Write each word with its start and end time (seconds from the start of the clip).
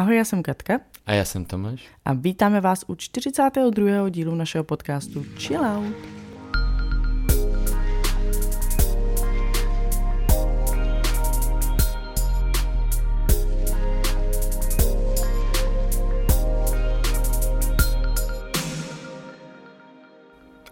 Ahoj, 0.00 0.16
já 0.16 0.24
jsem 0.24 0.42
Katka. 0.42 0.80
A 1.06 1.12
já 1.12 1.24
jsem 1.24 1.44
Tomáš. 1.44 1.88
A 2.04 2.12
vítáme 2.12 2.60
vás 2.60 2.84
u 2.86 2.94
42. 2.94 4.08
dílu 4.08 4.34
našeho 4.34 4.64
podcastu 4.64 5.24
Chill 5.38 5.64
Out. 5.64 6.19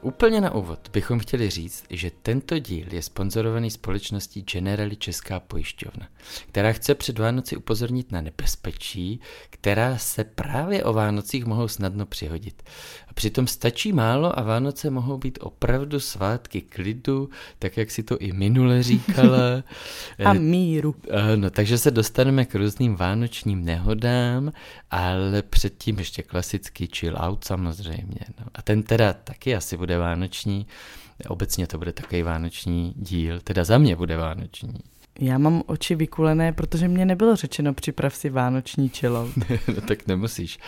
Úplně 0.09 0.41
na 0.41 0.55
úvod 0.55 0.91
bychom 0.93 1.19
chtěli 1.19 1.51
říct, 1.51 1.85
že 1.91 2.11
tento 2.23 2.59
díl 2.59 2.87
je 2.91 3.03
sponzorovaný 3.03 3.71
společností 3.71 4.43
Generali 4.43 4.97
Česká 4.97 5.41
pojišťovna, 5.41 6.09
která 6.49 6.73
chce 6.73 6.95
před 6.95 7.19
Vánoci 7.19 7.57
upozornit 7.57 8.13
na 8.13 8.21
nebezpečí, 8.21 9.21
která 9.51 9.99
se 9.99 10.25
právě 10.25 10.85
o 10.85 10.93
Vánocích 10.93 11.45
mohou 11.45 11.69
snadno 11.69 12.07
přihodit. 12.07 12.63
A 13.09 13.13
přitom 13.13 13.47
stačí 13.47 13.93
málo 13.93 14.39
a 14.39 14.43
Vánoce 14.43 14.91
mohou 14.91 15.19
být 15.19 15.39
opravdu 15.43 16.01
svátky 16.01 16.61
klidu, 16.61 17.30
tak 17.59 17.77
jak 17.77 17.91
si 17.91 18.02
to 18.02 18.19
i 18.19 18.33
minule 18.33 18.83
říkala. 18.83 19.63
a 20.25 20.33
míru. 20.33 20.95
No, 21.37 21.51
takže 21.51 21.79
se 21.79 21.91
dostaneme 21.91 22.45
k 22.45 22.55
různým 22.55 22.97
vánočním 22.97 23.65
nehodám, 23.65 24.52
ale 24.91 25.43
předtím 25.43 25.99
ještě 25.99 26.23
klasický 26.23 26.88
chill 26.97 27.16
out 27.19 27.45
samozřejmě. 27.45 28.21
No. 28.41 28.47
A 28.55 28.63
ten 28.63 28.83
teda 28.83 29.13
taky 29.13 29.57
asi 29.57 29.77
bude 29.77 29.98
vánoční. 29.98 30.66
Obecně 31.29 31.66
to 31.66 31.79
bude 31.79 31.93
takový 31.93 32.23
vánoční 32.23 32.95
díl, 32.97 33.41
teda 33.41 33.65
za 33.65 33.79
mě 33.79 33.97
bude 33.97 34.16
vánoční. 34.16 34.74
Já 35.21 35.38
mám 35.38 35.62
oči 35.66 35.95
vykulené, 35.95 36.52
protože 36.52 36.88
mě 36.88 37.05
nebylo 37.05 37.37
řečeno 37.37 37.74
připrav 37.74 38.15
si 38.15 38.30
vánoční 38.30 38.91
čelo. 38.91 39.29
no 39.74 39.80
tak 39.88 40.07
nemusíš. 40.07 40.59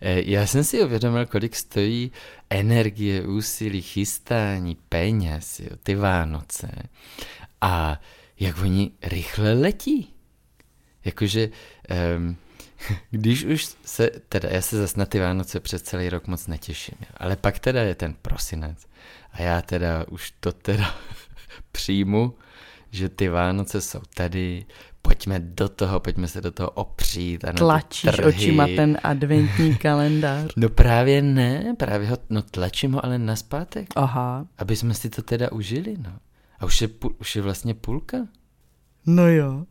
Eh, 0.00 0.22
já 0.30 0.46
jsem 0.46 0.64
si 0.64 0.84
uvědomil, 0.84 1.26
kolik 1.26 1.56
stojí 1.56 2.12
energie, 2.50 3.26
úsilí, 3.26 3.82
chystání, 3.82 4.76
peněz, 4.88 5.60
jo, 5.60 5.76
ty 5.82 5.94
Vánoce. 5.94 6.70
A 7.60 8.00
jak 8.40 8.58
oni 8.58 8.90
rychle 9.02 9.52
letí. 9.52 10.14
Jakože, 11.04 11.48
um, 12.16 12.36
když 13.10 13.44
už 13.44 13.68
se, 13.84 14.10
teda 14.28 14.48
já 14.48 14.62
se 14.62 14.76
zase 14.76 14.98
na 14.98 15.06
ty 15.06 15.20
Vánoce 15.20 15.60
přes 15.60 15.82
celý 15.82 16.10
rok 16.10 16.26
moc 16.26 16.46
netěším, 16.46 16.94
jo. 17.00 17.06
ale 17.16 17.36
pak 17.36 17.58
teda 17.58 17.82
je 17.82 17.94
ten 17.94 18.14
prosinec 18.22 18.86
a 19.32 19.42
já 19.42 19.62
teda 19.62 20.04
už 20.08 20.32
to 20.40 20.52
teda 20.52 20.94
přijmu, 21.72 22.34
že 22.90 23.08
ty 23.08 23.28
Vánoce 23.28 23.80
jsou 23.80 24.00
tady, 24.14 24.66
pojďme 25.02 25.40
do 25.40 25.68
toho, 25.68 26.00
pojďme 26.00 26.28
se 26.28 26.40
do 26.40 26.50
toho 26.50 26.70
opřít. 26.70 27.44
A 27.44 27.52
Tlačíš 27.52 28.10
trhy. 28.10 28.24
očima 28.28 28.66
ten 28.66 28.98
adventní 29.02 29.76
kalendář. 29.78 30.52
No 30.56 30.68
právě 30.68 31.22
ne, 31.22 31.74
právě 31.78 32.08
ho, 32.08 32.18
no 32.30 32.42
tlačím 32.42 32.92
ho 32.92 33.04
ale 33.04 33.18
na 33.18 33.36
zpátek. 33.36 33.88
Aha. 33.96 34.46
Aby 34.58 34.76
jsme 34.76 34.94
si 34.94 35.10
to 35.10 35.22
teda 35.22 35.52
užili, 35.52 35.96
no. 35.98 36.12
A 36.60 36.64
už 36.66 36.80
je, 36.80 36.88
už 37.18 37.36
je 37.36 37.42
vlastně 37.42 37.74
půlka. 37.74 38.16
No 39.06 39.28
jo. 39.28 39.64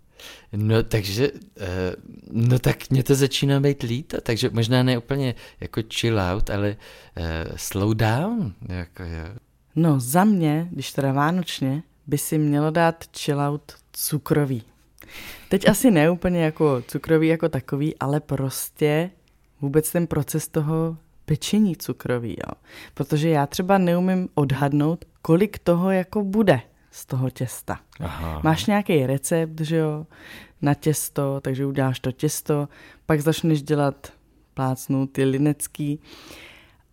No 0.54 0.84
takže, 0.84 1.32
eh, 1.58 1.96
no 2.32 2.60
tak 2.60 2.90
mě 2.90 3.04
to 3.04 3.16
začíná 3.16 3.60
být 3.60 3.84
líto, 3.84 4.22
takže 4.22 4.50
možná 4.54 4.84
ne 4.84 4.98
úplně 4.98 5.36
jako 5.60 5.82
chill 5.94 6.20
out, 6.20 6.50
ale 6.50 6.76
eh, 7.16 7.46
slow 7.56 7.96
down. 7.96 8.54
Jako, 8.70 9.04
jo. 9.04 9.36
No 9.76 10.00
za 10.00 10.24
mě, 10.24 10.68
když 10.72 10.92
teda 10.92 11.12
vánočně, 11.14 11.84
by 12.08 12.18
si 12.18 12.38
mělo 12.38 12.72
dát 12.72 13.04
chill 13.18 13.40
out 13.40 13.74
cukrový. 13.94 14.64
Teď 15.50 15.70
asi 15.70 15.92
ne 15.92 16.10
úplně 16.10 16.44
jako 16.44 16.84
cukrový 16.88 17.28
jako 17.28 17.50
takový, 17.50 17.96
ale 18.00 18.20
prostě 18.20 19.10
vůbec 19.62 19.92
ten 19.92 20.08
proces 20.08 20.48
toho 20.48 20.98
pečení 21.26 21.76
cukrový, 21.76 22.30
jo. 22.30 22.54
Protože 22.94 23.30
já 23.30 23.48
třeba 23.48 23.78
neumím 23.78 24.30
odhadnout, 24.36 25.06
kolik 25.22 25.60
toho 25.60 25.92
jako 25.92 26.24
bude 26.24 26.62
z 26.92 27.06
toho 27.06 27.30
těsta. 27.30 27.80
Aha. 28.00 28.42
Máš 28.44 28.66
nějaký 28.66 29.06
recept, 29.06 29.62
že 29.62 29.76
jo, 29.76 30.08
na 30.62 30.74
těsto, 30.74 31.42
takže 31.42 31.66
uděláš 31.66 32.00
to 32.00 32.12
těsto, 32.12 32.70
pak 33.06 33.22
začneš 33.22 33.62
dělat 33.62 34.14
plácnu 34.54 35.08
ty 35.08 35.24
linecký 35.24 36.00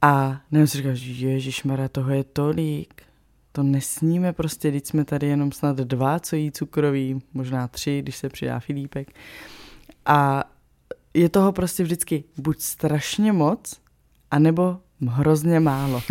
a 0.02 0.40
nebo 0.50 0.66
si 0.66 0.78
říkáš, 0.78 1.00
ježišmara, 1.00 1.88
toho 1.88 2.10
je 2.10 2.24
tolik, 2.24 3.02
to 3.52 3.62
nesníme 3.62 4.32
prostě, 4.32 4.70
když 4.70 4.82
jsme 4.84 5.04
tady 5.04 5.26
jenom 5.26 5.52
snad 5.52 5.76
dva, 5.76 6.20
co 6.20 6.36
jí 6.36 6.52
cukroví, 6.52 7.22
možná 7.34 7.68
tři, 7.68 8.02
když 8.02 8.16
se 8.16 8.28
přidá 8.28 8.60
Filipek. 8.60 9.08
A 10.06 10.44
je 11.14 11.28
toho 11.28 11.52
prostě 11.52 11.82
vždycky 11.82 12.24
buď 12.36 12.60
strašně 12.60 13.32
moc, 13.32 13.80
anebo 14.30 14.78
hrozně 15.00 15.60
málo. 15.60 16.02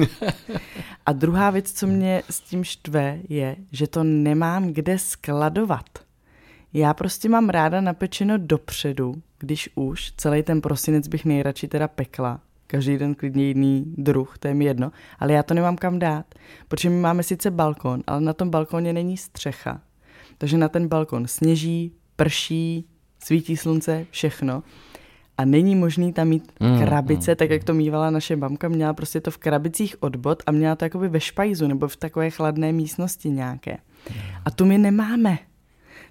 A 1.06 1.12
druhá 1.14 1.50
věc, 1.50 1.72
co 1.72 1.88
mě 1.88 2.24
s 2.30 2.42
tím 2.42 2.64
štve, 2.64 3.20
je, 3.30 3.56
že 3.72 3.88
to 3.88 4.04
nemám 4.04 4.68
kde 4.68 5.00
skladovat. 5.00 5.86
Já 6.74 6.94
prostě 6.94 7.30
mám 7.30 7.50
ráda 7.50 7.82
napečeno 7.82 8.38
dopředu, 8.38 9.16
když 9.40 9.70
už 9.76 10.12
celý 10.18 10.44
ten 10.44 10.62
prosinec 10.62 11.08
bych 11.08 11.26
nejradši 11.26 11.68
teda 11.68 11.88
pekla, 11.88 12.42
každý 12.68 12.98
den 12.98 13.16
klidně 13.16 13.44
jiný 13.44 13.94
druh, 13.98 14.38
to 14.38 14.48
je 14.48 14.54
mi 14.54 14.66
jedno, 14.66 14.92
ale 15.20 15.34
já 15.34 15.44
to 15.44 15.54
nemám 15.54 15.76
kam 15.76 16.00
dát, 16.00 16.26
protože 16.68 16.90
my 16.90 17.00
máme 17.00 17.24
sice 17.24 17.52
balkon, 17.52 18.04
ale 18.08 18.22
na 18.22 18.34
tom 18.34 18.50
balkoně 18.50 18.94
není 18.94 19.18
střecha. 19.18 19.82
Takže 20.38 20.58
na 20.58 20.70
ten 20.70 20.88
balkon 20.88 21.28
sněží, 21.28 21.92
prší, 22.16 22.86
svítí 23.24 23.58
slunce, 23.58 24.06
všechno. 24.12 24.64
A 25.38 25.46
není 25.46 25.76
možný 25.76 26.14
tam 26.14 26.28
mít 26.28 26.52
mm, 26.60 26.80
krabice, 26.80 27.32
mm, 27.32 27.36
tak 27.36 27.50
jak 27.50 27.64
to 27.64 27.74
mývala 27.74 28.10
naše 28.10 28.36
mamka, 28.36 28.68
měla 28.68 28.94
prostě 28.94 29.22
to 29.22 29.32
v 29.32 29.38
krabicích 29.38 29.96
odbod 30.04 30.44
a 30.46 30.52
měla 30.52 30.76
to 30.76 30.86
jakoby 30.86 31.08
ve 31.08 31.20
špajzu 31.20 31.68
nebo 31.68 31.88
v 31.88 31.96
takové 31.96 32.30
chladné 32.30 32.72
místnosti 32.72 33.30
nějaké. 33.30 33.78
A 34.46 34.52
tu 34.52 34.66
my 34.66 34.78
nemáme. 34.78 35.38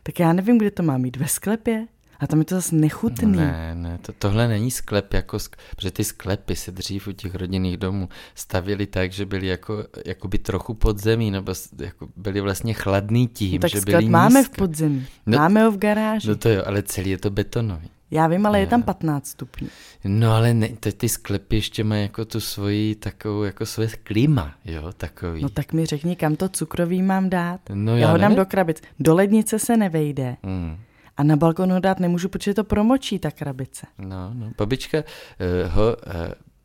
Tak 0.03 0.21
já 0.21 0.33
nevím, 0.33 0.59
kde 0.59 0.71
to 0.71 0.83
má 0.83 0.99
mít, 0.99 1.17
ve 1.17 1.29
sklepě? 1.29 1.87
A 2.21 2.27
tam 2.27 2.39
je 2.39 2.45
to 2.45 2.55
zase 2.55 2.75
nechutný. 2.77 3.37
Ne, 3.37 3.75
ne, 3.75 3.99
to, 4.03 4.13
tohle 4.13 4.49
není 4.49 4.71
sklep, 4.71 5.15
jako, 5.15 5.39
protože 5.77 5.91
ty 5.91 6.05
sklepy 6.05 6.57
se 6.57 6.73
dřív 6.73 7.09
u 7.09 7.13
těch 7.13 7.35
rodinných 7.35 7.77
domů 7.77 8.09
stavili 8.35 8.87
tak, 8.87 9.13
že 9.13 9.27
byly 9.27 9.47
jako, 9.47 9.85
jako 10.07 10.29
by 10.29 10.39
trochu 10.39 10.75
podzemí, 10.75 11.31
nebo 11.31 11.53
jako 11.81 12.09
byly 12.17 12.41
vlastně 12.41 12.75
chladný 12.75 13.29
tím, 13.29 13.53
no, 13.53 13.59
tak 13.59 13.71
že 13.71 13.81
byly 13.81 14.09
máme 14.09 14.41
nízké. 14.41 14.55
v 14.55 14.57
podzemí, 14.57 15.07
no, 15.27 15.39
máme 15.39 15.65
ho 15.65 15.71
v 15.71 15.79
garáži. 15.79 16.29
No 16.29 16.37
to 16.37 16.49
jo, 16.49 16.63
ale 16.67 16.83
celý 16.83 17.11
je 17.11 17.19
to 17.19 17.31
betonový. 17.31 17.91
Já 18.15 18.27
vím, 18.27 18.47
ale 18.47 18.61
je 18.61 18.67
tam 18.67 18.83
15 18.83 19.27
stupňů. 19.27 19.69
No 20.05 20.33
ale 20.33 20.55
ne, 20.55 20.69
ty, 20.69 20.93
ty 20.93 21.09
sklepy 21.09 21.57
ještě 21.57 21.85
mají 21.85 22.03
jako 22.03 22.25
tu 22.25 22.41
svoji 22.41 22.95
takovou, 22.95 23.43
jako 23.43 23.67
svoje 23.67 23.89
klima, 24.03 24.55
jo, 24.65 24.93
takový. 24.97 25.43
No 25.43 25.49
tak 25.49 25.73
mi 25.73 25.87
řekni, 25.87 26.17
kam 26.17 26.37
to 26.37 26.49
cukroví 26.49 27.03
mám 27.03 27.31
dát. 27.31 27.61
No 27.73 27.93
já, 27.93 27.99
já 27.99 28.13
ho 28.13 28.19
dám 28.19 28.35
do 28.35 28.47
krabic. 28.47 28.83
Do 29.01 29.15
lednice 29.15 29.59
se 29.59 29.77
nevejde. 29.77 30.37
Hmm. 30.43 30.77
A 31.17 31.23
na 31.23 31.37
balkon 31.37 31.73
ho 31.73 31.81
dát 31.81 32.01
nemůžu, 32.01 32.29
protože 32.29 32.55
to 32.55 32.65
promočí 32.65 33.19
ta 33.19 33.31
krabice. 33.31 33.87
No, 33.99 34.31
no, 34.35 34.53
babička 34.59 34.99
uh, 34.99 35.73
ho, 35.73 35.97
uh, 36.07 36.13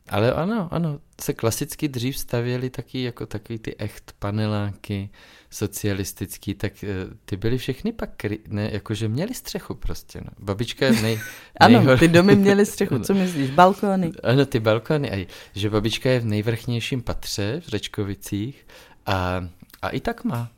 ale 0.09 0.33
ano, 0.33 0.67
ano, 0.71 0.99
se 1.21 1.33
klasicky 1.33 1.87
dřív 1.87 2.17
stavěly 2.17 2.69
taky 2.69 3.03
jako 3.03 3.25
takový 3.25 3.59
ty 3.59 3.75
echt 3.77 4.13
paneláky 4.19 5.09
socialistický, 5.49 6.53
tak 6.53 6.73
uh, 6.83 7.13
ty 7.25 7.37
byly 7.37 7.57
všechny 7.57 7.91
pak, 7.91 8.09
kry, 8.17 8.39
ne, 8.47 8.69
jakože 8.73 9.07
měli 9.07 9.33
střechu 9.33 9.73
prostě, 9.73 10.21
no. 10.21 10.31
Babička 10.39 10.85
je 10.85 11.01
nej, 11.01 11.19
Ano, 11.59 11.77
nejhor... 11.77 11.99
ty 11.99 12.07
domy 12.07 12.35
měly 12.35 12.65
střechu, 12.65 12.99
co 12.99 13.13
myslíš, 13.13 13.49
balkony? 13.49 14.11
Ano, 14.23 14.45
ty 14.45 14.59
balkony, 14.59 15.11
a 15.11 15.27
že 15.55 15.69
babička 15.69 16.09
je 16.09 16.19
v 16.19 16.25
nejvrchnějším 16.25 17.01
patře 17.01 17.61
v 17.65 17.67
Řečkovicích 17.67 18.67
a, 19.05 19.47
a 19.81 19.89
i 19.89 19.99
tak 19.99 20.23
má 20.23 20.51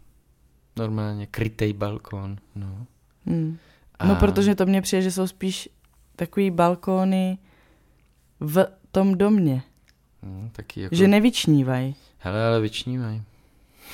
normálně 0.77 1.27
krytej 1.27 1.73
balkon, 1.73 2.37
no. 2.55 2.85
Hmm. 3.25 3.57
A... 3.99 4.07
No, 4.07 4.15
protože 4.15 4.55
to 4.55 4.65
mně 4.65 4.81
přijde, 4.81 5.01
že 5.01 5.11
jsou 5.11 5.27
spíš 5.27 5.69
takový 6.15 6.51
balkóny 6.51 7.37
v 8.39 8.65
tom 8.91 9.17
domě. 9.17 9.63
Hmm, 10.23 10.49
taky 10.51 10.81
jako... 10.81 10.95
Že 10.95 11.07
nevyčnívají. 11.07 11.95
Hele, 12.17 12.47
ale 12.47 12.61
vyčnívají. 12.61 13.23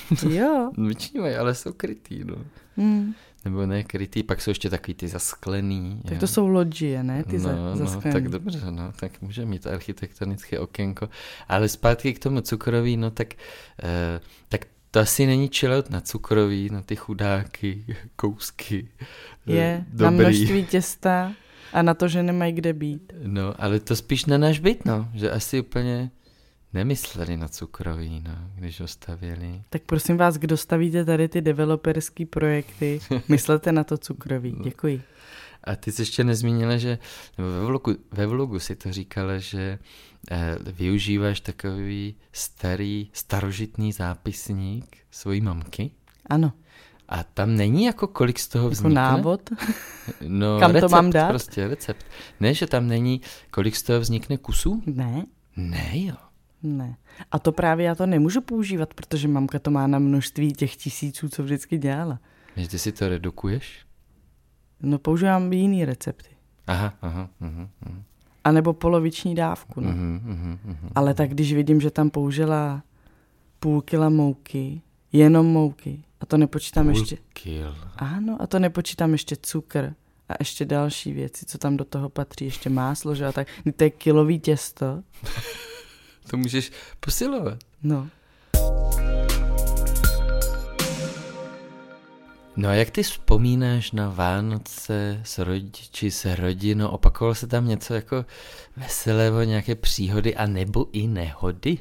jo. 0.30 0.72
vyčnívají, 0.78 1.36
ale 1.36 1.56
jsou 1.56 1.74
krytý, 1.74 2.24
no. 2.24 2.36
Hmm. 2.78 3.14
Nebo 3.46 3.66
ne 3.66 3.84
krytý, 3.84 4.24
pak 4.24 4.42
jsou 4.42 4.52
ještě 4.52 4.70
takový 4.70 4.94
ty 4.94 5.08
zasklený. 5.08 6.02
Tak 6.04 6.14
jo. 6.14 6.20
to 6.20 6.28
jsou 6.28 6.48
loďie, 6.48 7.04
ne? 7.04 7.24
Ty 7.24 7.38
no, 7.38 7.44
za, 7.44 7.56
no, 7.96 8.02
tak 8.12 8.30
dobře, 8.30 8.72
no, 8.72 8.92
tak 9.00 9.22
může 9.22 9.46
mít 9.46 9.68
architektonické 9.68 10.60
okénko. 10.60 11.10
Ale 11.48 11.70
zpátky 11.70 12.14
k 12.14 12.20
tomu 12.20 12.42
cukroví, 12.42 12.98
no 12.98 13.12
tak, 13.12 13.28
uh, 13.84 13.90
tak 14.50 14.66
to 14.92 15.00
asi 15.00 15.26
není 15.26 15.50
chillout 15.54 15.90
na 15.90 16.02
cukroví, 16.02 16.70
na 16.70 16.82
ty 16.82 16.96
chudáky, 16.96 17.86
kousky. 18.16 18.88
Eh, 19.48 19.54
Je, 19.54 19.86
Dobrý. 19.90 20.04
na 20.04 20.10
množství 20.10 20.66
těsta 20.66 21.34
a 21.74 21.82
na 21.82 21.94
to, 21.94 22.08
že 22.08 22.24
nemají 22.24 22.54
kde 22.54 22.74
být. 22.74 23.14
No, 23.24 23.54
ale 23.58 23.80
to 23.80 23.96
spíš 23.96 24.26
na 24.26 24.38
náš 24.38 24.60
byt, 24.60 24.86
no, 24.86 25.10
že 25.14 25.32
asi 25.32 25.60
úplně 25.60 26.12
nemysleli 26.74 27.38
na 27.38 27.48
cukroví, 27.48 28.24
no, 28.28 28.36
když 28.56 28.80
ho 28.82 28.88
stavěli. 28.88 29.62
Tak 29.70 29.82
prosím 29.82 30.18
vás, 30.18 30.38
kdo 30.38 30.58
stavíte 30.58 31.06
tady 31.06 31.28
ty 31.30 31.42
developerský 31.42 32.26
projekty, 32.26 33.00
myslete 33.28 33.72
na 33.72 33.84
to 33.84 33.98
cukroví. 33.98 34.56
Děkuji. 34.64 35.02
A 35.64 35.76
ty 35.76 35.92
jsi 35.92 36.02
ještě 36.02 36.24
nezmínila, 36.24 36.78
že 36.78 37.00
nebo 37.38 37.50
ve 37.50 37.66
vlogu, 37.66 37.96
ve 38.12 38.26
vlogu 38.28 38.60
si 38.60 38.76
to 38.76 38.92
říkala, 38.94 39.38
že 39.38 39.80
eh, 40.32 40.56
využíváš 40.72 41.40
takový 41.42 42.16
starý, 42.32 43.10
starožitný 43.14 43.92
zápisník 43.94 44.98
svojí 45.12 45.42
mamky. 45.42 45.92
Ano. 46.30 46.54
A 47.10 47.24
tam 47.24 47.56
není 47.56 47.84
jako 47.86 48.08
kolik 48.08 48.40
z 48.40 48.48
toho 48.48 48.66
Jako 48.66 48.72
vznikne? 48.74 48.94
návod? 49.02 49.50
No, 50.28 50.60
Kam 50.60 50.72
to 50.72 50.76
recept, 50.76 50.92
mám 50.92 51.10
dát? 51.12 51.30
prostě 51.30 51.68
recept. 51.68 52.06
Ne, 52.40 52.54
že 52.54 52.68
tam 52.68 52.88
není, 52.88 53.22
kolik 53.52 53.76
z 53.76 53.84
toho 53.84 54.00
vznikne 54.00 54.38
kusů? 54.38 54.84
Ne, 54.86 55.26
Ne, 55.56 55.90
jo. 55.94 56.16
Ne. 56.68 56.98
A 57.32 57.40
to 57.40 57.52
právě 57.52 57.86
já 57.86 57.96
to 57.96 58.06
nemůžu 58.06 58.42
používat, 58.42 58.94
protože 58.94 59.28
mamka 59.28 59.60
to 59.60 59.72
má 59.72 59.88
na 59.88 60.00
množství 60.00 60.54
těch 60.54 60.76
tisíců, 60.76 61.30
co 61.30 61.44
vždycky 61.44 61.78
dělala. 61.78 62.20
Že 62.56 62.68
ty 62.68 62.80
si 62.80 62.92
to 62.92 63.10
redukuješ? 63.10 63.86
No 64.82 65.00
používám 65.00 65.54
jiný 65.54 65.86
recepty. 65.86 66.30
Aha, 66.68 66.94
aha, 67.02 67.30
mhm, 67.40 67.70
mhm, 67.86 68.04
A 68.44 68.52
nebo 68.52 68.74
poloviční 68.74 69.36
dávku. 69.36 69.82
No. 69.82 69.90
mhm, 69.90 70.22
mhm, 70.24 70.60
mhm. 70.66 70.90
Ale 70.96 71.14
tak 71.14 71.30
když 71.30 71.54
vidím, 71.54 71.82
že 71.82 71.92
tam 71.92 72.10
použila 72.10 72.84
půl 73.60 73.82
kila 73.82 74.10
mouky, 74.10 74.82
jenom 75.12 75.46
mouky, 75.46 76.04
a 76.20 76.26
to 76.26 76.38
nepočítám 76.38 76.86
Půl 76.86 77.00
ještě... 77.00 77.18
kil. 77.34 77.76
Ano, 77.98 78.38
a 78.40 78.48
to 78.48 78.60
nepočítám 78.60 79.12
ještě 79.12 79.36
cukr 79.42 79.94
a 80.30 80.34
ještě 80.40 80.66
další 80.66 81.12
věci, 81.14 81.46
co 81.46 81.58
tam 81.58 81.78
do 81.78 81.86
toho 81.86 82.10
patří, 82.10 82.46
ještě 82.46 82.70
máslo, 82.70 83.16
že 83.16 83.26
a 83.26 83.32
tak. 83.32 83.48
To 83.76 83.84
je 83.84 83.90
kilový 83.90 84.40
těsto. 84.40 85.04
To 86.30 86.38
můžeš 86.38 86.72
posilovat. 87.00 87.58
No, 87.84 88.08
No 92.60 92.70
a 92.70 92.74
jak 92.74 92.90
ty 92.90 93.04
vzpomínáš 93.04 93.92
na 93.92 94.10
Vánoce 94.10 95.22
s 95.24 95.38
rodiči, 95.40 96.12
s 96.12 96.36
rodinou? 96.36 96.88
Opakovalo 96.88 97.36
se 97.36 97.48
tam 97.48 97.68
něco 97.68 97.94
jako 97.94 98.26
veselého, 98.78 99.44
nějaké 99.44 99.76
příhody 99.76 100.36
a 100.36 100.48
nebo 100.48 100.86
i 100.92 101.08
nehody? 101.08 101.78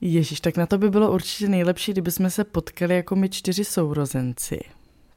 Ježíš, 0.00 0.40
tak 0.40 0.56
na 0.56 0.66
to 0.66 0.78
by 0.78 0.90
bylo 0.90 1.12
určitě 1.12 1.48
nejlepší, 1.48 1.92
kdyby 1.92 2.10
jsme 2.10 2.30
se 2.30 2.44
potkali 2.44 2.94
jako 2.94 3.16
my 3.16 3.28
čtyři 3.28 3.64
sourozenci. 3.64 4.60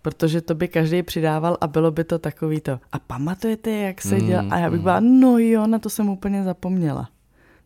Protože 0.01 0.41
to 0.41 0.55
by 0.55 0.67
každý 0.67 1.03
přidával 1.03 1.57
a 1.61 1.67
bylo 1.67 1.91
by 1.91 2.03
to 2.03 2.19
takový 2.19 2.61
to. 2.61 2.79
A 2.91 2.99
pamatujete, 2.99 3.71
jak 3.71 4.01
se 4.01 4.15
Mm, 4.15 4.27
dělá? 4.27 4.45
A 4.49 4.57
já 4.57 4.69
bych 4.69 4.79
byla, 4.81 4.99
no 4.99 5.37
jo, 5.37 5.67
na 5.67 5.79
to 5.79 5.89
jsem 5.89 6.09
úplně 6.09 6.43
zapomněla. 6.43 7.09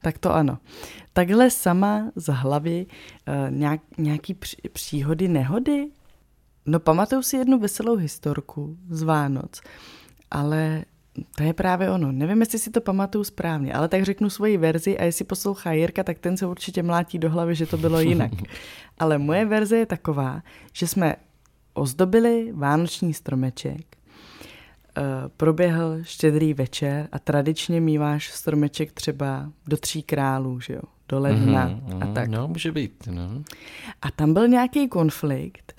Tak 0.06 0.18
to 0.18 0.34
ano. 0.34 0.58
Takhle 1.14 1.50
sama 1.50 2.12
z 2.16 2.34
hlavy 2.34 2.86
uh, 2.86 3.58
nějak, 3.58 3.82
nějaký 3.98 4.38
příhody, 4.74 5.28
nehody? 5.28 5.88
No 6.66 6.80
pamatuju 6.80 7.22
si 7.22 7.38
jednu 7.38 7.60
veselou 7.60 7.96
historku 7.96 8.78
z 8.90 9.02
Vánoc, 9.02 9.62
ale 10.32 10.86
to 11.38 11.44
je 11.44 11.54
právě 11.54 11.90
ono. 11.90 12.12
Nevím, 12.12 12.40
jestli 12.40 12.60
si 12.60 12.72
to 12.72 12.82
pamatuju 12.82 13.24
správně, 13.24 13.74
ale 13.74 13.88
tak 13.88 14.04
řeknu 14.04 14.30
svoji 14.30 14.58
verzi 14.58 14.98
a 14.98 15.04
jestli 15.04 15.26
poslouchá 15.26 15.72
Jirka, 15.72 16.04
tak 16.04 16.20
ten 16.20 16.38
se 16.38 16.46
určitě 16.46 16.84
mlátí 16.84 17.20
do 17.20 17.30
hlavy, 17.30 17.56
že 17.56 17.66
to 17.66 17.78
bylo 17.78 18.00
jinak. 18.00 18.32
ale 19.00 19.18
moje 19.18 19.46
verze 19.46 19.78
je 19.78 19.86
taková, 19.86 20.44
že 20.74 20.88
jsme 20.88 21.16
ozdobili 21.74 22.52
vánoční 22.54 23.14
stromeček, 23.14 23.82
eh, 23.82 23.95
proběhl 25.38 25.98
štědrý 26.02 26.54
večer 26.54 27.08
a 27.12 27.20
tradičně 27.20 27.82
míváš 27.82 28.32
stromeček 28.32 28.92
třeba 28.92 29.52
do 29.68 29.78
tří 29.78 30.04
králů, 30.04 30.60
že 30.60 30.74
jo? 30.74 30.82
Do 31.10 31.20
ledna 31.20 31.66
Mhm, 31.68 32.04
a 32.04 32.14
tak. 32.14 32.30
No, 32.30 32.48
může 32.48 32.72
být, 32.72 33.04
no. 33.12 33.44
A 34.02 34.12
tam 34.12 34.34
byl 34.34 34.48
nějaký 34.48 34.88
konflikt, 34.88 35.74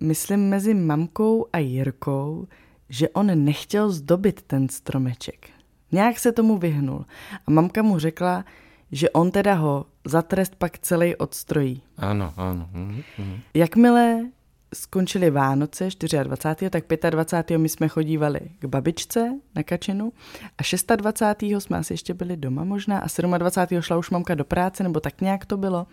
myslím, 0.00 0.40
mezi 0.48 0.74
mamkou 0.74 1.46
a 1.52 1.58
Jirkou, 1.58 2.46
že 2.88 3.08
on 3.08 3.44
nechtěl 3.44 3.90
zdobit 3.90 4.42
ten 4.42 4.68
stromeček. 4.68 5.48
Nějak 5.92 6.18
se 6.18 6.32
tomu 6.32 6.58
vyhnul. 6.58 7.04
A 7.46 7.50
mamka 7.50 7.82
mu 7.82 7.98
řekla, 7.98 8.44
že 8.92 9.10
on 9.10 9.30
teda 9.30 9.54
ho 9.54 9.86
za 10.04 10.22
trest 10.22 10.54
pak 10.56 10.78
celý 10.78 11.16
odstrojí. 11.16 11.82
Ano, 11.96 12.32
ano. 12.36 12.68
Mhm, 12.72 13.02
mhm. 13.18 13.40
Jakmile 13.54 14.26
skončily 14.74 15.30
Vánoce 15.30 15.88
24. 16.22 16.70
tak 16.70 16.84
25. 17.10 17.58
my 17.58 17.68
jsme 17.68 17.88
chodívali 17.88 18.40
k 18.58 18.64
babičce 18.64 19.30
na 19.54 19.62
Kačenu 19.62 20.12
a 20.58 20.96
26. 20.96 21.64
jsme 21.64 21.78
asi 21.78 21.92
ještě 21.92 22.14
byli 22.14 22.36
doma 22.36 22.64
možná 22.64 22.98
a 22.98 23.38
27. 23.38 23.82
šla 23.82 23.96
už 23.96 24.10
mamka 24.10 24.34
do 24.34 24.44
práce, 24.44 24.82
nebo 24.82 25.00
tak 25.00 25.20
nějak 25.20 25.46
to 25.46 25.56
bylo. 25.56 25.86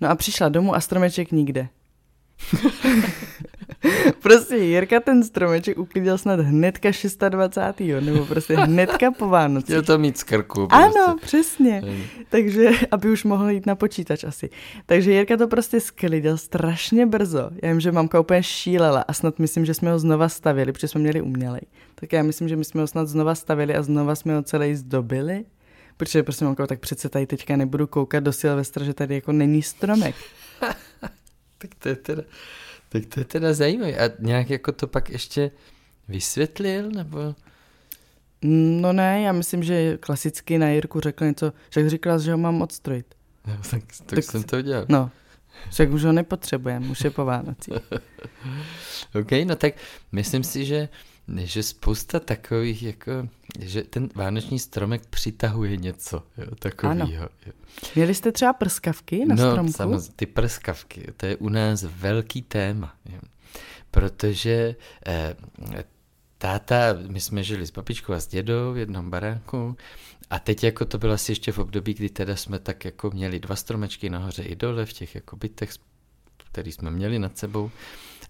No 0.00 0.10
a 0.10 0.14
přišla 0.14 0.48
domů 0.48 0.74
a 0.74 0.80
stromeček 0.80 1.32
nikde. 1.32 1.68
prostě 4.22 4.56
Jirka 4.56 5.00
ten 5.00 5.24
stromeček 5.24 5.78
uklidil 5.78 6.18
snad 6.18 6.40
hnedka 6.40 6.88
26. 7.28 8.00
nebo 8.00 8.26
prostě 8.26 8.56
hnedka 8.56 9.10
po 9.10 9.28
Vánoci. 9.28 9.64
Chtěl 9.64 9.82
to 9.82 9.98
mít 9.98 10.18
z 10.18 10.22
krku. 10.22 10.66
Prostě. 10.66 11.00
Ano, 11.00 11.16
přesně. 11.20 11.82
Takže, 12.28 12.70
aby 12.90 13.10
už 13.10 13.24
mohl 13.24 13.50
jít 13.50 13.66
na 13.66 13.74
počítač 13.74 14.24
asi. 14.24 14.50
Takže 14.86 15.12
Jirka 15.12 15.36
to 15.36 15.48
prostě 15.48 15.80
sklidil 15.80 16.36
strašně 16.36 17.06
brzo. 17.06 17.50
Já 17.62 17.70
vím, 17.70 17.80
že 17.80 17.92
mamka 17.92 18.20
úplně 18.20 18.42
šílela 18.42 19.04
a 19.08 19.12
snad 19.12 19.38
myslím, 19.38 19.64
že 19.64 19.74
jsme 19.74 19.92
ho 19.92 19.98
znova 19.98 20.28
stavili, 20.28 20.72
protože 20.72 20.88
jsme 20.88 21.00
měli 21.00 21.20
umělej. 21.20 21.62
Tak 21.94 22.12
já 22.12 22.22
myslím, 22.22 22.48
že 22.48 22.56
my 22.56 22.64
jsme 22.64 22.80
ho 22.80 22.86
snad 22.86 23.08
znova 23.08 23.34
stavili 23.34 23.74
a 23.74 23.82
znova 23.82 24.14
jsme 24.14 24.34
ho 24.34 24.42
celý 24.42 24.74
zdobili. 24.74 25.44
Protože 25.96 26.22
prostě 26.22 26.44
mamka, 26.44 26.66
tak 26.66 26.80
přece 26.80 27.08
tady 27.08 27.26
teďka 27.26 27.56
nebudu 27.56 27.86
koukat 27.86 28.24
do 28.24 28.32
Silvestra, 28.32 28.84
že 28.84 28.94
tady 28.94 29.14
jako 29.14 29.32
není 29.32 29.62
stromek. 29.62 30.14
Tak 31.58 31.74
to 31.78 31.88
je 31.88 31.96
teda, 31.96 32.22
tak 32.94 33.06
to 33.06 33.20
je 33.20 33.24
teda 33.24 33.54
zajímavé. 33.54 33.96
A 33.96 34.10
nějak 34.18 34.50
jako 34.50 34.72
to 34.72 34.86
pak 34.86 35.10
ještě 35.10 35.50
vysvětlil, 36.08 36.90
nebo... 36.90 37.34
No 38.80 38.92
ne, 38.92 39.22
já 39.22 39.32
myslím, 39.32 39.62
že 39.62 39.98
klasicky 39.98 40.58
na 40.58 40.68
Jirku 40.68 41.00
řekl 41.00 41.24
něco, 41.24 41.52
však 41.70 41.90
říkala, 41.90 42.18
že 42.18 42.32
ho 42.32 42.38
mám 42.38 42.62
odstrojit. 42.62 43.14
No, 43.46 43.56
tak, 43.70 43.82
tak, 44.06 44.16
Tak 44.16 44.24
jsem 44.24 44.42
to 44.42 44.56
udělal. 44.56 44.86
No, 44.88 45.10
však 45.70 45.90
už 45.90 46.04
ho 46.04 46.12
nepotřebujeme, 46.12 46.88
už 46.88 47.04
je 47.04 47.10
po 47.10 47.24
Vánocích. 47.24 47.74
OK, 49.20 49.30
no 49.44 49.56
tak 49.56 49.74
myslím 50.12 50.44
si, 50.44 50.64
že, 50.64 50.88
že 51.36 51.62
spousta 51.62 52.20
takových, 52.20 52.82
jako, 52.82 53.28
že 53.60 53.82
ten 53.82 54.08
vánoční 54.14 54.58
stromek 54.58 55.06
přitahuje 55.06 55.76
něco 55.76 56.22
jo, 56.38 56.54
takového. 56.58 57.28
Měli 57.94 58.14
jste 58.14 58.32
třeba 58.32 58.52
prskavky 58.52 59.24
na 59.24 59.34
no, 59.34 59.50
stromku? 59.50 59.72
samozřejmě, 59.72 60.12
ty 60.16 60.26
prskavky, 60.26 61.12
to 61.16 61.26
je 61.26 61.36
u 61.36 61.48
nás 61.48 61.82
velký 61.82 62.42
téma, 62.42 62.94
jo. 63.12 63.20
protože 63.90 64.76
eh, 65.06 65.34
táta, 66.38 66.76
my 67.08 67.20
jsme 67.20 67.44
žili 67.44 67.66
s 67.66 67.70
babičkou 67.70 68.12
a 68.12 68.20
s 68.20 68.26
dědou 68.26 68.72
v 68.72 68.78
jednom 68.78 69.10
baráku 69.10 69.76
a 70.30 70.38
teď 70.38 70.64
jako 70.64 70.84
to 70.84 70.98
bylo 70.98 71.12
asi 71.12 71.32
ještě 71.32 71.52
v 71.52 71.58
období, 71.58 71.94
kdy 71.94 72.08
teda 72.08 72.36
jsme 72.36 72.58
tak 72.58 72.84
jako 72.84 73.10
měli 73.10 73.40
dva 73.40 73.56
stromečky 73.56 74.10
nahoře 74.10 74.42
i 74.42 74.56
dole 74.56 74.86
v 74.86 74.92
těch 74.92 75.14
jako 75.14 75.36
bytech, 75.36 75.70
který 76.50 76.72
jsme 76.72 76.90
měli 76.90 77.18
nad 77.18 77.38
sebou. 77.38 77.70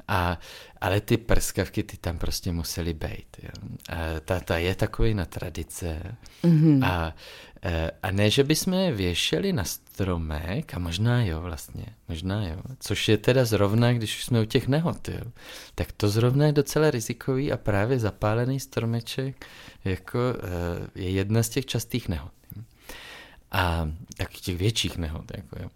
A, 0.08 0.38
ale 0.80 1.00
ty 1.00 1.16
prskavky, 1.16 1.82
ty 1.82 1.96
tam 1.96 2.18
prostě 2.18 2.52
musely 2.52 2.94
být. 2.94 3.36
Jo. 3.42 3.50
A 3.88 4.20
táta 4.20 4.58
je 4.58 4.74
takový 4.74 5.14
na 5.14 5.24
tradice. 5.24 6.16
Mm-hmm. 6.44 6.84
A, 6.84 7.14
e, 7.62 7.90
a 8.02 8.10
ne, 8.10 8.30
že 8.30 8.44
bychom 8.44 8.72
je 8.72 8.92
věšeli 8.92 9.52
na 9.52 9.64
stromek, 9.64 10.74
a 10.74 10.78
možná 10.78 11.24
jo 11.24 11.40
vlastně, 11.40 11.86
možná 12.08 12.46
jo, 12.46 12.56
což 12.80 13.08
je 13.08 13.18
teda 13.18 13.44
zrovna, 13.44 13.92
když 13.92 14.16
už 14.16 14.24
jsme 14.24 14.40
u 14.40 14.44
těch 14.44 14.68
nehod, 14.68 15.08
jo, 15.08 15.30
tak 15.74 15.92
to 15.92 16.08
zrovna 16.08 16.46
je 16.46 16.52
docela 16.52 16.90
rizikový 16.90 17.52
a 17.52 17.56
právě 17.56 17.98
zapálený 17.98 18.60
stromeček 18.60 19.46
jako 19.84 20.18
e, 20.18 21.00
je 21.00 21.10
jedna 21.10 21.42
z 21.42 21.48
těch 21.48 21.66
častých 21.66 22.08
nehod. 22.08 22.32
A 23.52 23.90
tak 24.16 24.30
těch 24.30 24.56
větších 24.56 24.96
nehod. 24.96 25.24
Jako, 25.36 25.62
jo. 25.62 25.68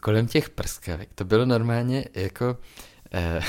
Kolem 0.00 0.26
těch 0.26 0.50
prskavek, 0.50 1.08
to 1.14 1.24
bylo 1.24 1.46
normálně 1.46 2.04
jako... 2.14 2.56
Eh, 3.12 3.40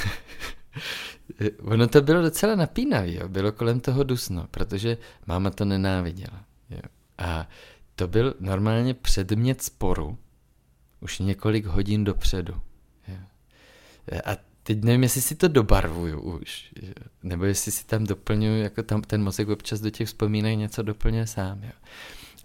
ono 1.62 1.88
to 1.88 2.02
bylo 2.02 2.22
docela 2.22 2.56
napínavý, 2.56 3.20
bylo 3.28 3.52
kolem 3.52 3.80
toho 3.80 4.04
dusno, 4.04 4.48
protože 4.52 4.98
máma 5.26 5.50
to 5.50 5.66
nenáviděla. 5.66 6.44
Jo. 6.70 6.80
A 7.18 7.48
to 7.96 8.08
byl 8.08 8.36
normálně 8.40 8.94
předmět 8.94 9.62
sporu 9.62 10.18
už 11.00 11.20
několik 11.20 11.66
hodin 11.66 12.04
dopředu. 12.04 12.54
Jo. 13.08 13.18
A 14.26 14.32
teď 14.64 14.84
nevím, 14.84 15.04
jestli 15.04 15.22
si 15.22 15.36
to 15.36 15.48
dobarvuju 15.48 16.22
už, 16.22 16.72
jo. 16.82 16.94
nebo 17.24 17.46
jestli 17.46 17.72
si 17.72 17.86
tam 17.86 18.04
doplňuju, 18.04 18.64
jako 18.64 18.84
tam 18.84 19.02
ten 19.02 19.24
mozek 19.24 19.50
občas 19.50 19.80
do 19.80 19.90
těch 19.90 20.08
vzpomínek 20.08 20.58
něco 20.58 20.84
doplňuje 20.84 21.28
sám. 21.28 21.64
Jo. 21.64 21.72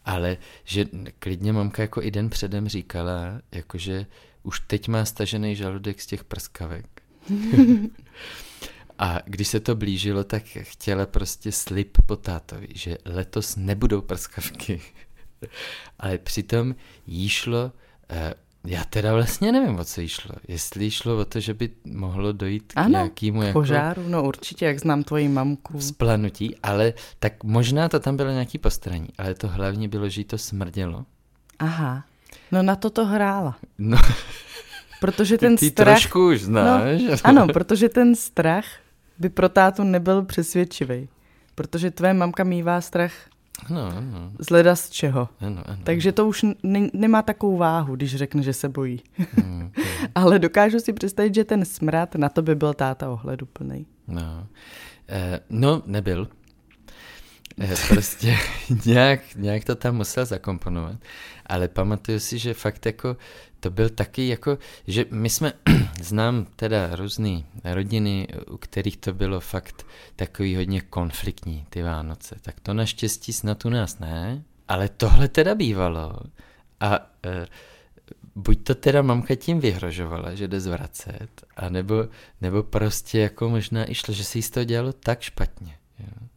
Ale 0.05 0.37
že 0.65 0.87
klidně 1.19 1.53
mamka 1.53 1.83
jako 1.83 2.03
i 2.03 2.11
den 2.11 2.31
předem 2.31 2.69
říkala, 2.69 3.41
jakože 3.53 4.07
už 4.43 4.61
teď 4.61 4.89
má 4.89 5.05
stažený 5.05 5.57
žaludek 5.57 6.01
z 6.01 6.07
těch 6.07 6.25
prskavek. 6.25 6.98
A 8.99 9.19
když 9.25 9.49
se 9.49 9.61
to 9.61 9.77
blížilo, 9.77 10.25
tak 10.25 10.43
chtěla 10.45 11.07
prostě 11.07 11.53
slib 11.53 11.99
po 12.07 12.17
tátovi, 12.17 12.69
že 12.75 12.99
letos 13.05 13.57
nebudou 13.57 14.01
prskavky. 14.01 14.81
Ale 15.99 16.19
přitom 16.19 16.75
jí 17.07 17.29
šlo, 17.29 17.73
Já 18.65 18.85
teda 18.85 19.13
vlastně 19.15 19.53
nevím, 19.53 19.79
o 19.79 19.85
co 19.85 20.01
jí 20.01 20.09
šlo. 20.09 20.35
Jestli 20.49 20.91
šlo 20.91 21.19
o 21.19 21.25
to, 21.25 21.41
že 21.41 21.55
by 21.55 21.71
mohlo 21.85 22.33
dojít 22.33 22.73
ano, 22.77 22.89
k 22.89 22.91
nějakému 22.91 23.43
jako 23.43 23.59
požáru, 23.59 24.09
no 24.09 24.23
určitě, 24.25 24.65
jak 24.65 24.81
znám 24.81 25.03
tvoji 25.05 25.29
mamku. 25.29 25.81
Splanutí, 25.81 26.57
ale 26.63 26.93
tak 27.19 27.45
možná 27.45 27.89
to 27.89 28.01
tam 28.01 28.17
bylo 28.17 28.31
nějaký 28.31 28.59
postraní, 28.59 29.09
ale 29.19 29.35
to 29.35 29.49
hlavně 29.49 29.89
bylo, 29.89 30.09
že 30.09 30.21
jí 30.21 30.25
to 30.25 30.39
smrdělo. 30.39 31.05
Aha, 31.59 32.05
no 32.53 32.63
na 32.63 32.77
to 32.77 32.91
to 32.91 33.07
hrála. 33.07 33.57
No. 33.79 33.99
Protože 35.01 35.39
ten 35.39 35.57
Ty 35.57 35.71
strach... 35.71 35.99
trošku 35.99 36.29
už 36.29 36.43
znáš. 36.43 37.03
No, 37.03 37.17
ano, 37.25 37.47
protože 37.47 37.89
ten 37.89 38.15
strach 38.15 38.65
by 39.19 39.29
pro 39.29 39.49
tátu 39.49 39.85
nebyl 39.85 40.23
přesvědčivý. 40.23 41.09
Protože 41.55 41.91
tvé 41.91 42.15
mamka 42.15 42.45
mývá 42.45 42.81
strach 42.81 43.13
no, 43.71 44.01
no. 44.01 44.33
z 44.39 44.51
leda 44.51 44.77
z 44.77 44.91
čeho. 44.91 45.29
Ano, 45.41 45.63
ano. 45.67 45.79
Takže 45.85 46.13
to 46.13 46.27
už 46.27 46.45
ne, 46.63 46.89
nemá 46.93 47.23
takovou 47.23 47.57
váhu, 47.57 47.97
když 47.97 48.17
řekne, 48.17 48.43
že 48.43 48.53
se 48.53 48.69
bojí. 48.69 49.03
Mm, 49.19 49.45
mm. 49.45 49.73
Ale 50.15 50.39
dokážu 50.39 50.81
si 50.81 50.93
představit, 50.93 51.35
že 51.35 51.45
ten 51.45 51.65
smrad, 51.65 52.15
na 52.15 52.29
to 52.29 52.43
by 52.43 52.55
byl 52.55 52.75
táta 52.75 53.11
ohleduplný. 53.11 53.87
No. 54.09 54.47
Eh, 55.09 55.41
no, 55.51 55.83
nebyl. 55.87 56.29
Eh, 57.61 57.75
prostě 57.89 58.37
nějak, 58.87 59.21
nějak 59.37 59.65
to 59.65 59.75
tam 59.75 59.97
musel 59.97 60.27
zakomponovat. 60.27 60.97
Ale 61.47 61.69
pamatuju 61.69 62.21
si, 62.21 62.39
že 62.39 62.55
fakt 62.55 62.87
jako 62.87 63.17
to 63.61 63.71
byl 63.71 63.89
taky 63.89 64.29
jako, 64.29 64.59
že 64.87 65.05
my 65.11 65.31
jsme, 65.31 65.53
znám 66.03 66.47
teda 66.57 66.97
různé 66.97 67.43
rodiny, 67.65 68.29
u 68.51 68.57
kterých 68.57 68.97
to 68.97 69.15
bylo 69.15 69.41
fakt 69.41 69.87
takový 70.17 70.57
hodně 70.57 70.81
konfliktní, 70.81 71.67
ty 71.71 71.83
Vánoce. 71.83 72.37
Tak 72.43 72.61
to 72.61 72.75
naštěstí 72.75 73.33
snad 73.33 73.65
u 73.65 73.69
nás 73.69 73.99
ne, 73.99 74.43
ale 74.69 74.89
tohle 74.89 75.29
teda 75.29 75.55
bývalo. 75.55 76.17
A 76.81 77.11
e, 77.27 77.47
buď 78.35 78.65
to 78.65 78.75
teda 78.75 79.03
mamka 79.03 79.35
tím 79.35 79.61
vyhrožovala, 79.61 80.35
že 80.35 80.49
jde 80.49 80.61
zvracet, 80.61 81.29
anebo, 81.57 82.09
nebo 82.41 82.63
prostě 82.63 83.19
jako 83.19 83.49
možná 83.49 83.91
i 83.91 83.95
šlo, 83.95 84.15
že 84.15 84.25
se 84.25 84.39
jí 84.39 84.43
z 84.43 84.51
toho 84.51 84.65
dělalo 84.65 84.93
tak 84.93 85.21
špatně. 85.21 85.79
Jo. 85.99 86.29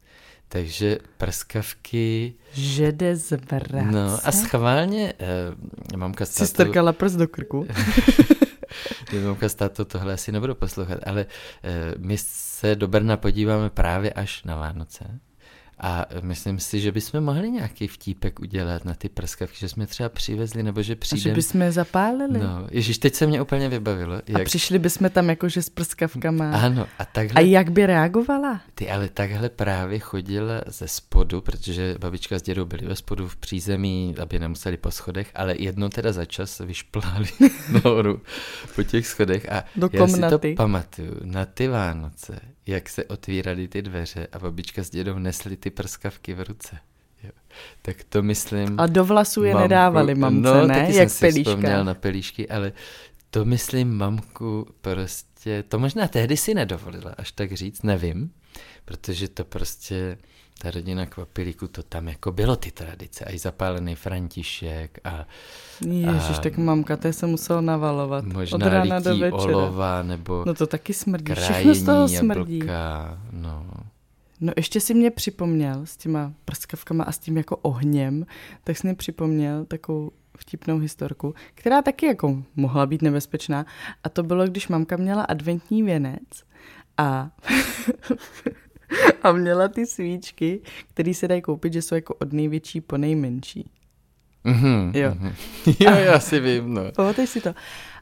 Takže 0.51 0.97
prskavky... 1.17 2.33
Že 2.53 2.91
jde 2.91 3.15
zvracet? 3.15 3.91
No 3.91 4.19
a 4.23 4.31
schválně 4.31 5.13
eh, 5.93 5.97
mamka 5.97 6.25
Si 6.25 6.47
strkala 6.47 6.93
prst 6.93 7.15
do 7.15 7.27
krku. 7.27 7.67
mamka 9.25 9.49
s 9.49 9.55
tátou 9.55 9.83
tohle 9.83 10.13
asi 10.13 10.31
nebudu 10.31 10.55
poslouchat, 10.55 10.99
ale 11.05 11.25
eh, 11.63 11.93
my 11.97 12.17
se 12.17 12.75
do 12.75 12.87
Brna 12.87 13.17
podíváme 13.17 13.69
právě 13.69 14.13
až 14.13 14.43
na 14.43 14.55
Vánoce. 14.55 15.19
A 15.83 16.05
myslím 16.21 16.59
si, 16.59 16.79
že 16.79 16.91
bychom 16.91 17.21
mohli 17.21 17.51
nějaký 17.51 17.87
vtípek 17.87 18.39
udělat 18.39 18.85
na 18.85 18.93
ty 18.93 19.09
prskavky, 19.09 19.57
že 19.59 19.69
jsme 19.69 19.87
třeba 19.87 20.09
přivezli, 20.09 20.63
nebo 20.63 20.81
že 20.81 20.95
přijdeme. 20.95 21.31
A 21.31 21.33
že 21.33 21.35
bychom 21.35 21.61
je 21.61 21.71
zapálili. 21.71 22.39
No, 22.39 22.67
ježiš, 22.71 22.97
teď 22.97 23.15
se 23.15 23.27
mě 23.27 23.41
úplně 23.41 23.69
vybavilo. 23.69 24.21
Jak... 24.27 24.41
A 24.41 24.45
přišli 24.45 24.79
bychom 24.79 25.09
tam 25.09 25.29
jakože 25.29 25.61
s 25.61 25.69
prskavkama. 25.69 26.51
Ano, 26.51 26.87
a 26.99 27.05
takhle. 27.05 27.41
A 27.41 27.45
jak 27.45 27.71
by 27.71 27.85
reagovala? 27.85 28.61
Ty 28.75 28.89
ale 28.89 29.09
takhle 29.09 29.49
právě 29.49 29.99
chodila 29.99 30.61
ze 30.67 30.87
spodu, 30.87 31.41
protože 31.41 31.95
babička 31.99 32.39
s 32.39 32.41
dědou 32.41 32.65
byli 32.65 32.87
ve 32.87 32.95
spodu 32.95 33.27
v 33.27 33.35
přízemí, 33.35 34.15
aby 34.21 34.39
nemuseli 34.39 34.77
po 34.77 34.91
schodech, 34.91 35.31
ale 35.35 35.55
jednou 35.59 35.89
teda 35.89 36.11
za 36.11 36.25
čas 36.25 36.59
vyšplali 36.59 37.27
nahoru 37.83 38.21
po 38.75 38.83
těch 38.83 39.07
schodech 39.07 39.51
a 39.51 39.63
Do 39.75 39.89
já 39.93 39.99
komnaty. 39.99 40.49
si 40.49 40.55
to 40.55 40.63
pamatuju 40.63 41.15
na 41.23 41.45
ty 41.45 41.67
Vánoce, 41.67 42.39
jak 42.67 42.89
se 42.89 43.05
otvíraly 43.05 43.67
ty 43.67 43.81
dveře 43.81 44.27
a 44.31 44.39
babička 44.39 44.83
s 44.83 44.89
dědou 44.89 45.19
nesli 45.19 45.57
ty 45.57 45.69
prskavky 45.69 46.33
v 46.33 46.41
ruce. 46.41 46.77
Jo. 47.23 47.31
Tak 47.81 48.03
to 48.03 48.21
myslím... 48.23 48.79
A 48.79 48.87
do 48.87 49.05
vlasů 49.05 49.43
je 49.43 49.53
mamku, 49.53 49.63
nedávali 49.63 50.15
mamce, 50.15 50.41
no, 50.41 50.67
ne? 50.67 50.75
Taky 50.75 50.95
Jak 50.95 51.09
jsem 51.09 51.19
pelíška. 51.19 51.51
si 51.51 51.55
vzpomněl 51.55 51.83
na 51.83 51.93
pelíšky, 51.93 52.49
ale 52.49 52.73
to 53.29 53.45
myslím 53.45 53.97
mamku 53.97 54.67
prostě, 54.81 55.63
to 55.63 55.79
možná 55.79 56.07
tehdy 56.07 56.37
si 56.37 56.53
nedovolila 56.53 57.15
až 57.17 57.31
tak 57.31 57.53
říct, 57.53 57.83
nevím, 57.83 58.31
protože 58.85 59.27
to 59.27 59.45
prostě, 59.45 60.17
ta 60.61 60.71
rodina 60.71 61.05
kvapilíku, 61.05 61.67
to 61.67 61.83
tam 61.83 62.07
jako 62.07 62.31
bylo 62.31 62.55
ty 62.55 62.71
tradice, 62.71 63.25
a 63.25 63.31
i 63.31 63.37
zapálený 63.39 63.95
František 63.95 64.99
a... 65.03 65.25
Ježiš, 65.87 66.37
a 66.37 66.41
tak 66.41 66.57
mamka, 66.57 66.97
to 66.97 67.13
se 67.13 67.27
musel 67.27 67.61
navalovat 67.61 68.25
možná 68.25 68.55
od 68.55 68.61
rána 68.61 68.99
do 68.99 69.17
večera. 69.17 69.43
olova, 69.43 70.03
nebo 70.03 70.43
No 70.47 70.53
to 70.53 70.67
taky 70.67 70.93
smrdí, 70.93 71.33
všechno 71.33 71.75
z 71.75 71.83
toho 71.83 72.07
smrdí. 72.07 72.57
jablka, 72.57 73.19
no. 73.31 73.65
No 74.41 74.53
ještě 74.57 74.79
si 74.79 74.93
mě 74.93 75.11
připomněl 75.11 75.81
s 75.85 75.97
těma 75.97 76.33
prskavkama 76.45 77.03
a 77.03 77.11
s 77.11 77.17
tím 77.19 77.37
jako 77.37 77.57
ohněm, 77.57 78.25
tak 78.63 78.77
si 78.77 78.87
mě 78.87 78.95
připomněl 78.95 79.65
takovou 79.65 80.11
vtipnou 80.37 80.77
historku, 80.77 81.33
která 81.55 81.81
taky 81.81 82.05
jako 82.05 82.43
mohla 82.55 82.85
být 82.85 83.01
nebezpečná. 83.01 83.65
A 84.03 84.09
to 84.09 84.23
bylo, 84.23 84.45
když 84.47 84.67
mamka 84.67 84.97
měla 84.97 85.23
adventní 85.23 85.83
věnec 85.83 86.23
a, 86.97 87.29
a 89.23 89.31
měla 89.31 89.67
ty 89.67 89.85
svíčky, 89.85 90.61
které 90.93 91.13
se 91.13 91.27
dají 91.27 91.41
koupit, 91.41 91.73
že 91.73 91.81
jsou 91.81 91.95
jako 91.95 92.13
od 92.13 92.33
největší 92.33 92.81
po 92.81 92.97
nejmenší. 92.97 93.69
Mm-hmm, 94.45 94.91
Jo. 94.95 95.11
Mm-hmm. 95.11 95.33
jo, 95.79 95.91
já 95.91 96.19
si 96.19 96.39
vím, 96.39 96.73
no. 96.73 96.81
Pamatuješ 96.95 97.29
si 97.29 97.41
to? 97.41 97.53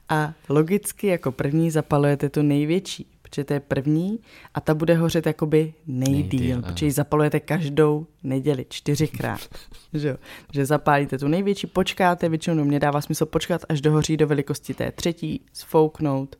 A 0.10 0.34
logicky 0.50 1.08
jako 1.08 1.32
první 1.32 1.72
zapalujete 1.72 2.30
tu 2.30 2.42
největší, 2.42 3.08
protože 3.22 3.44
to 3.44 3.54
je 3.54 3.60
první 3.60 4.20
a 4.54 4.62
ta 4.62 4.74
bude 4.74 4.96
hořet 4.96 5.26
jakoby 5.26 5.74
nejdíl, 5.88 6.40
Nejdýl, 6.40 6.62
protože 6.62 6.86
ji 6.86 6.92
zapalujete 6.92 7.40
každou 7.40 8.08
neděli, 8.24 8.66
čtyřikrát. 8.70 9.40
že 9.94 10.08
jo? 10.08 10.16
Že 10.54 10.66
zapálíte 10.66 11.18
tu 11.18 11.28
největší, 11.28 11.68
počkáte, 11.68 12.30
většinou 12.30 12.64
mě 12.64 12.80
dává 12.80 13.02
smysl 13.02 13.26
počkat, 13.26 13.66
až 13.70 13.82
dohoří 13.82 14.18
do 14.18 14.28
velikosti 14.28 14.74
té 14.74 14.92
třetí, 14.92 15.46
sfouknout, 15.54 16.36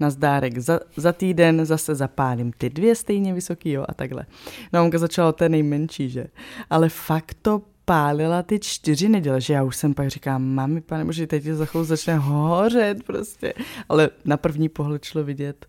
na 0.00 0.10
zdárek 0.10 0.58
za, 0.58 0.80
za 0.96 1.12
týden 1.12 1.66
zase 1.66 1.94
zapálím 1.94 2.52
ty 2.52 2.70
dvě 2.70 2.94
stejně 2.94 3.34
vysoký, 3.34 3.70
jo, 3.70 3.84
a 3.88 3.94
takhle. 3.94 4.26
No, 4.72 4.80
mamka 4.80 4.98
začala 4.98 5.32
té 5.32 5.48
nejmenší, 5.48 6.10
že? 6.10 6.26
Ale 6.70 6.88
fakt 6.88 7.36
to 7.42 7.62
pálila 7.84 8.42
ty 8.42 8.58
čtyři 8.58 9.08
neděle, 9.08 9.40
že 9.40 9.54
já 9.54 9.62
už 9.62 9.76
jsem 9.76 9.94
pak 9.94 10.08
říkám, 10.08 10.44
mami, 10.44 10.80
pane 10.80 11.04
bože, 11.04 11.26
teď 11.26 11.44
za 11.44 11.66
chvíli 11.66 11.86
začne 11.86 12.16
hořet 12.16 13.02
prostě. 13.02 13.54
Ale 13.88 14.10
na 14.24 14.36
první 14.36 14.68
pohled 14.68 15.04
šlo 15.04 15.24
vidět, 15.24 15.66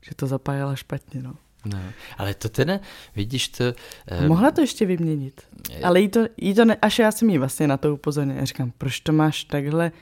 že 0.00 0.14
to 0.14 0.26
zapájela 0.26 0.76
špatně, 0.76 1.22
no. 1.22 1.34
No, 1.66 1.78
ale 2.18 2.34
to 2.34 2.48
teda, 2.48 2.80
vidíš 3.16 3.48
to... 3.48 3.64
Um, 4.20 4.28
Mohla 4.28 4.50
to 4.50 4.60
ještě 4.60 4.86
vyměnit, 4.86 5.42
ale 5.82 6.00
jí 6.00 6.08
to, 6.08 6.20
jí 6.36 6.54
to 6.54 6.64
ne, 6.64 6.76
až 6.82 6.98
já 6.98 7.12
jsem 7.12 7.30
jí 7.30 7.38
vlastně 7.38 7.66
na 7.66 7.76
to 7.76 7.94
upozornil. 7.94 8.36
Já 8.36 8.44
říkám, 8.44 8.72
proč 8.78 9.00
to 9.00 9.12
máš 9.12 9.44
takhle, 9.44 9.92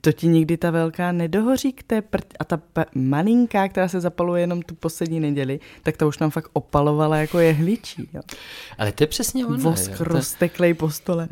to 0.00 0.12
ti 0.12 0.26
nikdy 0.26 0.56
ta 0.56 0.70
velká 0.70 1.12
nedohoří 1.12 1.72
k 1.72 1.82
té 1.82 2.02
prť 2.02 2.26
a 2.38 2.44
ta 2.44 2.56
p- 2.56 2.84
malinká, 2.94 3.68
která 3.68 3.88
se 3.88 4.00
zapaluje 4.00 4.42
jenom 4.42 4.62
tu 4.62 4.74
poslední 4.74 5.20
neděli, 5.20 5.60
tak 5.82 5.96
ta 5.96 6.06
už 6.06 6.18
nám 6.18 6.30
fakt 6.30 6.50
opalovala 6.52 7.16
jako 7.16 7.38
jehličí. 7.38 8.08
Jo. 8.12 8.20
Ale 8.78 8.92
to 8.92 9.02
je 9.02 9.06
přesně 9.06 9.46
ono. 9.46 9.58
Vosk 9.58 9.90
jo, 9.90 9.96
rozteklej 10.00 10.74
po 10.74 10.90
stole. 10.90 11.28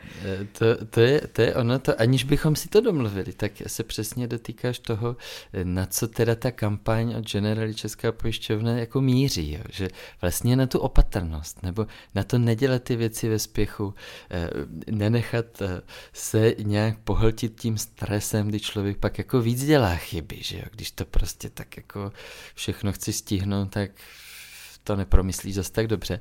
To, 0.58 0.84
to, 0.90 1.00
je, 1.00 1.20
to 1.32 1.42
je 1.42 1.54
ono, 1.54 1.78
to, 1.78 2.00
aniž 2.00 2.24
bychom 2.24 2.56
si 2.56 2.68
to 2.68 2.80
domluvili, 2.80 3.32
tak 3.32 3.52
se 3.66 3.82
přesně 3.82 4.26
dotýkáš 4.26 4.78
toho, 4.78 5.16
na 5.64 5.86
co 5.86 6.08
teda 6.08 6.34
ta 6.34 6.50
kampaň 6.50 7.14
od 7.14 7.30
Generali 7.30 7.74
Česká 7.74 8.12
pojišťovna 8.12 8.72
jako 8.72 9.00
míří, 9.00 9.52
jo? 9.52 9.64
že 9.70 9.88
vlastně 10.20 10.56
na 10.56 10.66
tu 10.66 10.78
opatrnost, 10.78 11.62
nebo 11.62 11.86
na 12.14 12.24
to 12.24 12.38
nedělat 12.38 12.82
ty 12.82 12.96
věci 12.96 13.28
ve 13.28 13.38
spěchu, 13.38 13.94
nenechat 14.90 15.62
se 16.12 16.54
nějak 16.62 16.98
pohltit 16.98 17.60
tím 17.60 17.78
stresem, 17.78 18.43
kdy 18.48 18.60
člověk 18.60 18.96
pak 18.96 19.18
jako 19.18 19.40
víc 19.42 19.64
dělá 19.64 19.96
chyby, 19.96 20.38
že 20.40 20.56
jo? 20.56 20.64
Když 20.70 20.90
to 20.90 21.04
prostě 21.04 21.50
tak 21.50 21.76
jako 21.76 22.12
všechno 22.54 22.92
chci 22.92 23.12
stihnout, 23.12 23.70
tak 23.70 23.90
to 24.84 24.96
nepromyslíš 24.96 25.54
zase 25.54 25.72
tak 25.72 25.86
dobře. 25.86 26.20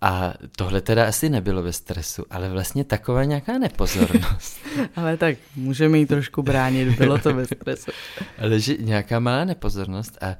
A 0.00 0.34
tohle 0.56 0.80
teda 0.80 1.08
asi 1.08 1.28
nebylo 1.28 1.62
ve 1.62 1.72
stresu, 1.72 2.24
ale 2.30 2.50
vlastně 2.50 2.84
taková 2.84 3.24
nějaká 3.24 3.58
nepozornost. 3.58 4.58
ale 4.96 5.16
tak 5.16 5.36
můžeme 5.56 5.98
jí 5.98 6.06
trošku 6.06 6.42
bránit, 6.42 6.98
bylo 6.98 7.18
to 7.18 7.34
ve 7.34 7.46
stresu. 7.46 7.90
ale 8.38 8.60
že 8.60 8.76
nějaká 8.76 9.20
malá 9.20 9.44
nepozornost 9.44 10.18
a, 10.22 10.36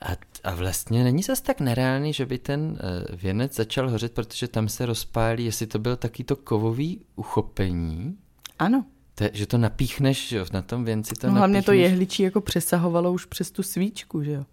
a, 0.00 0.16
a 0.44 0.54
vlastně 0.54 1.04
není 1.04 1.22
zase 1.22 1.42
tak 1.42 1.60
nereálný, 1.60 2.12
že 2.12 2.26
by 2.26 2.38
ten 2.38 2.78
věnec 3.12 3.56
začal 3.56 3.90
hořet, 3.90 4.12
protože 4.14 4.48
tam 4.48 4.68
se 4.68 4.86
rozpálí, 4.86 5.44
jestli 5.44 5.66
to 5.66 5.78
bylo 5.78 5.96
taky 5.96 6.24
to 6.24 6.36
kovový 6.36 7.00
uchopení. 7.16 8.16
Ano. 8.58 8.84
To, 9.14 9.24
že 9.32 9.46
to 9.46 9.58
napíchneš, 9.58 10.28
že 10.28 10.36
jo, 10.36 10.44
na 10.52 10.62
tom 10.62 10.84
věnci 10.84 11.14
to 11.14 11.26
no, 11.26 11.32
hlavně 11.32 11.54
napíchneš. 11.54 11.66
to 11.66 11.72
jehličí 11.72 12.22
jako 12.22 12.40
přesahovalo 12.40 13.12
už 13.12 13.24
přes 13.24 13.50
tu 13.50 13.62
svíčku, 13.62 14.22
že 14.22 14.32
jo. 14.32 14.44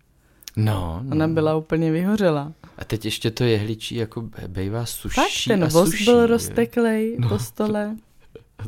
No, 0.56 1.00
no. 1.04 1.12
Ona 1.12 1.28
byla 1.28 1.56
úplně 1.56 1.92
vyhořela. 1.92 2.54
A 2.78 2.86
teď 2.86 3.06
ještě 3.06 3.32
to 3.32 3.44
jehličí 3.44 3.96
jako 3.96 4.30
bejvá 4.48 4.86
suší 4.86 5.16
Fakt, 5.16 5.48
ten 5.48 5.63
a 5.63 5.68
vosk 5.68 5.92
suší, 5.92 6.06
byl 6.06 6.28
rozteklej 6.28 7.16
no, 7.20 7.30
po 7.30 7.39
stole. 7.39 7.96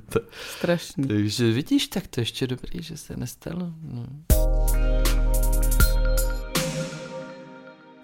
To, 0.10 0.20
Strašný. 0.58 1.08
Takže 1.08 1.52
vidíš, 1.52 1.88
tak 1.88 2.08
to 2.08 2.22
ještě 2.22 2.48
dobrý, 2.48 2.84
že 2.84 2.98
se 2.98 3.18
nestalo. 3.18 3.74
No. 3.82 4.06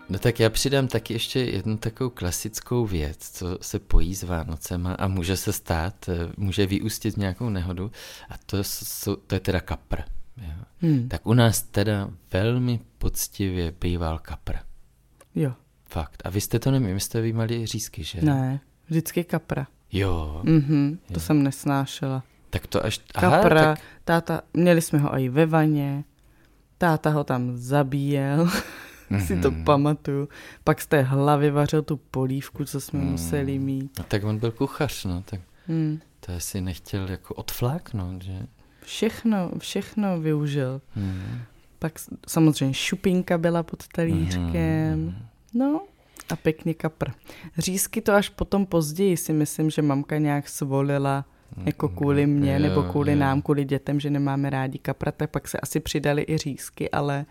No 0.10 0.20
tak 0.20 0.40
já 0.40 0.50
přidám 0.50 0.88
taky 0.88 1.14
ještě 1.14 1.40
jednu 1.40 1.78
takovou 1.78 2.10
klasickou 2.10 2.86
věc, 2.86 3.30
co 3.30 3.58
se 3.62 3.80
pojí 3.80 4.16
s 4.16 4.24
Vánocema 4.24 4.94
a 4.94 5.08
může 5.08 5.38
se 5.38 5.54
stát, 5.54 6.10
může 6.38 6.66
vyústit 6.66 7.18
nějakou 7.18 7.50
nehodu 7.50 7.92
a 8.30 8.34
to, 8.46 8.58
jsou, 8.64 9.16
to 9.16 9.36
je 9.36 9.40
teda 9.40 9.60
kapr. 9.60 10.02
Jo. 10.38 10.54
Hmm. 10.82 11.10
Tak 11.10 11.28
u 11.28 11.34
nás 11.34 11.62
teda 11.62 12.10
velmi 12.34 12.80
poctivě 12.98 13.74
býval 13.82 14.20
kapr. 14.20 14.56
Jo. 15.36 15.54
Fakt. 15.90 16.22
A 16.26 16.30
vy 16.30 16.42
jste 16.42 16.60
to 16.60 16.72
neměli, 16.72 16.94
vy 16.94 17.00
jste 17.00 17.22
vyjímali 17.22 17.66
řízky, 17.66 18.04
že? 18.04 18.22
Ne, 18.22 18.60
vždycky 18.88 19.24
kapra. 19.24 19.68
Jo. 19.92 20.42
Mhm, 20.44 21.00
to 21.08 21.14
jo. 21.14 21.20
jsem 21.20 21.44
nesnášela. 21.44 22.24
Tak 22.50 22.68
to 22.68 22.86
až... 22.86 23.02
Aha, 23.16 23.38
kapra, 23.38 23.62
tak... 23.62 23.80
táta, 24.04 24.42
měli 24.54 24.82
jsme 24.82 25.00
ho 25.00 25.20
i 25.20 25.30
ve 25.30 25.46
vaně, 25.46 26.04
táta 26.78 27.10
ho 27.10 27.24
tam 27.24 27.58
zabíjel, 27.58 28.50
mm-hmm. 29.12 29.26
si 29.28 29.42
to 29.42 29.52
mhm. 29.52 29.64
pamatuju. 29.64 30.30
Pak 30.64 30.82
z 30.82 30.88
té 30.88 31.02
hlavy 31.02 31.52
vařil 31.52 31.82
tu 31.82 31.98
polívku, 31.98 32.66
co 32.66 32.82
jsme 32.82 33.00
mm. 33.00 33.06
museli 33.06 33.60
mít. 33.60 33.98
No, 33.98 34.06
tak 34.08 34.24
on 34.24 34.38
byl 34.38 34.52
kuchař, 34.52 35.06
no, 35.06 35.24
tak 35.26 35.40
mm. 35.68 36.00
to 36.20 36.36
asi 36.36 36.62
nechtěl 36.62 37.10
jako 37.10 37.34
odfláknout, 37.34 38.24
že? 38.24 38.48
Všechno, 38.82 39.52
všechno 39.60 40.20
využil. 40.20 40.82
Mm. 40.96 41.40
Pak 41.80 41.94
samozřejmě 42.28 42.74
šupinka 42.74 43.38
byla 43.38 43.64
pod 43.64 43.88
talířkem. 43.88 45.00
Mm. 45.00 45.16
No 45.54 45.82
a 46.30 46.36
pěkně 46.36 46.74
kapr. 46.74 47.12
Řízky 47.58 48.02
to 48.02 48.14
až 48.14 48.30
potom 48.30 48.66
později 48.66 49.18
si 49.18 49.34
myslím, 49.34 49.70
že 49.70 49.82
mamka 49.82 50.18
nějak 50.18 50.50
svolila 50.50 51.26
jako 51.66 51.90
kvůli 51.90 52.28
mně 52.28 52.54
jo, 52.54 52.60
nebo 52.60 52.84
kvůli 52.84 53.12
jo. 53.12 53.20
nám, 53.20 53.42
kvůli 53.42 53.66
dětem, 53.66 54.00
že 54.00 54.10
nemáme 54.10 54.50
rádi 54.50 54.78
kapra, 54.78 55.12
tak 55.12 55.30
pak 55.30 55.48
se 55.48 55.60
asi 55.60 55.80
přidali 55.80 56.26
i 56.28 56.38
řízky, 56.38 56.92
ale 56.92 57.26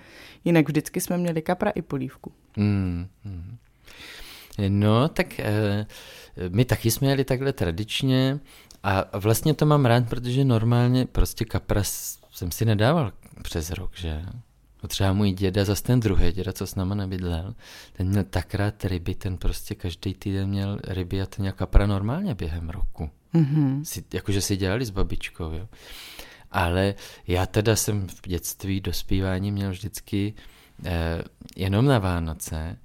jinak 0.45 0.69
vždycky 0.69 1.01
jsme 1.01 1.19
měli 1.19 1.43
kapra 1.43 1.71
i 1.71 1.83
polívku. 1.83 2.33
Mm, 2.57 3.07
mm. 3.25 3.57
No, 4.69 5.09
tak 5.09 5.41
e, 5.41 5.87
my 6.49 6.65
taky 6.65 6.91
jsme 6.91 7.09
jeli 7.09 7.25
takhle 7.25 7.53
tradičně 7.53 8.41
a 8.83 9.19
vlastně 9.19 9.55
to 9.55 9.67
mám 9.67 9.87
rád, 9.87 10.09
protože 10.09 10.45
normálně 10.45 11.07
prostě 11.07 11.45
kapra 11.45 11.83
jsem 12.31 12.51
si 12.51 12.65
nedával 12.65 13.13
přes 13.43 13.71
rok, 13.71 13.91
že 13.97 14.23
Třeba 14.89 15.13
můj 15.13 15.33
děda, 15.33 15.65
zase 15.65 15.83
ten 15.83 16.01
druhý 16.01 16.33
děda, 16.33 16.53
co 16.53 16.67
s 16.67 16.75
náma 16.75 16.95
nebydlel, 16.95 17.55
ten 17.93 18.09
měl 18.09 18.25
tak 18.31 18.55
rád 18.55 18.85
ryby, 18.85 19.15
ten 19.15 19.37
prostě 19.37 19.75
každý 19.75 20.15
týden 20.15 20.49
měl 20.49 20.79
ryby 20.89 21.23
a 21.23 21.27
ten 21.27 21.43
měl 21.43 21.53
kapra 21.53 21.87
normálně 21.87 22.35
během 22.35 22.71
roku. 22.71 23.11
Mm-hmm. 23.37 23.85
Si, 23.85 24.05
jakože 24.15 24.41
si 24.41 24.57
dělali 24.57 24.85
s 24.85 24.91
babičkou, 24.91 25.51
jo. 25.53 25.69
Ale 26.51 26.95
já 27.27 27.47
teda 27.47 27.77
jsem 27.77 28.07
v 28.09 28.29
dětství, 28.29 28.81
dospívání 28.81 29.53
měl 29.53 29.71
vždycky 29.71 30.35
eh, 30.85 31.23
jenom 31.57 31.87
na 31.87 31.99
Vánoce 31.99 32.79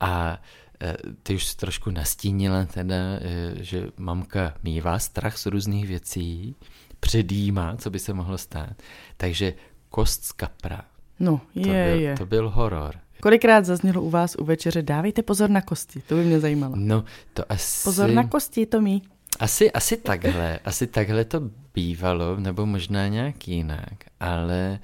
a 0.00 0.42
eh, 0.80 0.96
ty 1.22 1.34
už 1.34 1.54
trošku 1.54 1.90
nastínila 1.90 2.64
teda, 2.64 2.96
eh, 2.96 3.54
že 3.60 3.86
mamka 3.96 4.54
mývá 4.62 4.98
strach 4.98 5.38
z 5.38 5.46
různých 5.46 5.86
věcí, 5.86 6.56
předjímá, 7.00 7.76
co 7.76 7.90
by 7.90 7.98
se 7.98 8.14
mohlo 8.14 8.38
stát. 8.38 8.82
Takže 9.16 9.54
kost 9.88 10.24
z 10.24 10.32
kapra. 10.32 10.84
No, 11.20 11.40
je, 11.54 11.62
to 11.62 11.70
byl, 11.70 12.00
je. 12.00 12.16
To 12.16 12.26
byl 12.26 12.50
horor. 12.50 12.94
Kolikrát 13.20 13.64
zaznělo 13.64 14.02
u 14.02 14.10
vás 14.10 14.36
u 14.38 14.44
večeře, 14.44 14.82
dávejte 14.82 15.22
pozor 15.22 15.50
na 15.50 15.60
kosti, 15.60 16.00
to 16.00 16.14
by 16.14 16.24
mě 16.24 16.40
zajímalo. 16.40 16.72
No, 16.76 17.04
to 17.34 17.52
asi... 17.52 17.84
Pozor 17.84 18.10
na 18.10 18.28
kosti, 18.28 18.66
to 18.66 18.80
mý. 18.80 19.02
Asi, 19.40 19.72
asi 19.72 19.96
takhle, 19.96 20.58
asi 20.64 20.86
takhle 20.86 21.24
to 21.24 21.40
bývalo, 21.74 22.36
nebo 22.36 22.66
možná 22.66 23.08
nějak 23.08 23.48
jinak, 23.48 24.04
ale, 24.20 24.78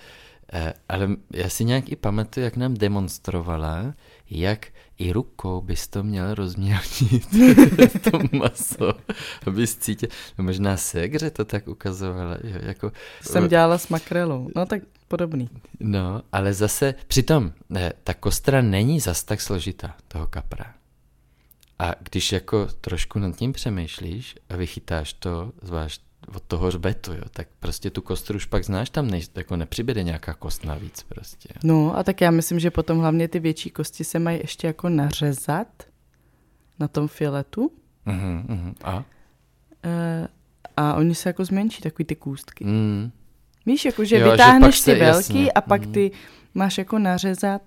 eh, 0.52 0.72
ale 0.88 1.08
já 1.32 1.48
si 1.48 1.64
nějak 1.64 1.88
i 1.88 1.96
pamatuju, 1.96 2.44
jak 2.44 2.56
nám 2.56 2.74
demonstrovala, 2.74 3.94
jak 4.30 4.66
i 4.98 5.12
rukou 5.12 5.60
bys 5.60 5.88
to 5.88 6.02
měl 6.02 6.34
rozmělnit, 6.34 7.28
to 8.10 8.18
maso, 8.32 8.94
abys 9.46 9.76
cítil, 9.76 10.08
no 10.38 10.44
možná 10.44 10.76
segře 10.76 11.30
to 11.30 11.44
tak 11.44 11.68
ukazovala, 11.68 12.36
jo, 12.44 12.58
jako... 12.62 12.92
Jsem 13.22 13.48
dělala 13.48 13.78
s 13.78 13.88
makrelou, 13.88 14.48
no 14.56 14.66
tak 14.66 14.82
podobný. 15.08 15.48
No, 15.80 16.22
ale 16.32 16.54
zase, 16.54 16.94
přitom, 17.06 17.52
ne, 17.70 17.92
ta 18.04 18.14
kostra 18.14 18.62
není 18.62 19.00
zas 19.00 19.24
tak 19.24 19.40
složitá, 19.40 19.94
toho 20.08 20.26
kapra. 20.26 20.74
A 21.82 21.94
když 22.10 22.32
jako 22.32 22.66
trošku 22.80 23.18
nad 23.18 23.36
tím 23.36 23.52
přemýšlíš 23.52 24.36
a 24.48 24.56
vychytáš 24.56 25.12
to, 25.12 25.52
zvlášť 25.62 26.02
od 26.34 26.42
toho 26.42 26.66
hřbetu, 26.66 27.12
jo, 27.12 27.22
tak 27.30 27.48
prostě 27.60 27.90
tu 27.90 28.02
kostru 28.02 28.36
už 28.36 28.44
pak 28.44 28.64
znáš, 28.64 28.90
tam 28.90 29.10
ne, 29.10 29.20
jako 29.34 29.56
nepřibyde 29.56 30.02
nějaká 30.02 30.34
kost 30.34 30.64
navíc 30.64 31.02
prostě. 31.02 31.48
No 31.64 31.98
a 31.98 32.02
tak 32.02 32.20
já 32.20 32.30
myslím, 32.30 32.58
že 32.58 32.70
potom 32.70 32.98
hlavně 32.98 33.28
ty 33.28 33.38
větší 33.38 33.70
kosti 33.70 34.04
se 34.04 34.18
mají 34.18 34.38
ještě 34.38 34.66
jako 34.66 34.88
nařezat 34.88 35.82
na 36.78 36.88
tom 36.88 37.08
filetu. 37.08 37.72
Uh-huh, 38.06 38.46
uh-huh. 38.46 38.74
A? 38.84 39.04
E, 39.84 40.28
a 40.76 40.94
oni 40.94 41.14
se 41.14 41.28
jako 41.28 41.44
zmenší, 41.44 41.82
takový 41.82 42.04
ty 42.04 42.16
kůstky. 42.16 42.64
Mm. 42.64 43.10
Víš, 43.66 43.84
jako 43.84 44.04
že 44.04 44.18
jo, 44.18 44.30
vytáhneš 44.30 44.78
že 44.78 44.84
ty 44.84 44.94
velký 44.94 45.38
jasně. 45.38 45.52
a 45.52 45.60
pak 45.60 45.86
mm. 45.86 45.92
ty 45.92 46.10
máš 46.54 46.78
jako 46.78 46.98
nařezat 46.98 47.62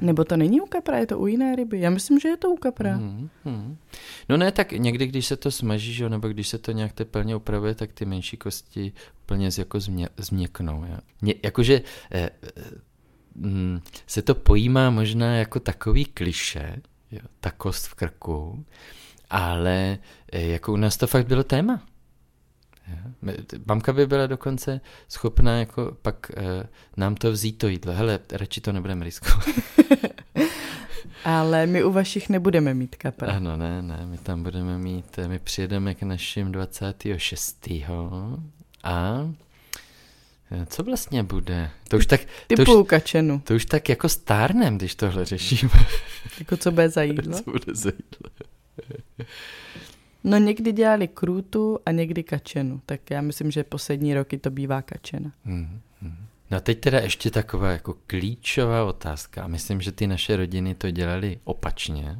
nebo 0.00 0.24
to 0.24 0.36
není 0.36 0.60
u 0.60 0.66
kapra, 0.66 0.98
je 0.98 1.06
to 1.06 1.18
u 1.18 1.26
jiné 1.26 1.56
ryby? 1.56 1.80
Já 1.80 1.90
myslím, 1.90 2.20
že 2.20 2.28
je 2.28 2.36
to 2.36 2.50
u 2.50 2.56
kapra. 2.56 2.96
Hmm, 2.96 3.28
hmm. 3.44 3.76
No 4.28 4.36
ne, 4.36 4.52
tak 4.52 4.72
někdy, 4.72 5.06
když 5.06 5.26
se 5.26 5.36
to 5.36 5.50
smaží, 5.50 5.92
že, 5.94 6.08
nebo 6.08 6.28
když 6.28 6.48
se 6.48 6.58
to 6.58 6.72
nějak 6.72 6.92
teplně 6.92 7.36
upravuje, 7.36 7.74
tak 7.74 7.92
ty 7.92 8.04
menší 8.04 8.36
kosti 8.36 8.92
úplně 9.22 9.48
jako 9.58 9.80
změ, 9.80 10.08
změknou. 10.16 10.84
Ja. 10.84 10.98
Ně, 11.22 11.34
jakože 11.42 11.82
eh, 12.10 12.30
eh, 12.42 12.62
hm, 13.36 13.80
se 14.06 14.22
to 14.22 14.34
pojímá 14.34 14.90
možná 14.90 15.36
jako 15.36 15.60
takový 15.60 16.04
kliše, 16.04 16.76
jo, 17.10 17.20
ta 17.40 17.50
kost 17.50 17.86
v 17.86 17.94
krku, 17.94 18.64
ale 19.30 19.98
eh, 20.32 20.46
jako 20.46 20.72
u 20.72 20.76
nás 20.76 20.96
to 20.96 21.06
fakt 21.06 21.26
bylo 21.26 21.44
téma. 21.44 21.82
Mamka 23.66 23.92
by 23.92 24.06
byla 24.06 24.26
dokonce 24.26 24.80
schopná 25.08 25.58
jako 25.58 25.96
pak 26.02 26.30
eh, 26.36 26.68
nám 26.96 27.14
to 27.14 27.32
vzít 27.32 27.58
to 27.58 27.68
jídlo. 27.68 27.92
Hele, 27.92 28.18
radši 28.32 28.60
to 28.60 28.72
nebudeme 28.72 29.04
riskovat. 29.04 29.48
Ale 31.24 31.66
my 31.66 31.84
u 31.84 31.92
vašich 31.92 32.28
nebudeme 32.28 32.74
mít 32.74 32.96
kapra. 32.96 33.32
Ano, 33.32 33.56
ne, 33.56 33.82
ne, 33.82 34.06
my 34.06 34.18
tam 34.18 34.42
budeme 34.42 34.78
mít, 34.78 35.18
eh, 35.18 35.28
my 35.28 35.38
přijedeme 35.38 35.94
k 35.94 36.02
našim 36.02 36.52
26. 36.52 37.68
a 38.84 39.30
eh, 40.50 40.66
co 40.66 40.82
vlastně 40.82 41.22
bude? 41.22 41.70
To 41.88 41.96
už 41.96 42.06
tak... 42.06 42.20
Typu 42.46 42.64
to 42.64 42.80
už, 42.82 42.88
kačenu. 42.88 43.40
To 43.44 43.54
už 43.54 43.64
tak 43.64 43.88
jako 43.88 44.08
stárnem, 44.08 44.78
když 44.78 44.94
tohle 44.94 45.24
řešíme. 45.24 45.72
Jako 46.38 46.56
co 46.56 46.70
bude 46.70 46.88
za 46.88 47.02
jídlo? 47.02 47.38
co 47.38 47.50
bude 47.50 47.74
za 47.74 47.90
jídlo. 47.90 48.46
No 50.24 50.38
někdy 50.38 50.72
dělali 50.72 51.08
krůtu 51.08 51.78
a 51.86 51.90
někdy 51.90 52.22
kačenu, 52.22 52.80
tak 52.86 53.10
já 53.10 53.20
myslím, 53.20 53.50
že 53.50 53.64
poslední 53.64 54.14
roky 54.14 54.38
to 54.38 54.50
bývá 54.50 54.82
kačena. 54.82 55.32
Hmm, 55.44 55.80
hmm. 56.02 56.16
No 56.50 56.56
a 56.56 56.60
teď 56.60 56.80
teda 56.80 57.00
ještě 57.00 57.30
taková 57.30 57.70
jako 57.70 57.94
klíčová 58.06 58.84
otázka. 58.84 59.44
A 59.44 59.46
myslím, 59.46 59.80
že 59.80 59.92
ty 59.92 60.06
naše 60.06 60.36
rodiny 60.36 60.74
to 60.74 60.90
dělali 60.90 61.38
opačně. 61.44 62.18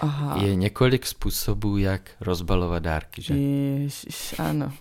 Aha. 0.00 0.42
Je 0.42 0.54
několik 0.54 1.06
způsobů, 1.06 1.78
jak 1.78 2.10
rozbalovat 2.20 2.82
dárky, 2.82 3.22
že? 3.22 3.34
Ježiš, 3.34 4.34
ano. 4.38 4.72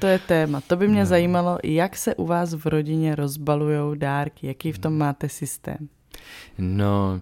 To 0.00 0.06
je 0.06 0.18
téma. 0.18 0.60
To 0.60 0.76
by 0.76 0.88
mě 0.88 1.00
no. 1.00 1.06
zajímalo, 1.06 1.58
jak 1.64 1.96
se 1.96 2.14
u 2.14 2.26
vás 2.26 2.54
v 2.54 2.66
rodině 2.66 3.14
rozbalují 3.14 3.98
dárky, 3.98 4.46
jaký 4.46 4.72
v 4.72 4.78
tom 4.78 4.98
máte 4.98 5.28
systém? 5.28 5.88
No... 6.58 7.20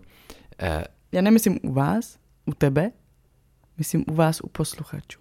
Eh, 0.59 0.85
Já 1.13 1.23
nemyslím 1.23 1.59
u 1.63 1.73
vás, 1.73 2.19
u 2.47 2.55
tebe, 2.55 2.91
Myslím 3.81 4.05
u 4.11 4.15
vás, 4.15 4.41
u 4.41 4.49
posluchačů. 4.49 5.21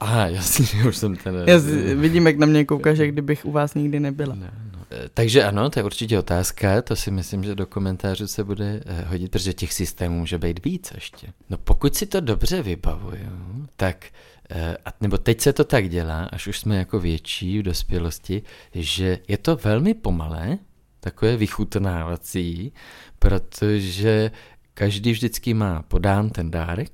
Aha, 0.00 0.26
jasně, 0.38 0.84
už 0.88 0.96
jsem 0.96 1.16
ten... 1.16 1.44
Já 1.46 1.58
vidím, 1.94 2.26
jak 2.26 2.38
na 2.38 2.46
mě 2.46 2.64
koukáš, 2.64 2.98
jak 2.98 3.10
kdybych 3.10 3.44
u 3.44 3.52
vás 3.52 3.74
nikdy 3.74 4.00
nebyla. 4.00 4.34
No, 4.34 4.46
no. 4.72 4.78
Takže 5.14 5.44
ano, 5.44 5.70
to 5.70 5.78
je 5.78 5.84
určitě 5.84 6.18
otázka, 6.18 6.82
to 6.82 6.96
si 6.96 7.10
myslím, 7.10 7.44
že 7.44 7.54
do 7.54 7.66
komentářů 7.66 8.26
se 8.26 8.44
bude 8.44 8.82
eh, 8.86 9.04
hodit, 9.08 9.30
protože 9.30 9.52
těch 9.52 9.72
systémů 9.72 10.18
může 10.18 10.38
být 10.38 10.64
víc 10.64 10.92
ještě. 10.94 11.26
No 11.50 11.58
pokud 11.58 11.94
si 11.96 12.06
to 12.06 12.20
dobře 12.20 12.62
vybavuju, 12.62 13.66
tak 13.76 14.06
eh, 14.50 14.76
nebo 15.00 15.18
teď 15.18 15.40
se 15.40 15.52
to 15.52 15.64
tak 15.64 15.88
dělá, 15.88 16.24
až 16.24 16.46
už 16.46 16.58
jsme 16.58 16.76
jako 16.76 17.00
větší 17.00 17.58
v 17.58 17.62
dospělosti, 17.62 18.42
že 18.74 19.18
je 19.28 19.38
to 19.38 19.56
velmi 19.56 19.94
pomalé, 19.94 20.58
takové 21.00 21.36
vychutnávací, 21.36 22.72
protože 23.18 24.30
každý 24.78 25.12
vždycky 25.12 25.54
má 25.54 25.82
podán 25.82 26.30
ten 26.30 26.50
dárek, 26.50 26.92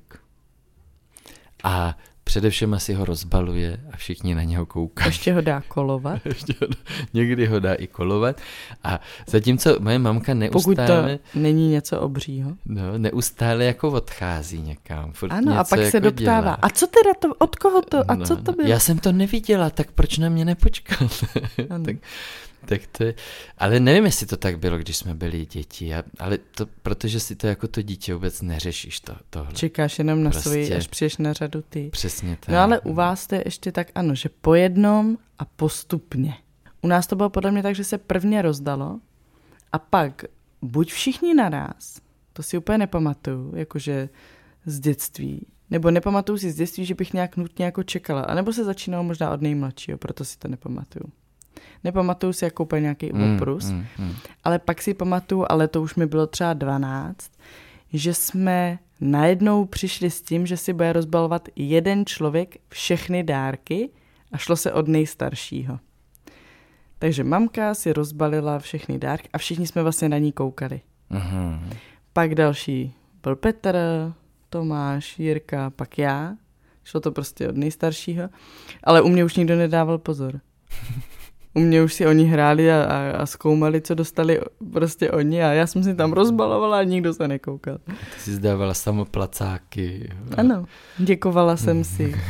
a 1.63 1.97
především 2.23 2.73
asi 2.73 2.93
ho 2.93 3.05
rozbaluje 3.05 3.79
a 3.91 3.97
všichni 3.97 4.35
na 4.35 4.43
něho 4.43 4.65
koukají. 4.65 5.07
Ještě 5.07 5.33
ho 5.33 5.41
dá 5.41 5.63
kolovat. 5.67 6.21
Ještě 6.25 6.53
ho, 6.61 6.67
někdy 7.13 7.45
ho 7.45 7.59
dá 7.59 7.73
i 7.73 7.87
kolovat. 7.87 8.41
A 8.83 8.99
zatímco 9.27 9.77
moje 9.79 9.99
mamka 9.99 10.33
neustále... 10.33 10.63
Pokud 10.63 10.77
to 10.87 11.39
není 11.39 11.69
něco 11.69 11.99
obřího. 11.99 12.51
No, 12.65 12.97
neustále 12.97 13.65
jako 13.65 13.91
odchází 13.91 14.61
někam. 14.61 15.13
Furt 15.13 15.31
ano, 15.31 15.59
a 15.59 15.63
pak 15.63 15.79
jako 15.79 15.91
se 15.91 15.99
doptává. 15.99 16.41
Dělá. 16.41 16.57
A 16.61 16.69
co 16.69 16.87
teda 16.87 17.13
to, 17.19 17.35
od 17.37 17.55
koho 17.55 17.81
to, 17.81 18.11
a 18.11 18.15
no, 18.15 18.25
co 18.25 18.35
to 18.35 18.51
bylo? 18.51 18.67
Já 18.67 18.79
jsem 18.79 18.99
to 18.99 19.11
neviděla, 19.11 19.69
tak 19.69 19.91
proč 19.91 20.17
na 20.17 20.29
mě 20.29 20.45
nepočkal? 20.45 21.07
tak, 21.85 21.95
tak 22.65 22.81
to 22.87 23.03
je, 23.03 23.15
ale 23.57 23.79
nevím, 23.79 24.05
jestli 24.05 24.25
to 24.25 24.37
tak 24.37 24.59
bylo, 24.59 24.77
když 24.77 24.97
jsme 24.97 25.13
byli 25.13 25.45
děti, 25.45 25.95
a, 25.95 26.03
ale 26.19 26.37
to, 26.37 26.65
protože 26.65 27.19
si 27.19 27.35
to 27.35 27.47
jako 27.47 27.67
to 27.67 27.81
dítě 27.81 28.13
vůbec 28.13 28.41
neřešíš 28.41 28.99
to, 28.99 29.15
tohle. 29.29 29.53
Čekáš 29.53 29.99
jenom 29.99 30.23
na 30.23 30.29
prostě, 30.31 30.49
svoji, 30.49 30.75
až 30.75 30.87
přijdeš 30.87 31.17
na 31.17 31.33
řadu 31.33 31.63
ty. 31.69 31.89
Přesně 31.89 32.37
tak. 32.39 32.49
No 32.49 32.59
ale 32.59 32.79
u 32.79 32.93
vás 32.93 33.27
to 33.27 33.35
je 33.35 33.41
ještě 33.45 33.71
tak 33.71 33.87
ano, 33.95 34.15
že 34.15 34.29
po 34.41 34.55
jednom 34.55 35.17
a 35.39 35.45
postupně. 35.45 36.37
u 36.81 36.87
nás 36.87 37.07
to 37.07 37.15
bylo 37.15 37.29
podle 37.29 37.51
mě 37.51 37.63
tak, 37.63 37.75
že 37.75 37.83
se 37.83 37.97
prvně 37.97 38.41
rozdalo 38.41 38.99
a 39.71 39.79
pak 39.79 40.23
buď 40.61 40.91
všichni 40.91 41.33
naraz, 41.33 42.01
to 42.33 42.43
si 42.43 42.57
úplně 42.57 42.77
nepamatuju, 42.77 43.55
jakože 43.55 44.09
z 44.65 44.79
dětství, 44.79 45.47
nebo 45.69 45.91
nepamatuju 45.91 46.37
si 46.37 46.51
z 46.51 46.55
dětství, 46.55 46.85
že 46.85 46.95
bych 46.95 47.13
nějak 47.13 47.37
nutně 47.37 47.65
jako 47.65 47.83
čekala, 47.83 48.21
anebo 48.21 48.53
se 48.53 48.63
začínalo 48.63 49.03
možná 49.03 49.31
od 49.31 49.41
nejmladšího, 49.41 49.97
proto 49.97 50.25
si 50.25 50.37
to 50.37 50.47
nepamatuju. 50.47 51.05
Nepamatuju 51.83 52.33
si 52.33 52.45
jako 52.45 52.63
úplně 52.63 52.81
nějaký 52.81 53.09
mm, 53.13 53.35
oprus, 53.35 53.71
mm, 53.71 53.85
mm. 53.99 54.15
ale 54.43 54.59
pak 54.59 54.81
si 54.81 54.93
pamatuju, 54.93 55.45
ale 55.49 55.67
to 55.67 55.81
už 55.81 55.95
mi 55.95 56.05
bylo 56.05 56.27
třeba 56.27 56.53
12, 56.53 57.31
že 57.93 58.13
jsme 58.13 58.79
najednou 59.01 59.65
přišli 59.65 60.09
s 60.09 60.21
tím, 60.21 60.45
že 60.45 60.57
si 60.57 60.73
bude 60.73 60.93
rozbalovat 60.93 61.49
jeden 61.55 62.05
člověk 62.05 62.55
všechny 62.69 63.23
dárky 63.23 63.89
a 64.31 64.37
šlo 64.37 64.55
se 64.55 64.73
od 64.73 64.87
nejstaršího. 64.87 65.79
Takže 66.99 67.23
mamka 67.23 67.73
si 67.73 67.93
rozbalila 67.93 68.59
všechny 68.59 68.99
dárky 68.99 69.29
a 69.33 69.37
všichni 69.37 69.67
jsme 69.67 69.83
vlastně 69.83 70.09
na 70.09 70.17
ní 70.17 70.31
koukali. 70.31 70.81
Mm-hmm. 71.11 71.59
Pak 72.13 72.35
další 72.35 72.93
byl 73.23 73.35
Petr, 73.35 73.77
Tomáš, 74.49 75.19
Jirka, 75.19 75.69
pak 75.69 75.97
já. 75.97 76.35
Šlo 76.83 76.99
to 76.99 77.11
prostě 77.11 77.49
od 77.49 77.57
nejstaršího. 77.57 78.29
Ale 78.83 79.01
u 79.01 79.09
mě 79.09 79.25
už 79.25 79.35
nikdo 79.35 79.55
nedával 79.55 79.97
pozor. 79.97 80.39
U 81.53 81.59
mě 81.59 81.83
už 81.83 81.93
si 81.93 82.07
oni 82.07 82.25
hráli 82.25 82.71
a, 82.71 82.83
a, 82.83 83.11
a 83.11 83.25
zkoumali, 83.25 83.81
co 83.81 83.95
dostali 83.95 84.41
prostě 84.73 85.11
oni 85.11 85.43
a 85.43 85.53
já 85.53 85.67
jsem 85.67 85.83
si 85.83 85.95
tam 85.95 86.13
rozbalovala 86.13 86.79
a 86.79 86.83
nikdo 86.83 87.13
se 87.13 87.27
nekoukal. 87.27 87.77
Ty 87.85 88.19
jsi 88.19 88.33
zdávala 88.33 88.73
samoplacáky. 88.73 90.09
Ano, 90.37 90.65
děkovala 90.97 91.57
jsem 91.57 91.83
si. 91.83 92.15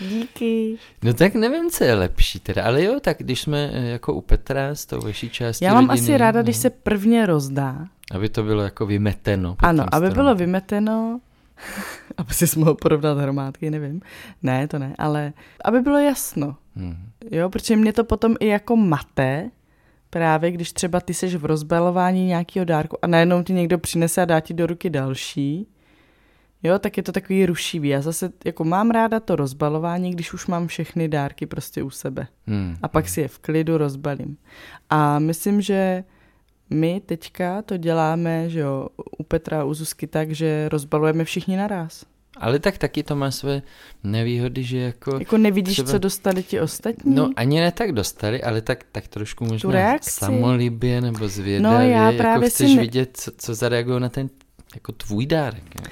Díky. 0.00 0.76
No 1.02 1.14
tak 1.14 1.34
nevím, 1.34 1.70
co 1.70 1.84
je 1.84 1.94
lepší 1.94 2.40
teda, 2.40 2.64
ale 2.64 2.84
jo, 2.84 3.00
tak 3.00 3.16
když 3.20 3.40
jsme 3.40 3.70
eh, 3.72 3.86
jako 3.86 4.14
u 4.14 4.20
Petra 4.20 4.74
s 4.74 4.86
tou 4.86 5.00
vaší 5.00 5.30
částí 5.30 5.64
Já 5.64 5.74
mám 5.74 5.88
rodiny, 5.88 6.04
asi 6.04 6.16
ráda, 6.16 6.38
no, 6.38 6.42
když 6.42 6.56
se 6.56 6.70
prvně 6.70 7.26
rozdá. 7.26 7.86
Aby 8.14 8.28
to 8.28 8.42
bylo 8.42 8.62
jako 8.62 8.86
vymeteno. 8.86 9.56
Ano, 9.58 9.84
aby 9.92 10.06
stranou. 10.06 10.14
bylo 10.14 10.34
vymeteno, 10.34 11.20
aby 12.16 12.34
si 12.34 12.58
mohl 12.58 12.74
porovnat 12.74 13.18
hromádky, 13.18 13.70
nevím. 13.70 14.00
Ne, 14.42 14.68
to 14.68 14.78
ne, 14.78 14.94
ale 14.98 15.32
aby 15.64 15.80
bylo 15.80 15.98
jasno. 15.98 16.56
Hmm. 16.76 16.96
Jo, 17.30 17.50
protože 17.50 17.76
mě 17.76 17.92
to 17.92 18.04
potom 18.04 18.36
i 18.40 18.46
jako 18.46 18.76
mate, 18.76 19.50
právě 20.10 20.50
když 20.50 20.72
třeba 20.72 21.00
ty 21.00 21.14
seš 21.14 21.34
v 21.34 21.44
rozbalování 21.44 22.26
nějakého 22.26 22.64
dárku 22.64 22.96
a 23.02 23.06
najednou 23.06 23.42
ti 23.42 23.52
někdo 23.52 23.78
přinese 23.78 24.22
a 24.22 24.24
dá 24.24 24.40
ti 24.40 24.54
do 24.54 24.66
ruky 24.66 24.90
další, 24.90 25.66
jo, 26.62 26.78
tak 26.78 26.96
je 26.96 27.02
to 27.02 27.12
takový 27.12 27.46
rušivý. 27.46 27.88
Já 27.88 28.00
zase 28.00 28.32
jako 28.44 28.64
mám 28.64 28.90
ráda 28.90 29.20
to 29.20 29.36
rozbalování, 29.36 30.10
když 30.10 30.32
už 30.32 30.46
mám 30.46 30.66
všechny 30.66 31.08
dárky 31.08 31.46
prostě 31.46 31.82
u 31.82 31.90
sebe. 31.90 32.26
Hmm. 32.46 32.76
A 32.82 32.88
pak 32.88 33.08
si 33.08 33.20
je 33.20 33.28
v 33.28 33.38
klidu 33.38 33.78
rozbalím. 33.78 34.36
A 34.90 35.18
myslím, 35.18 35.60
že 35.60 36.04
my 36.70 37.00
teďka 37.06 37.62
to 37.62 37.76
děláme, 37.76 38.50
že 38.50 38.60
jo, 38.60 38.88
u 39.18 39.22
Petra 39.22 39.60
a 39.60 39.64
u 39.64 39.74
Zuzky 39.74 40.06
tak, 40.06 40.30
že 40.30 40.68
rozbalujeme 40.68 41.24
všichni 41.24 41.56
naraz. 41.56 42.04
Ale 42.36 42.58
tak 42.58 42.78
taky 42.78 43.02
to 43.02 43.16
má 43.16 43.30
své 43.30 43.62
nevýhody, 44.04 44.62
že 44.62 44.78
jako... 44.78 45.18
Jako 45.18 45.38
nevidíš, 45.38 45.74
třeba... 45.74 45.90
co 45.90 45.98
dostali 45.98 46.42
ti 46.42 46.60
ostatní? 46.60 47.14
No 47.14 47.30
ani 47.36 47.60
ne 47.60 47.72
tak 47.72 47.92
dostali, 47.92 48.42
ale 48.42 48.60
tak, 48.60 48.84
tak 48.92 49.08
trošku 49.08 49.44
možná 49.44 49.98
samolibě 50.02 51.00
nebo 51.00 51.28
zvědavě, 51.28 51.78
no, 51.78 51.92
já 51.92 52.04
jako 52.06 52.18
právě 52.18 52.50
chceš 52.50 52.70
si 52.70 52.76
ne... 52.76 52.82
vidět, 52.82 53.10
co, 53.16 53.30
co 53.38 53.54
zareagují 53.54 54.00
na 54.00 54.08
ten 54.08 54.30
jako 54.74 54.92
tvůj 54.92 55.26
dárek. 55.26 55.80
Ne? 55.80 55.90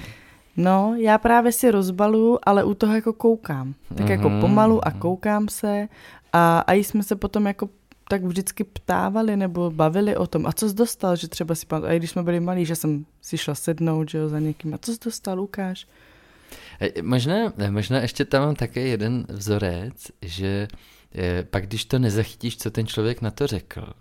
No, 0.57 0.95
já 0.97 1.17
právě 1.17 1.51
si 1.51 1.71
rozbaluju, 1.71 2.39
ale 2.43 2.63
u 2.63 2.73
toho 2.73 2.95
jako 2.95 3.13
koukám. 3.13 3.73
Tak 3.95 3.97
mm-hmm. 3.97 4.11
jako 4.11 4.29
mhm, 4.29 4.41
pomalu 4.41 4.87
a 4.87 4.89
mhm. 4.89 4.99
koukám 4.99 5.47
se 5.47 5.87
a, 6.33 6.59
a 6.59 6.73
jsme 6.73 7.03
se 7.03 7.15
potom 7.15 7.45
jako 7.45 7.69
tak 8.09 8.23
vždycky 8.23 8.63
ptávali 8.63 9.37
nebo 9.37 9.71
bavili 9.71 10.15
o 10.15 10.27
tom, 10.27 10.45
a 10.45 10.51
co 10.51 10.69
jsi 10.69 10.75
dostal, 10.75 11.15
že 11.15 11.27
třeba 11.27 11.55
si 11.55 11.65
a 11.71 11.93
když 11.93 12.11
jsme 12.11 12.23
byli 12.23 12.39
malí, 12.39 12.65
že 12.65 12.75
jsem 12.75 13.05
si 13.21 13.37
šla 13.37 13.55
sednout, 13.55 14.09
že 14.09 14.17
jo, 14.17 14.29
za 14.29 14.39
někým, 14.39 14.73
a 14.73 14.77
co 14.77 14.93
jsi 14.93 14.99
dostal, 15.05 15.37
Lukáš? 15.37 15.87
E, 16.81 17.01
možná, 17.01 17.53
možná 17.69 18.01
ještě 18.01 18.25
tam 18.25 18.41
mám 18.41 18.55
také 18.55 18.81
jeden 18.81 19.25
vzorec, 19.29 20.11
že 20.21 20.67
je, 21.13 21.43
pak 21.49 21.67
když 21.67 21.85
to 21.85 21.99
nezachytíš, 21.99 22.57
co 22.57 22.71
ten 22.71 22.87
člověk 22.87 23.21
na 23.21 23.31
to 23.31 23.47
řekl, 23.47 23.93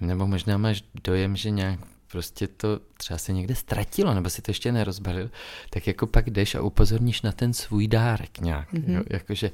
nebo 0.00 0.26
možná 0.26 0.58
máš 0.58 0.84
dojem, 1.04 1.36
že 1.36 1.50
nějak 1.50 1.80
prostě 2.12 2.46
to 2.46 2.80
třeba 2.96 3.18
se 3.18 3.32
někde 3.32 3.54
ztratilo, 3.54 4.14
nebo 4.14 4.30
si 4.30 4.42
to 4.42 4.50
ještě 4.50 4.72
nerozbalil, 4.72 5.30
tak 5.70 5.86
jako 5.86 6.06
pak 6.06 6.30
jdeš 6.30 6.54
a 6.54 6.62
upozorníš 6.62 7.22
na 7.22 7.32
ten 7.32 7.52
svůj 7.52 7.88
dárek 7.88 8.40
nějak. 8.40 8.72
Mm-hmm. 8.72 8.94
Jo? 8.96 9.02
Jakože, 9.10 9.50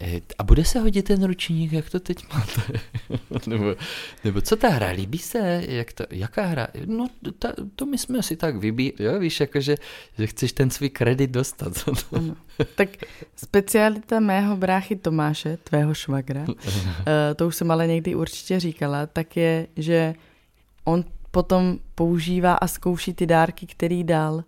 eh, 0.00 0.20
a 0.38 0.42
bude 0.42 0.64
se 0.64 0.80
hodit 0.80 1.02
ten 1.02 1.24
ručník, 1.24 1.72
jak 1.72 1.90
to 1.90 2.00
teď 2.00 2.24
máte? 2.34 2.80
nebo, 3.46 3.74
nebo 4.24 4.40
co 4.40 4.56
ta 4.56 4.68
hra, 4.68 4.90
líbí 4.90 5.18
se? 5.18 5.64
Jak 5.68 5.92
to, 5.92 6.04
jaká 6.10 6.46
hra? 6.46 6.68
No 6.86 7.06
ta, 7.38 7.52
to 7.76 7.86
my 7.86 7.98
jsme 7.98 8.22
si 8.22 8.36
tak 8.36 8.56
vybí, 8.56 8.92
jo, 8.98 9.18
víš, 9.18 9.40
jakože, 9.40 9.76
že 10.18 10.26
chceš 10.26 10.52
ten 10.52 10.70
svůj 10.70 10.90
kredit 10.90 11.30
dostat. 11.30 11.72
ano. 12.12 12.36
Tak 12.74 12.88
specialita 13.36 14.20
mého 14.20 14.56
bráchy 14.56 14.96
Tomáše, 14.96 15.56
tvého 15.56 15.94
švagra, 15.94 16.44
uh, 16.48 16.54
to 17.36 17.46
už 17.46 17.56
jsem 17.56 17.70
ale 17.70 17.86
někdy 17.86 18.14
určitě 18.14 18.60
říkala, 18.60 19.06
tak 19.06 19.36
je, 19.36 19.66
že 19.76 20.14
on 20.84 21.04
potom 21.30 21.78
používá 21.94 22.54
a 22.54 22.66
zkouší 22.66 23.14
ty 23.14 23.26
dárky, 23.26 23.66
který 23.66 24.04
dal. 24.04 24.44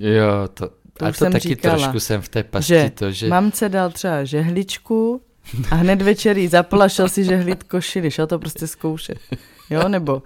Jo, 0.00 0.48
to, 0.54 0.68
to 0.98 1.04
a 1.04 1.08
to 1.08 1.12
jsem 1.12 1.32
taky 1.32 1.48
říkala, 1.48 1.78
trošku 1.78 2.00
jsem 2.00 2.22
v 2.22 2.28
té 2.28 2.42
pasti 2.42 2.74
že 2.74 2.90
to, 2.90 3.10
že... 3.10 3.28
mamce 3.28 3.68
dal 3.68 3.90
třeba 3.90 4.24
žehličku 4.24 5.22
a 5.70 5.74
hned 5.74 6.02
večer 6.02 6.38
jí 6.38 6.48
zaplašel 6.48 7.08
si 7.08 7.24
žehlit 7.24 7.62
košili, 7.62 8.10
šel 8.10 8.26
to 8.26 8.38
prostě 8.38 8.66
zkoušet. 8.66 9.18
Jo, 9.70 9.88
nebo 9.88 10.22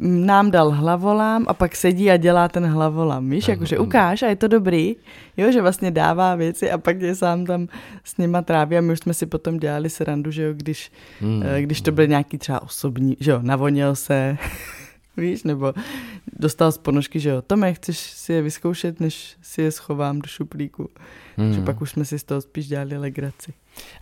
nám 0.00 0.50
dal 0.50 0.70
hlavolám 0.70 1.44
a 1.48 1.54
pak 1.54 1.76
sedí 1.76 2.10
a 2.10 2.16
dělá 2.16 2.48
ten 2.48 2.66
hlavolám, 2.66 3.30
víš, 3.30 3.48
jakože 3.48 3.78
ukáž 3.78 4.22
a 4.22 4.26
je 4.26 4.36
to 4.36 4.48
dobrý, 4.48 4.96
jo, 5.36 5.52
že 5.52 5.62
vlastně 5.62 5.90
dává 5.90 6.34
věci 6.34 6.70
a 6.70 6.78
pak 6.78 7.00
je 7.00 7.14
sám 7.14 7.46
tam 7.46 7.68
s 8.04 8.16
nima 8.16 8.42
tráví 8.42 8.78
a 8.78 8.80
my 8.80 8.92
už 8.92 8.98
jsme 8.98 9.14
si 9.14 9.26
potom 9.26 9.58
dělali 9.58 9.90
srandu, 9.90 10.30
že 10.30 10.42
jo, 10.42 10.52
když, 10.52 10.92
hmm. 11.20 11.42
Eh, 11.42 11.62
když 11.62 11.80
to 11.80 11.92
byl 11.92 12.06
nějaký 12.06 12.38
třeba 12.38 12.62
osobní, 12.62 13.16
že 13.20 13.30
jo, 13.30 13.38
navonil 13.42 13.96
se, 13.96 14.38
víš, 15.16 15.42
nebo 15.42 15.74
dostal 16.32 16.72
z 16.72 16.78
ponožky, 16.78 17.20
že 17.20 17.30
jo, 17.30 17.42
Tome, 17.42 17.74
chceš 17.74 17.98
si 17.98 18.32
je 18.32 18.42
vyzkoušet, 18.42 19.00
než 19.00 19.36
si 19.42 19.62
je 19.62 19.70
schovám 19.70 20.18
do 20.18 20.26
šuplíku. 20.26 20.90
Hmm. 21.36 21.52
Že 21.54 21.60
pak 21.60 21.80
už 21.80 21.90
jsme 21.90 22.04
si 22.04 22.18
z 22.18 22.24
toho 22.24 22.40
spíš 22.40 22.66
dělali 22.68 22.98
legraci. 22.98 23.52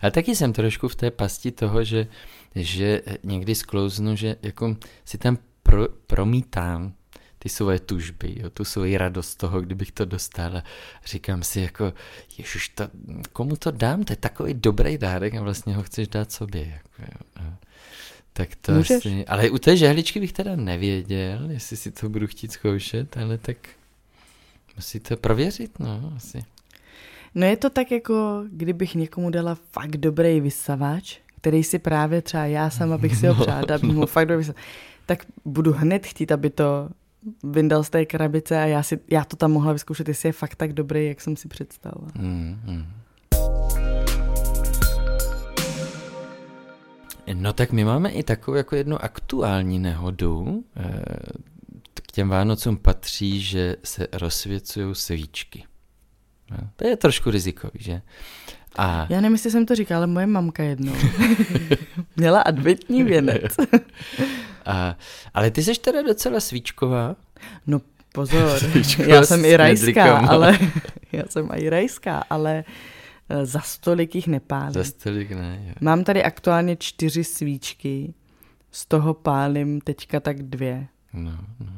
A 0.01 0.09
taky 0.09 0.35
jsem 0.35 0.53
trošku 0.53 0.87
v 0.87 0.95
té 0.95 1.11
pasti 1.11 1.51
toho, 1.51 1.83
že, 1.83 2.07
že 2.55 3.01
někdy 3.23 3.55
sklouznu, 3.55 4.15
že 4.15 4.35
jako 4.41 4.75
si 5.05 5.17
tam 5.17 5.37
pro, 5.63 5.87
promítám 6.07 6.93
ty 7.39 7.49
svoje 7.49 7.79
tužby, 7.79 8.35
jo, 8.39 8.49
tu 8.49 8.65
svoji 8.65 8.97
radost 8.97 9.35
toho, 9.35 9.61
kdybych 9.61 9.91
to 9.91 10.05
dostal 10.05 10.57
a 10.57 10.63
říkám 11.05 11.43
si 11.43 11.61
jako, 11.61 11.93
ježiš, 12.37 12.69
to, 12.69 12.83
komu 13.33 13.55
to 13.55 13.71
dám, 13.71 14.03
to 14.03 14.13
je 14.13 14.17
takový 14.17 14.53
dobrý 14.53 14.97
dárek 14.97 15.35
a 15.35 15.41
vlastně 15.41 15.75
ho 15.75 15.83
chceš 15.83 16.07
dát 16.07 16.31
sobě. 16.31 16.67
Jako, 16.67 17.11
jo. 17.11 17.51
Tak 18.39 18.55
to 18.61 18.71
Můžeš? 18.71 18.97
asi, 18.97 19.25
ale 19.25 19.49
u 19.49 19.57
té 19.57 19.77
žehličky 19.77 20.19
bych 20.19 20.33
teda 20.33 20.55
nevěděl, 20.55 21.51
jestli 21.51 21.77
si 21.77 21.91
to 21.91 22.09
budu 22.09 22.27
chtít 22.27 22.51
zkoušet, 22.51 23.17
ale 23.17 23.37
tak 23.37 23.57
musí 24.75 24.99
to 24.99 25.17
prověřit, 25.17 25.79
no, 25.79 26.13
asi. 26.15 26.43
No 27.35 27.45
je 27.45 27.57
to 27.57 27.69
tak 27.69 27.91
jako, 27.91 28.43
kdybych 28.51 28.95
někomu 28.95 29.29
dala 29.29 29.57
fakt 29.71 29.97
dobrý 29.97 30.41
vysavač, 30.41 31.19
který 31.35 31.63
si 31.63 31.79
právě 31.79 32.21
třeba 32.21 32.45
já 32.45 32.69
sama 32.69 32.97
bych 32.97 33.15
si 33.15 33.27
ho 33.27 33.33
no. 33.37 33.41
přála, 33.41 33.65
abych 33.75 33.91
mu 33.91 34.05
fakt 34.05 34.25
dobrý 34.25 34.37
vysavač, 34.37 34.65
tak 35.05 35.25
budu 35.45 35.73
hned 35.73 36.05
chtít, 36.05 36.31
aby 36.31 36.49
to 36.49 36.89
vyndal 37.43 37.83
z 37.83 37.89
té 37.89 38.05
krabice 38.05 38.63
a 38.63 38.65
já, 38.65 38.83
si, 38.83 38.99
já 39.11 39.23
to 39.25 39.35
tam 39.35 39.51
mohla 39.51 39.73
vyzkoušet, 39.73 40.07
jestli 40.07 40.29
je 40.29 40.33
fakt 40.33 40.55
tak 40.55 40.73
dobrý, 40.73 41.07
jak 41.07 41.21
jsem 41.21 41.35
si 41.35 41.47
představila. 41.47 42.11
Mm, 42.15 42.59
mm. 42.65 42.85
No 47.33 47.53
tak 47.53 47.71
my 47.71 47.83
máme 47.83 48.09
i 48.09 48.23
takovou 48.23 48.57
jako 48.57 48.75
jednu 48.75 49.03
aktuální 49.03 49.79
nehodu. 49.79 50.63
Eh, 50.77 51.03
k 51.93 52.11
těm 52.11 52.29
Vánocům 52.29 52.77
patří, 52.77 53.41
že 53.41 53.75
se 53.83 54.07
rozsvěcují 54.11 54.95
svíčky. 54.95 55.63
No, 56.51 56.57
to 56.75 56.87
je 56.87 56.97
trošku 56.97 57.31
rizikový, 57.31 57.79
že? 57.79 58.01
A... 58.77 59.07
Já 59.09 59.21
nevím, 59.21 59.33
jestli 59.33 59.51
jsem 59.51 59.65
to 59.65 59.75
říkal, 59.75 59.97
ale 59.97 60.07
moje 60.07 60.27
mamka 60.27 60.63
jednou 60.63 60.93
měla 62.15 62.41
adventní 62.41 63.03
věnec. 63.03 63.57
A, 64.65 64.97
ale 65.33 65.51
ty 65.51 65.63
jsi 65.63 65.73
teda 65.73 66.01
docela 66.01 66.39
svíčková. 66.39 67.15
No 67.67 67.81
pozor, 68.13 68.59
já 69.07 69.23
jsem 69.23 69.45
i 69.45 69.57
rajská, 69.57 70.17
ale 70.17 70.59
já 71.11 71.23
jsem 71.29 71.49
i 71.55 71.69
rajská, 71.69 72.23
ale 72.29 72.63
za 73.43 73.59
stolik 73.61 74.15
jich 74.15 74.27
nepálím. 74.27 74.73
Za 74.73 74.83
stolik 74.83 75.31
ne. 75.31 75.63
Jo. 75.67 75.73
Mám 75.81 76.03
tady 76.03 76.23
aktuálně 76.23 76.75
čtyři 76.75 77.23
svíčky, 77.23 78.13
z 78.71 78.85
toho 78.85 79.13
pálím 79.13 79.81
teďka 79.81 80.19
tak 80.19 80.43
dvě. 80.43 80.87
No, 81.13 81.31
no. 81.59 81.71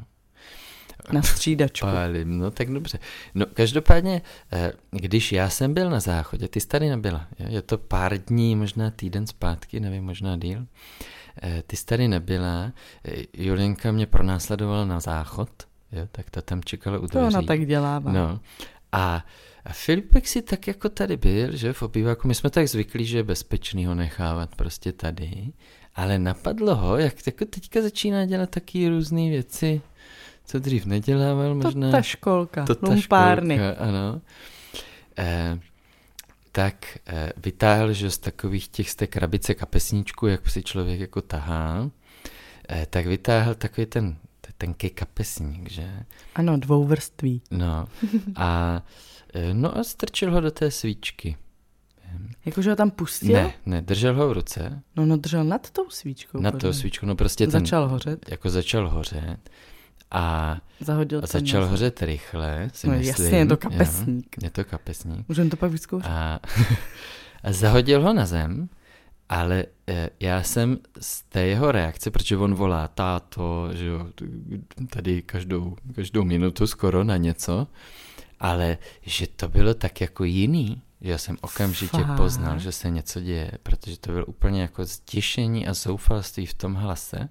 Na 1.12 1.22
střídačku. 1.22 1.86
Pálím, 1.86 2.38
no 2.38 2.50
tak 2.50 2.70
dobře. 2.70 2.98
No 3.34 3.46
každopádně, 3.46 4.22
eh, 4.52 4.72
když 4.90 5.32
já 5.32 5.48
jsem 5.48 5.74
byl 5.74 5.90
na 5.90 6.00
záchodě, 6.00 6.48
ty 6.48 6.60
jsi 6.60 6.68
tady 6.68 6.88
nebyla, 6.88 7.26
jo? 7.38 7.46
je 7.50 7.62
to 7.62 7.78
pár 7.78 8.18
dní, 8.18 8.56
možná 8.56 8.90
týden 8.90 9.26
zpátky, 9.26 9.80
nevím, 9.80 10.04
možná 10.04 10.36
díl, 10.36 10.66
eh, 11.42 11.62
ty 11.66 11.76
jsi 11.76 11.86
tady 11.86 12.08
nebyla, 12.08 12.72
eh, 13.04 13.22
Julinka 13.34 13.92
mě 13.92 14.06
pronásledovala 14.06 14.84
na 14.84 15.00
záchod, 15.00 15.50
jo? 15.92 16.08
tak 16.12 16.30
ta 16.30 16.42
tam 16.42 16.62
čekala 16.64 16.98
u 16.98 17.06
To 17.06 17.18
ona 17.18 17.28
dveří. 17.28 17.46
tak 17.46 17.66
dělává. 17.66 18.12
No 18.12 18.40
a 18.92 19.24
a 19.64 19.72
Filipek 19.72 20.28
si 20.28 20.42
tak 20.42 20.66
jako 20.66 20.88
tady 20.88 21.16
byl, 21.16 21.56
že 21.56 21.72
v 21.72 21.82
obýváku, 21.82 22.28
my 22.28 22.34
jsme 22.34 22.50
tak 22.50 22.68
zvyklí, 22.68 23.04
že 23.04 23.18
je 23.18 23.22
bezpečný 23.22 23.86
ho 23.86 23.94
nechávat 23.94 24.56
prostě 24.56 24.92
tady, 24.92 25.52
ale 25.94 26.18
napadlo 26.18 26.74
ho, 26.76 26.96
jak 26.96 27.26
jako 27.26 27.44
teďka 27.44 27.82
začíná 27.82 28.26
dělat 28.26 28.50
taky 28.50 28.88
různé 28.88 29.28
věci, 29.30 29.80
co 30.44 30.58
dřív 30.58 30.86
nedělával 30.86 31.48
To 31.48 31.54
možná. 31.66 31.90
ta 31.90 32.02
školka, 32.02 32.64
To 32.64 32.74
ta 32.74 32.86
lumpárny. 32.86 33.54
školka, 33.56 33.84
ano. 33.84 34.20
Eh, 35.18 35.58
tak 36.52 36.98
eh, 37.06 37.32
vytáhl, 37.36 37.92
že 37.92 38.10
z 38.10 38.18
takových 38.18 38.68
těch 38.68 38.90
z 38.90 38.94
té 38.94 39.06
krabice 39.06 39.54
kapesníčku, 39.54 40.26
jak 40.26 40.50
si 40.50 40.62
člověk 40.62 41.00
jako 41.00 41.22
tahá, 41.22 41.90
eh, 42.68 42.86
tak 42.90 43.06
vytáhl 43.06 43.54
takový 43.54 43.86
ten 43.86 44.16
tenký 44.58 44.90
kapesník, 44.90 45.70
že? 45.70 46.04
Ano, 46.34 46.56
dvouvrství. 46.56 47.42
No 47.50 47.86
a, 48.36 48.82
no 49.52 49.78
a 49.78 49.84
strčil 49.84 50.32
ho 50.32 50.40
do 50.40 50.50
té 50.50 50.70
svíčky. 50.70 51.36
Jakože 52.44 52.70
ho 52.70 52.76
tam 52.76 52.90
pustil? 52.90 53.32
Ne, 53.32 53.52
ne, 53.66 53.82
držel 53.82 54.14
ho 54.14 54.28
v 54.28 54.32
ruce, 54.32 54.82
No, 54.96 55.06
no 55.06 55.16
držel 55.16 55.44
nad 55.44 55.70
tou 55.70 55.90
svíčkou. 55.90 56.40
na 56.40 56.50
podle 56.50 56.60
tou 56.60 56.66
mě. 56.66 56.74
svíčku, 56.74 57.06
no 57.06 57.16
prostě 57.16 57.46
ten, 57.46 57.60
Začal 57.60 57.88
hořet, 57.88 58.30
jako 58.30 58.50
začal 58.50 58.88
hořet 58.90 59.50
a, 60.10 60.56
zahodil 60.80 61.20
a 61.24 61.26
začal 61.26 61.66
hořet 61.66 62.02
rychle, 62.02 62.70
si 62.74 62.86
No 62.86 62.92
myslím. 62.92 63.08
jasně, 63.08 63.38
je 63.38 63.46
to 63.46 63.52
jo. 63.52 63.56
kapesník. 63.56 64.36
Je 64.42 64.50
to 64.50 64.64
kapesník. 64.64 65.28
Můžeme 65.28 65.50
to 65.50 65.56
pak 65.56 65.70
vyzkoušet? 65.70 66.10
A, 66.10 66.40
a 67.42 67.52
zahodil 67.52 68.02
ho 68.02 68.12
na 68.12 68.26
zem, 68.26 68.68
ale 69.28 69.64
eh, 69.88 70.10
já 70.20 70.42
jsem 70.42 70.78
z 71.00 71.22
té 71.22 71.46
jeho 71.46 71.72
reakce, 71.72 72.10
protože 72.10 72.36
on 72.36 72.54
volá 72.54 72.88
táto, 72.88 73.68
že 73.72 73.86
jo, 73.86 74.06
tady 74.90 75.22
každou, 75.22 75.76
každou 75.94 76.24
minutu 76.24 76.66
skoro 76.66 77.04
na 77.04 77.16
něco, 77.16 77.66
ale 78.42 78.78
že 79.02 79.26
to 79.26 79.48
bylo 79.48 79.74
tak 79.74 80.00
jako 80.00 80.24
jiný, 80.24 80.82
že 81.00 81.10
já 81.10 81.18
jsem 81.18 81.36
okamžitě 81.40 81.96
Fakt? 82.04 82.16
poznal, 82.16 82.58
že 82.58 82.72
se 82.72 82.90
něco 82.90 83.20
děje, 83.20 83.50
protože 83.62 83.98
to 83.98 84.12
bylo 84.12 84.26
úplně 84.26 84.62
jako 84.62 84.84
zděšení 84.84 85.66
a 85.68 85.74
zoufalství 85.74 86.46
v 86.46 86.54
tom 86.54 86.74
hlase, 86.74 87.28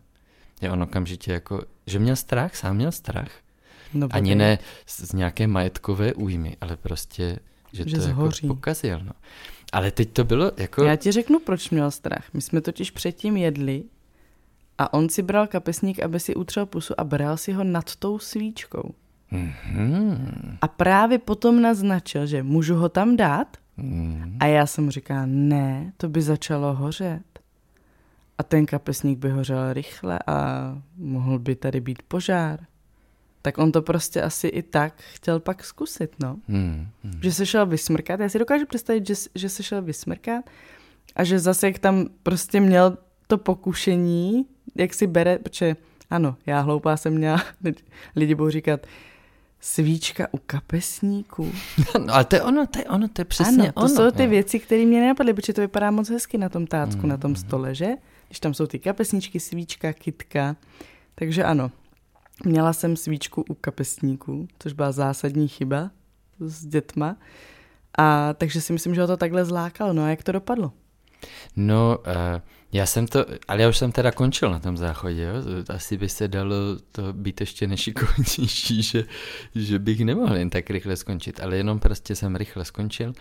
že 0.62 0.70
on 0.72 0.84
okamžitě 0.84 1.32
jako, 1.32 1.64
že 1.88 2.00
měl 2.00 2.16
strach, 2.16 2.56
sám 2.56 2.76
měl 2.76 2.92
strach, 2.92 3.32
No, 3.94 4.08
ani 4.12 4.32
podej. 4.32 4.36
ne 4.36 4.60
z 4.86 5.02
z 5.02 5.14
nějaké 5.14 5.48
majetkové 5.48 6.14
újmy, 6.14 6.58
ale 6.62 6.78
prostě, 6.78 7.40
že, 7.74 7.84
Že 7.90 7.96
to 7.98 8.02
jako 8.02 8.22
zhoří. 8.22 8.48
pokazil. 8.48 9.00
No. 9.04 9.12
Ale 9.74 9.92
teď 9.92 10.12
to 10.14 10.24
bylo 10.24 10.52
jako... 10.58 10.84
Já 10.84 10.96
ti 10.96 11.12
řeknu, 11.12 11.40
proč 11.40 11.70
měl 11.70 11.92
strach. 11.92 12.26
My 12.34 12.42
jsme 12.42 12.62
totiž 12.62 12.92
předtím 12.92 13.38
jedli 13.38 13.84
a 14.78 14.94
on 14.94 15.10
si 15.10 15.22
bral 15.22 15.48
kapesník, 15.48 16.00
aby 16.00 16.20
si 16.20 16.36
utřel 16.36 16.66
pusu 16.66 16.94
a 17.00 17.04
bral 17.04 17.38
si 17.38 17.52
ho 17.52 17.64
nad 17.64 17.96
tou 17.96 18.20
svíčkou. 18.20 18.94
Mhm. 19.32 20.58
A 20.62 20.68
právě 20.68 21.18
potom 21.18 21.62
naznačil, 21.62 22.26
že 22.26 22.44
můžu 22.44 22.76
ho 22.76 22.90
tam 22.90 23.16
dát? 23.18 23.58
Mhm. 23.78 24.38
A 24.40 24.46
já 24.46 24.66
jsem 24.66 24.92
říkala, 24.92 25.26
ne, 25.26 25.94
to 25.98 26.10
by 26.10 26.22
začalo 26.22 26.74
hořet. 26.74 27.24
A 28.38 28.44
ten 28.44 28.66
kapesník 28.66 29.20
by 29.20 29.30
hořel 29.30 29.74
rychle 29.74 30.20
a 30.28 30.78
mohl 30.98 31.40
by 31.40 31.56
tady 31.56 31.82
být 31.82 32.02
požár. 32.02 32.60
Tak 33.42 33.58
on 33.58 33.72
to 33.72 33.82
prostě 33.82 34.22
asi 34.22 34.48
i 34.48 34.62
tak 34.64 34.94
chtěl 35.14 35.40
pak 35.40 35.64
zkusit, 35.64 36.16
no. 36.20 36.38
Mhm. 36.48 36.88
Mhm. 37.04 37.20
Že 37.24 37.32
se 37.32 37.46
šel 37.46 37.66
vysmrkat. 37.66 38.20
Já 38.20 38.30
si 38.30 38.40
dokážu 38.40 38.66
představit, 38.66 39.08
že, 39.08 39.14
že 39.36 39.50
se 39.50 39.64
šel 39.64 39.82
vysmrkat 39.82 40.46
a 41.16 41.24
že 41.24 41.40
zase 41.40 41.68
jak 41.68 41.80
tam 41.80 42.06
prostě 42.24 42.60
měl 42.60 42.98
to 43.28 43.38
pokušení, 43.38 44.46
jak 44.76 44.94
si 44.94 45.08
bere, 45.08 45.40
protože 45.40 45.76
ano, 46.10 46.36
já 46.46 46.60
hloupá 46.60 46.98
jsem 46.98 47.14
měla, 47.14 47.44
lidi 48.16 48.36
budou 48.36 48.50
říkat, 48.50 48.88
svíčka 49.62 50.28
u 50.32 50.38
kapesníku. 50.46 51.52
No, 52.06 52.14
ale 52.14 52.26
to 52.26 52.36
je 52.36 52.42
ono, 52.42 52.68
to 52.68 52.80
je 52.80 52.86
ono, 52.86 53.08
to 53.08 53.22
je 53.22 53.26
přesně 53.26 53.64
ano, 53.64 53.72
to 53.72 53.80
ono. 53.80 53.90
jsou 53.90 54.12
ty 54.12 54.24
jo. 54.24 54.30
věci, 54.30 54.60
které 54.60 54.86
mě 54.86 55.02
nenapadly, 55.02 55.34
protože 55.34 55.54
to 55.54 55.62
vypadá 55.62 55.92
moc 55.92 56.10
hezky 56.10 56.38
na 56.38 56.50
tom 56.50 56.68
tácku, 56.68 57.02
Mm, 57.02 57.10
na 57.10 57.18
tom 57.18 57.36
stole, 57.36 57.76
že? 57.76 57.88
Když 58.28 58.40
tam 58.40 58.54
jsou 58.54 58.68
ty 58.68 58.80
kapesníčky, 58.80 59.40
svíčka, 59.40 59.94
kytka. 59.94 60.56
Takže 61.16 61.44
ano, 61.44 61.72
měla 62.46 62.74
jsem 62.74 62.98
svíčku 62.98 63.46
u 63.50 63.54
kapesníku, 63.54 64.48
což 64.60 64.74
byla 64.74 64.92
zásadní 64.92 65.48
chyba 65.48 65.92
s 66.40 66.66
dětma. 66.66 67.18
A 67.98 68.34
takže 68.34 68.62
si 68.62 68.74
myslím, 68.74 68.96
že 68.96 69.02
ho 69.02 69.08
to 69.08 69.18
takhle 69.18 69.46
zlákalo. 69.46 69.94
No 69.94 70.04
a 70.04 70.10
jak 70.10 70.24
to 70.24 70.32
dopadlo? 70.32 70.72
No, 71.56 71.98
uh, 72.08 72.42
já 72.74 72.86
jsem 72.86 73.08
to, 73.08 73.26
ale 73.48 73.62
já 73.62 73.70
už 73.70 73.78
jsem 73.78 73.92
teda 73.92 74.12
končil 74.12 74.52
na 74.52 74.60
tom 74.60 74.78
záchodě, 74.78 75.24
jo? 75.24 75.34
asi 75.70 75.98
by 75.98 76.10
se 76.10 76.28
dalo 76.28 76.56
to 76.92 77.14
být 77.14 77.42
ještě 77.42 77.68
nešikovnější, 77.68 78.84
že, 78.84 79.04
že 79.56 79.80
bych 79.80 80.06
nemohl 80.06 80.36
jen 80.36 80.50
tak 80.50 80.70
rychle 80.70 80.96
skončit, 80.96 81.40
ale 81.40 81.58
jenom 81.58 81.80
prostě 81.80 82.16
jsem 82.16 82.36
rychle 82.36 82.66
skončil 82.66 83.14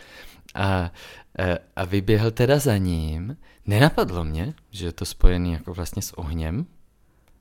a, 0.55 0.93
eh, 1.39 1.59
a 1.77 1.85
vyběhl 1.85 2.31
teda 2.31 2.59
za 2.59 2.77
ním. 2.77 3.37
Nenapadlo 3.67 4.25
mě, 4.25 4.55
že 4.71 4.87
je 4.87 4.93
to 4.93 5.05
spojený 5.05 5.53
jako 5.53 5.75
vlastně 5.75 6.03
s 6.03 6.19
ohněm, 6.19 6.67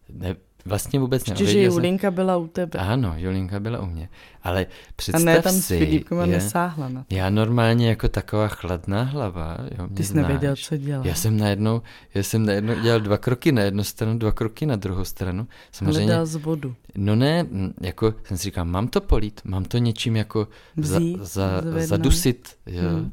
ne, 0.10 0.36
vlastně 0.66 1.00
vůbec 1.00 1.26
ne. 1.26 1.32
Ještě, 1.34 1.46
že 1.46 1.54
Věděl 1.54 1.72
jsem- 1.72 1.78
Julinka 1.78 2.12
byla 2.12 2.38
u 2.38 2.48
tebe. 2.48 2.80
Ano, 2.80 3.14
Julinka 3.18 3.60
byla 3.60 3.80
u 3.80 3.86
mě, 3.86 4.10
ale 4.44 4.66
A 4.66 4.70
představ 4.96 5.24
ne 5.24 5.42
tam 5.42 5.54
s 5.54 5.66
si, 5.66 5.78
Filipkem 5.80 6.20
a 6.20 6.26
je- 6.26 6.32
nesáhla 6.32 6.90
na 6.90 7.04
to. 7.04 7.16
já 7.16 7.30
normálně 7.30 7.90
jako 7.90 8.10
taková 8.10 8.48
chladná 8.48 9.04
hlava, 9.04 9.58
jo, 9.80 9.88
Ty 9.94 10.04
jsi 10.04 10.10
znáš. 10.12 10.28
nevěděl, 10.28 10.56
co 10.56 10.78
dělat. 10.78 11.06
Já 11.06 11.16
jsem 11.16 11.38
najednou, 11.38 11.82
já 12.14 12.24
jsem 12.24 12.46
najednou 12.46 12.74
dělal 12.82 13.00
dva 13.00 13.18
kroky 13.18 13.52
na 13.52 13.62
jednu 13.62 13.84
stranu, 13.84 14.18
dva 14.20 14.32
kroky 14.32 14.66
na 14.66 14.76
druhou 14.76 15.06
stranu. 15.06 15.48
Samozřejmě, 15.72 16.06
Hledal 16.06 16.26
z 16.26 16.36
vodu. 16.36 16.76
no 16.96 17.16
ne, 17.16 17.46
jako 17.82 18.14
jsem 18.24 18.38
si 18.38 18.44
říkal, 18.44 18.66
mám 18.66 18.88
to 18.88 19.02
polít, 19.02 19.42
mám 19.46 19.66
to 19.66 19.78
něčím 19.78 20.16
jako 20.16 20.48
za, 20.78 21.00
Vzít, 21.00 21.18
za, 21.22 21.62
zvednout. 21.62 21.82
zadusit, 21.82 22.50
jo. 22.66 22.90
Hmm. 22.90 23.12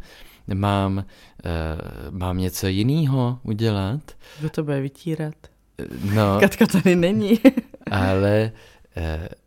Mám, 0.55 0.97
uh, 0.97 2.19
mám 2.19 2.39
něco 2.39 2.67
jiného 2.67 3.39
udělat, 3.43 4.01
Kdo 4.41 4.51
to 4.51 4.63
bude 4.65 4.81
vytírat? 4.81 5.35
No, 6.15 6.37
Katka 6.41 6.67
tady 6.67 6.97
není. 6.97 7.41
ale, 7.91 8.53
uh, 8.97 9.03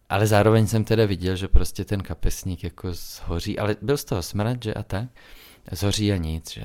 ale 0.09 0.27
zároveň 0.27 0.67
jsem 0.67 0.83
teda 0.83 1.05
viděl, 1.05 1.35
že 1.35 1.47
prostě 1.47 1.85
ten 1.85 2.01
kapesník 2.01 2.63
jako 2.63 2.93
zhoří, 2.93 3.59
ale 3.59 3.75
byl 3.81 3.97
z 3.97 4.05
toho 4.05 4.21
smrad, 4.21 4.63
že 4.63 4.73
a 4.73 4.83
tak, 4.83 5.09
zhoří 5.71 6.11
a 6.13 6.17
nic, 6.17 6.51
že 6.51 6.63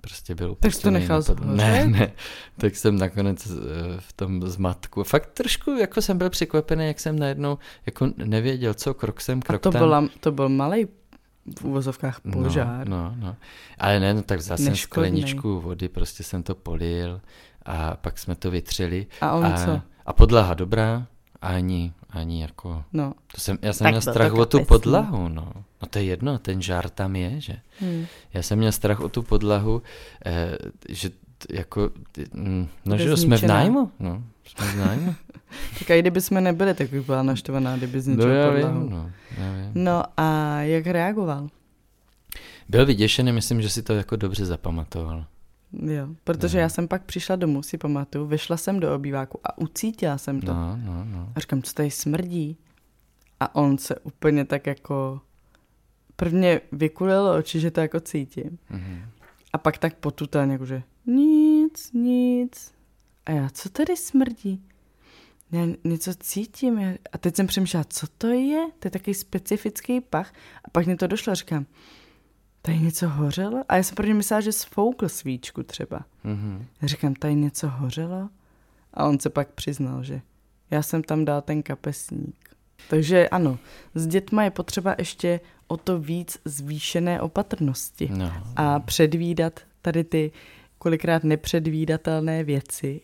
prostě 0.00 0.34
byl 0.34 0.54
Tak 0.60 0.72
to 0.82 0.90
nechal 0.90 1.18
na 1.18 1.24
pod- 1.24 1.38
zhořet? 1.38 1.56
Ne, 1.56 1.86
ne, 1.86 2.12
tak 2.56 2.76
jsem 2.76 2.98
nakonec 2.98 3.46
eh, 3.46 3.50
v 3.98 4.12
tom 4.12 4.42
zmatku. 4.48 5.04
Fakt 5.04 5.26
trošku 5.26 5.70
jako 5.70 6.02
jsem 6.02 6.18
byl 6.18 6.30
překvapený, 6.30 6.86
jak 6.86 7.00
jsem 7.00 7.18
najednou 7.18 7.58
jako 7.86 8.08
nevěděl, 8.16 8.74
co 8.74 8.94
krok 8.94 9.20
jsem, 9.20 9.38
A 9.38 9.42
krok 9.42 9.62
to, 9.62 9.70
tam. 9.70 9.80
byla, 9.80 10.08
to 10.20 10.32
byl 10.32 10.48
malý 10.48 10.86
v 11.58 11.64
úvozovkách 11.64 12.20
požár. 12.32 12.88
No, 12.88 13.02
no, 13.02 13.14
no. 13.18 13.36
Ale 13.78 14.00
ne, 14.00 14.14
no 14.14 14.22
tak 14.22 14.38
vzal 14.38 14.58
jsem 14.58 14.76
skleničku 14.76 15.60
vody, 15.60 15.88
prostě 15.88 16.22
jsem 16.22 16.42
to 16.42 16.54
polil 16.54 17.20
a 17.64 17.96
pak 17.96 18.18
jsme 18.18 18.34
to 18.34 18.50
vytřeli. 18.50 19.06
A 19.20 19.32
on 19.32 19.46
a, 19.46 19.64
co? 19.64 19.80
A 20.06 20.12
podlaha 20.12 20.54
dobrá, 20.54 21.06
ani, 21.42 21.92
ani 22.10 22.42
jako... 22.42 22.84
No. 22.92 23.12
To 23.34 23.40
jsem, 23.40 23.58
já 23.62 23.72
jsem 23.72 23.84
Tak 23.84 23.92
měl 23.92 24.00
strach 24.00 24.32
o 24.32 24.46
tu 24.46 24.64
podlahu, 24.64 25.28
no. 25.28 25.52
No 25.82 25.88
to 25.90 25.98
je 25.98 26.04
jedno, 26.04 26.38
ten 26.38 26.62
žár 26.62 26.88
tam 26.88 27.16
je, 27.16 27.40
že? 27.40 27.56
Hmm. 27.80 28.06
Já 28.34 28.42
jsem 28.42 28.58
měl 28.58 28.72
strach 28.72 29.00
o 29.00 29.08
tu 29.08 29.22
podlahu, 29.22 29.82
eh, 30.26 30.58
že 30.88 31.10
t- 31.10 31.16
jako, 31.50 31.90
mm, 32.32 32.68
no 32.84 32.98
že 32.98 33.16
jsme 33.16 33.36
v 33.36 33.42
nájmu, 33.42 33.90
no, 34.00 34.22
jsme 34.44 34.66
v 34.66 34.76
nájmu. 34.76 35.14
Tak 35.78 35.90
a 35.90 35.94
i 35.94 36.00
kdyby 36.00 36.20
jsme 36.20 36.40
nebyli, 36.40 36.74
tak 36.74 36.90
bych 36.90 37.06
byla 37.06 37.22
naštvaná, 37.22 37.76
kdyby 37.76 37.96
no 37.96 38.02
zničil 38.02 38.30
já 38.30 38.50
podlahu. 38.50 38.80
vím, 38.80 38.90
no, 38.90 39.10
já 39.38 39.52
vím. 39.52 39.70
No 39.74 40.02
a 40.16 40.60
jak 40.60 40.86
reagoval? 40.86 41.48
Byl 42.68 42.86
vyděšený, 42.86 43.32
myslím, 43.32 43.62
že 43.62 43.70
si 43.70 43.82
to 43.82 43.92
jako 43.94 44.16
dobře 44.16 44.46
zapamatoval. 44.46 45.24
Jo, 45.82 46.08
protože 46.24 46.58
No. 46.58 46.62
já 46.62 46.68
jsem 46.68 46.88
pak 46.88 47.04
přišla 47.04 47.36
domů, 47.36 47.62
si 47.62 47.78
pamatuju, 47.78 48.26
vyšla 48.26 48.56
jsem 48.56 48.80
do 48.80 48.94
obýváku 48.94 49.40
a 49.44 49.58
ucítila 49.58 50.18
jsem 50.18 50.40
to. 50.40 50.54
No, 50.54 50.76
no, 50.76 51.04
no. 51.04 51.32
A 51.34 51.40
říkám, 51.40 51.62
co 51.62 51.74
tady 51.74 51.90
smrdí? 51.90 52.56
A 53.40 53.54
on 53.54 53.78
se 53.78 53.94
úplně 53.98 54.44
tak 54.44 54.66
jako... 54.66 55.20
Prvně 56.16 56.60
vykulil 56.72 57.26
oči, 57.28 57.60
že 57.60 57.70
to 57.70 57.80
jako 57.80 58.00
cítím. 58.00 58.58
Mhm. 58.70 59.02
A 59.52 59.58
pak 59.58 59.78
tak 59.78 59.94
potutelně, 59.94 60.52
jakože 60.52 60.82
nic, 61.06 61.92
nic. 61.92 62.72
A 63.26 63.30
já, 63.30 63.48
co 63.50 63.68
tady 63.68 63.96
smrdí? 63.96 64.62
Já 65.52 65.66
něco 65.84 66.14
cítím. 66.14 66.96
A 67.12 67.18
teď 67.18 67.36
jsem 67.36 67.46
přemýšlela, 67.46 67.84
co 67.84 68.06
to 68.18 68.26
je? 68.26 68.66
To 68.78 68.86
je 68.86 68.90
takový 68.90 69.14
specifický 69.14 70.00
pach. 70.00 70.32
A 70.64 70.70
pak 70.70 70.86
mě 70.86 70.96
to 70.96 71.06
došlo, 71.06 71.30
a 71.30 71.34
říkám, 71.34 71.66
tady 72.66 72.78
něco 72.78 73.08
hořelo? 73.08 73.64
A 73.68 73.76
já 73.76 73.82
jsem 73.82 73.94
prvně 73.94 74.14
myslela, 74.14 74.40
že 74.40 74.52
sfoukl 74.52 75.08
svíčku 75.08 75.62
třeba. 75.62 76.00
Mhm. 76.24 76.66
Já 76.82 76.88
říkám, 76.88 77.14
tady 77.14 77.34
něco 77.34 77.68
hořelo? 77.68 78.28
A 78.94 79.04
on 79.04 79.20
se 79.20 79.30
pak 79.30 79.48
přiznal, 79.48 80.02
že 80.04 80.20
já 80.70 80.82
jsem 80.82 81.02
tam 81.02 81.24
dal 81.24 81.42
ten 81.42 81.62
kapesník. 81.62 82.50
Takže 82.90 83.28
ano, 83.28 83.58
s 83.94 84.06
dětma 84.06 84.44
je 84.44 84.50
potřeba 84.50 84.94
ještě 84.98 85.40
o 85.68 85.76
to 85.76 85.98
víc 85.98 86.38
zvýšené 86.44 87.20
opatrnosti 87.20 88.08
No. 88.12 88.32
a 88.56 88.80
předvídat 88.80 89.60
tady 89.82 90.04
ty 90.04 90.32
kolikrát 90.78 91.24
nepředvídatelné 91.24 92.44
věci. 92.44 93.00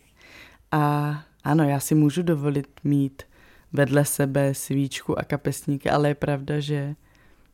A 0.71 1.15
ano, 1.43 1.63
já 1.63 1.79
si 1.79 1.95
můžu 1.95 2.21
dovolit 2.21 2.67
mít 2.83 3.23
vedle 3.73 4.05
sebe 4.05 4.53
svíčku 4.53 5.19
a 5.19 5.23
kapesníky, 5.23 5.89
ale 5.89 6.07
je 6.07 6.15
pravda, 6.15 6.59
že 6.59 6.95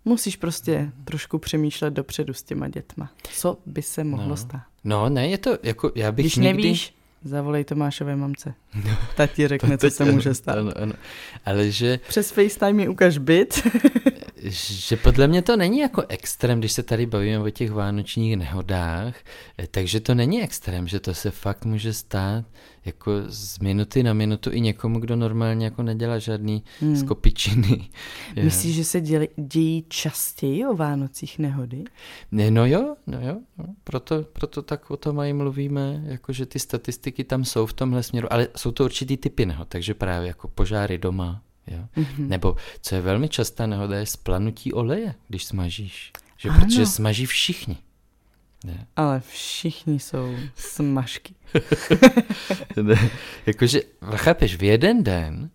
musíš 0.08 0.36
prostě 0.36 0.91
trošku 1.04 1.38
přemýšlet 1.39 1.93
dopředu 1.93 2.34
s 2.34 2.43
těma 2.43 2.67
dětma. 2.67 3.12
Co 3.34 3.58
by 3.65 3.82
se 3.82 4.04
mohlo 4.04 4.30
No. 4.30 4.38
stát? 4.38 4.62
No, 4.84 5.10
ne, 5.10 5.28
je 5.28 5.38
to 5.38 5.58
jako, 5.63 5.91
já 5.96 6.12
bych 6.12 6.24
Když 6.26 6.36
nikdy... 6.36 6.63
nevíš, 6.63 6.93
zavolej 7.24 7.63
Tomášové 7.63 8.15
mamce. 8.15 8.54
Ta 9.15 9.28
ti 9.28 9.48
řekne, 9.48 9.78
co 9.78 9.88
Teď 9.88 9.93
se 9.93 10.06
může 10.06 10.34
stát. 10.34 10.58
Ano, 10.58 10.72
ano. 10.82 10.93
Ale 11.46 11.72
že, 11.72 12.00
Přes 12.08 12.32
FaceTime 12.32 12.74
mi 12.74 12.88
ukaž 12.88 13.17
byt. 13.17 13.67
že 14.43 14.97
podle 14.97 15.28
mě 15.28 15.41
to 15.41 15.58
není 15.58 15.80
jako 15.80 16.04
extrém, 16.10 16.60
když 16.60 16.71
se 16.71 16.84
tady 16.84 17.06
bavíme 17.06 17.39
o 17.39 17.50
těch 17.50 17.71
vánočních 17.71 18.38
nehodách, 18.38 19.15
eh, 19.58 19.67
takže 19.67 20.00
to 20.00 20.15
není 20.15 20.43
extrém, 20.43 20.88
že 20.88 21.00
to 21.00 21.13
se 21.13 21.32
fakt 21.32 21.65
může 21.65 21.93
stát 21.93 22.45
jako 22.86 23.12
z 23.28 23.60
minuty 23.60 24.04
na 24.04 24.13
minutu 24.13 24.50
i 24.54 24.62
někomu, 24.62 25.00
kdo 25.00 25.15
normálně 25.15 25.65
jako 25.65 25.84
nedělá 25.84 26.19
žádný 26.19 26.63
hmm. 26.82 26.95
skopičiny. 26.95 27.89
Myslíš, 28.43 28.76
že 28.76 28.84
se 28.84 29.02
děli, 29.02 29.30
dějí 29.36 29.86
častěji 29.89 30.65
o 30.65 30.76
Vánocích 30.76 31.39
nehody? 31.39 31.84
Ne, 32.32 32.52
no 32.52 32.65
jo, 32.65 32.95
no 33.08 33.21
jo, 33.21 33.38
no. 33.58 33.65
Proto, 33.84 34.23
proto 34.34 34.62
tak 34.62 34.91
o 34.91 34.97
tom 34.97 35.19
i 35.19 35.34
mluvíme, 35.34 36.04
jako 36.06 36.34
že 36.34 36.45
ty 36.45 36.60
statistiky 36.60 37.23
tam 37.23 37.45
jsou 37.45 37.65
v 37.65 37.73
tomhle 37.73 38.04
směru, 38.04 38.34
ale 38.34 38.47
jsou 38.56 38.71
to 38.71 38.84
určitý 38.84 39.17
typy 39.17 39.45
nehod, 39.45 39.67
takže 39.67 39.93
právě 39.93 40.28
jako 40.28 40.47
požáry 40.47 40.97
doma, 40.97 41.41
jo. 41.67 41.77
Mhm. 41.95 42.06
Mm-hmm. 42.06 42.27
Nebo, 42.27 42.56
co 42.82 42.95
je 42.95 43.01
velmi 43.01 43.30
častá 43.30 43.65
nehoda, 43.67 43.97
je 43.99 44.06
splanutí 44.06 44.73
oleje, 44.73 45.15
když 45.27 45.43
smažíš, 45.45 46.12
že 46.38 46.49
Ano. 46.49 46.60
protože 46.60 46.86
smaží 46.86 47.25
všichni. 47.25 47.77
Ne. 48.65 48.88
Ale 48.95 49.21
všichni 49.30 49.99
jsou 49.99 50.36
smažky. 50.56 51.34
Ne, 52.82 53.10
Jakože, 53.45 53.82
chápeš, 54.15 54.56
v 54.56 54.63
jeden 54.63 55.03
den 55.03 55.49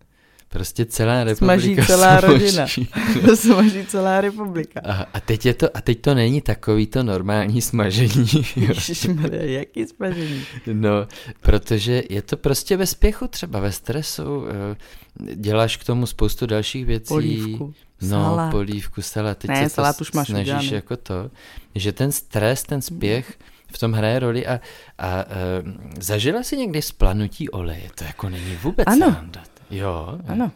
prostě 0.53 0.85
celá 0.85 1.23
republika 1.23 1.61
Smaží 1.61 1.75
celá 1.87 2.19
smaží. 2.19 2.33
rodina. 2.33 2.67
Smaží 3.35 3.85
celá 3.85 4.21
republika. 4.21 4.81
A, 4.85 4.93
a, 5.13 5.19
teď 5.19 5.45
je 5.45 5.53
to, 5.53 5.77
a 5.77 5.81
teď 5.81 6.01
to 6.01 6.13
není 6.15 6.41
takový 6.41 6.87
to 6.87 7.03
normální 7.03 7.61
smažení. 7.61 8.27
Ježišmarja, 8.55 9.43
jaký 9.59 9.87
smažení? 9.87 10.43
No, 10.73 11.07
protože 11.41 12.03
je 12.09 12.21
to 12.21 12.37
prostě 12.37 12.77
ve 12.77 12.85
spěchu, 12.85 13.27
třeba 13.27 13.59
ve 13.59 13.71
stresu, 13.71 14.45
eh, 14.47 15.35
děláš 15.35 15.77
k 15.77 15.83
tomu 15.83 16.05
spoustu 16.05 16.45
dalších 16.45 16.85
věcí. 16.85 17.07
Polívku, 17.07 17.73
No, 18.01 18.09
salát. 18.09 18.51
polívku, 18.51 19.01
salát. 19.01 19.37
Teď 19.37 19.49
Ne, 19.49 19.55
se 19.57 19.63
to 19.63 19.69
salát 19.75 20.01
už 20.01 20.11
máš 20.11 20.27
snažíš 20.27 20.47
udělaný. 20.53 20.73
jako 20.73 20.97
to, 20.97 21.31
že 21.75 21.91
ten 21.91 22.11
stres, 22.11 22.63
ten 22.63 22.81
spěch 22.81 23.33
v 23.73 23.77
tom 23.79 23.91
hraje 23.93 24.19
roli 24.19 24.47
a, 24.47 24.59
a 24.97 25.23
uh, 25.25 25.71
zažila 25.99 26.43
si 26.43 26.57
někdy 26.57 26.81
splanutí 26.81 27.49
oleje, 27.49 27.89
to 27.95 28.03
jako 28.03 28.29
není 28.29 28.55
vůbec 28.63 28.87
Ano. 28.87 29.11
sranda. 29.11 29.43
Jo. 29.71 30.19
Ano, 30.27 30.51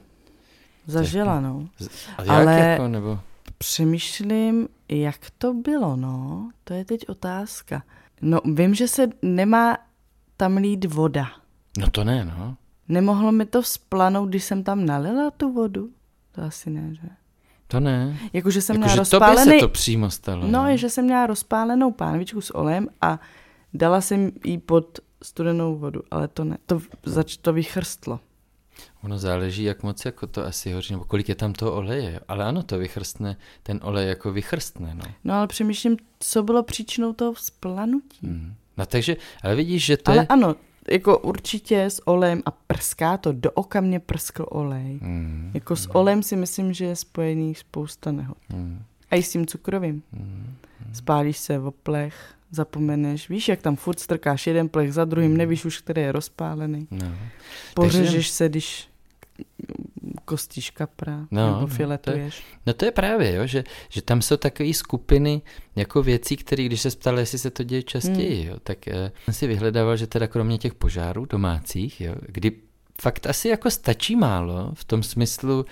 zažila, 0.86 1.40
no. 1.42 1.68
A 2.18 2.22
jak 2.22 2.30
Ale- 2.30 2.60
jako, 2.60 2.88
nebo... 2.88 3.20
Přemýšlím, 3.58 4.68
jak 4.90 5.20
to 5.38 5.54
bylo, 5.54 5.96
no. 5.96 6.50
To 6.64 6.74
je 6.74 6.86
teď 6.86 7.10
otázka. 7.10 7.84
No, 8.22 8.40
vím, 8.54 8.76
že 8.76 8.88
se 8.88 9.08
nemá 9.22 9.78
tam 10.38 10.58
lít 10.58 10.86
voda. 10.86 11.28
No 11.78 11.90
to 11.90 12.04
ne, 12.04 12.26
no. 12.26 12.56
Nemohlo 12.88 13.32
mi 13.32 13.46
to 13.46 13.62
vzplanout, 13.62 14.30
když 14.30 14.44
jsem 14.44 14.64
tam 14.64 14.86
nalila 14.86 15.32
tu 15.32 15.54
vodu? 15.54 15.90
To 16.32 16.42
asi 16.42 16.70
ne, 16.70 16.96
že? 16.96 17.08
To 17.68 17.80
ne. 17.80 18.18
Jakože 18.34 18.62
jsem 18.62 18.78
měla 18.78 18.92
Jakože 18.92 19.12
tobě 19.12 19.28
se 19.28 19.34
rozpálený... 19.34 19.60
to 19.60 19.68
přímo 19.68 20.12
stalo. 20.12 20.48
No, 20.48 20.68
je, 20.68 20.78
že 20.78 20.90
jsem 20.90 21.06
měla 21.06 21.28
rozpálenou 21.28 21.92
pánvičku 21.92 22.42
s 22.42 22.56
olem 22.56 22.88
a 23.02 23.20
dala 23.74 24.02
jsem 24.02 24.32
jí 24.44 24.58
pod 24.58 25.00
studenou 25.24 25.76
vodu, 25.78 26.02
ale 26.12 26.28
to 26.28 26.44
ne, 26.44 26.58
to, 26.66 26.82
zač, 27.06 27.38
to 27.38 27.54
vychrstlo. 27.54 28.20
Ono 29.04 29.18
záleží, 29.18 29.64
jak 29.64 29.84
moc 29.84 30.06
jako 30.06 30.28
to 30.28 30.46
asi 30.46 30.72
hoří, 30.72 30.94
nebo 30.94 31.06
kolik 31.06 31.30
je 31.30 31.36
tam 31.36 31.54
toho 31.54 31.74
oleje. 31.74 32.20
Ale 32.28 32.46
ano, 32.46 32.64
to 32.64 32.78
vychrstne, 32.78 33.38
ten 33.64 33.80
olej 33.84 34.08
jako 34.08 34.32
vychrstne, 34.32 34.96
no. 34.96 35.04
No 35.24 35.34
ale 35.34 35.48
přemýšlím, 35.48 35.98
co 36.20 36.44
bylo 36.44 36.64
příčinou 36.64 37.14
toho 37.14 37.34
vzplanutí. 37.34 38.28
Hmm. 38.28 38.54
No 38.78 38.86
takže, 38.86 39.16
ale 39.44 39.56
vidíš, 39.56 39.86
že 39.86 39.98
to 39.98 40.12
Ale 40.12 40.22
je... 40.22 40.28
ano, 40.28 40.56
jako 40.92 41.18
určitě 41.18 41.84
s 41.84 42.08
olejem 42.08 42.42
a 42.46 42.52
prská 42.52 43.18
to, 43.18 43.32
do 43.32 43.52
oka 43.52 43.82
mě 43.82 44.00
prskl 44.00 44.46
olej. 44.50 45.00
Hmm. 45.02 45.52
Jako 45.54 45.76
s 45.76 45.96
olejem 45.96 46.24
si 46.24 46.36
myslím, 46.36 46.74
že 46.74 46.86
je 46.86 46.96
spojený 46.96 47.56
spousta 47.56 48.12
nehod. 48.12 48.38
Hmm. 48.50 48.84
A 49.12 49.16
i 49.16 49.24
s 49.24 49.32
tím 49.32 49.46
cukrovým. 49.46 50.04
Hmm. 50.14 50.56
Spálíš 50.94 51.38
se 51.38 51.60
v 51.60 51.72
plech, 51.72 52.34
zapomeneš, 52.52 53.30
víš, 53.30 53.48
jak 53.50 53.62
tam 53.62 53.76
furt 53.76 54.00
strkáš 54.00 54.48
jeden 54.48 54.70
plech 54.70 54.94
za 54.94 55.06
druhým, 55.06 55.38
nevíš 55.38 55.66
už, 55.66 55.82
který 55.82 56.02
je 56.02 56.12
rozpálený. 56.12 56.88
No. 56.92 57.12
Pořežeš 57.74 58.30
se, 58.30 58.50
když 58.50 58.88
kostíš 60.26 60.70
kapra, 60.70 61.28
No, 61.32 61.48
nebo 61.48 61.62
no, 61.62 61.68
filetuješ. 61.68 62.44
no 62.66 62.74
to 62.74 62.86
je 62.86 62.92
právě, 62.92 63.36
jo, 63.36 63.48
že, 63.48 63.64
že 63.90 64.02
tam 64.02 64.22
jsou 64.22 64.38
takové 64.38 64.74
skupiny 64.74 65.42
jako 65.76 66.04
věcí, 66.04 66.38
které, 66.38 66.64
když 66.64 66.82
se 66.82 66.90
ptali, 66.90 67.22
jestli 67.22 67.38
se 67.40 67.50
to 67.52 67.64
děje 67.64 67.84
častěji, 67.84 68.42
Hmm. 68.42 68.50
jo, 68.52 68.60
tak 68.64 68.88
eh, 68.88 69.12
jsem 69.26 69.34
si 69.34 69.48
vyhledával, 69.48 69.98
že 69.98 70.08
teda 70.08 70.28
kromě 70.28 70.58
těch 70.58 70.74
požárů 70.74 71.26
domácích, 71.26 72.02
jo, 72.02 72.16
kdy 72.28 72.52
fakt 73.02 73.26
asi 73.28 73.48
jako 73.50 73.72
stačí 73.72 74.16
málo 74.16 74.72
v 74.74 74.84
tom 74.84 75.04
smyslu, 75.04 75.66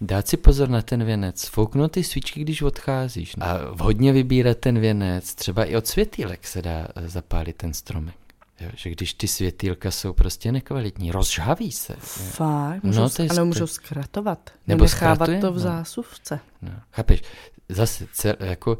dát 0.00 0.28
si 0.28 0.36
pozor 0.36 0.68
na 0.68 0.82
ten 0.82 1.04
věnec, 1.04 1.44
fouknout 1.44 1.92
ty 1.92 2.04
svíčky, 2.04 2.40
když 2.40 2.62
odcházíš 2.62 3.34
a 3.40 3.70
vhodně 3.70 4.12
vybírat 4.12 4.58
ten 4.58 4.78
věnec, 4.78 5.34
třeba 5.34 5.64
i 5.64 5.76
od 5.76 5.86
světýlek 5.86 6.46
se 6.46 6.62
dá 6.62 6.88
eh, 6.96 7.08
zapálit 7.08 7.56
ten 7.56 7.74
stromek. 7.74 8.14
Jo, 8.60 8.70
že 8.76 8.90
když 8.90 9.14
ty 9.14 9.28
světýlka 9.28 9.90
jsou 9.90 10.12
prostě 10.12 10.52
nekvalitní, 10.52 11.12
rozžhaví 11.12 11.72
se. 11.72 11.92
Jo. 11.92 11.98
Fakt? 12.02 12.82
No, 12.82 13.10
to 13.10 13.22
je 13.22 13.28
ale 13.28 13.44
můžou 13.44 13.66
zkratovat. 13.66 14.50
Nebo 14.66 14.88
zkratuje, 14.88 15.40
to 15.40 15.52
v 15.52 15.54
no. 15.54 15.60
zásuvce. 15.60 16.40
No, 16.62 16.70
chápeš, 16.92 17.22
zase 17.68 18.06
cel, 18.12 18.34
jako 18.40 18.78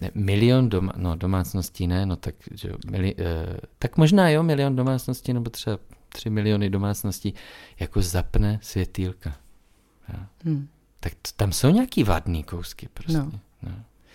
ne, 0.00 0.10
milion 0.14 0.68
doma, 0.68 0.92
no, 0.96 1.16
domácností 1.16 1.86
ne, 1.86 2.06
no 2.06 2.16
tak, 2.16 2.34
že, 2.54 2.72
mili, 2.90 3.14
eh, 3.18 3.56
tak 3.78 3.96
možná 3.96 4.30
jo, 4.30 4.42
milion 4.42 4.76
domácností, 4.76 5.32
nebo 5.32 5.50
třeba 5.50 5.78
tři 6.08 6.30
miliony 6.30 6.70
domácností, 6.70 7.34
jako 7.80 8.02
zapne 8.02 8.58
světýlka. 8.62 9.36
Jo. 10.08 10.20
Hm. 10.44 10.66
Tak 11.00 11.12
t- 11.14 11.30
tam 11.36 11.52
jsou 11.52 11.70
nějaký 11.70 12.04
vadný 12.04 12.44
kousky 12.44 12.88
prostě. 12.94 13.18
No. 13.18 13.32
No. 13.62 13.72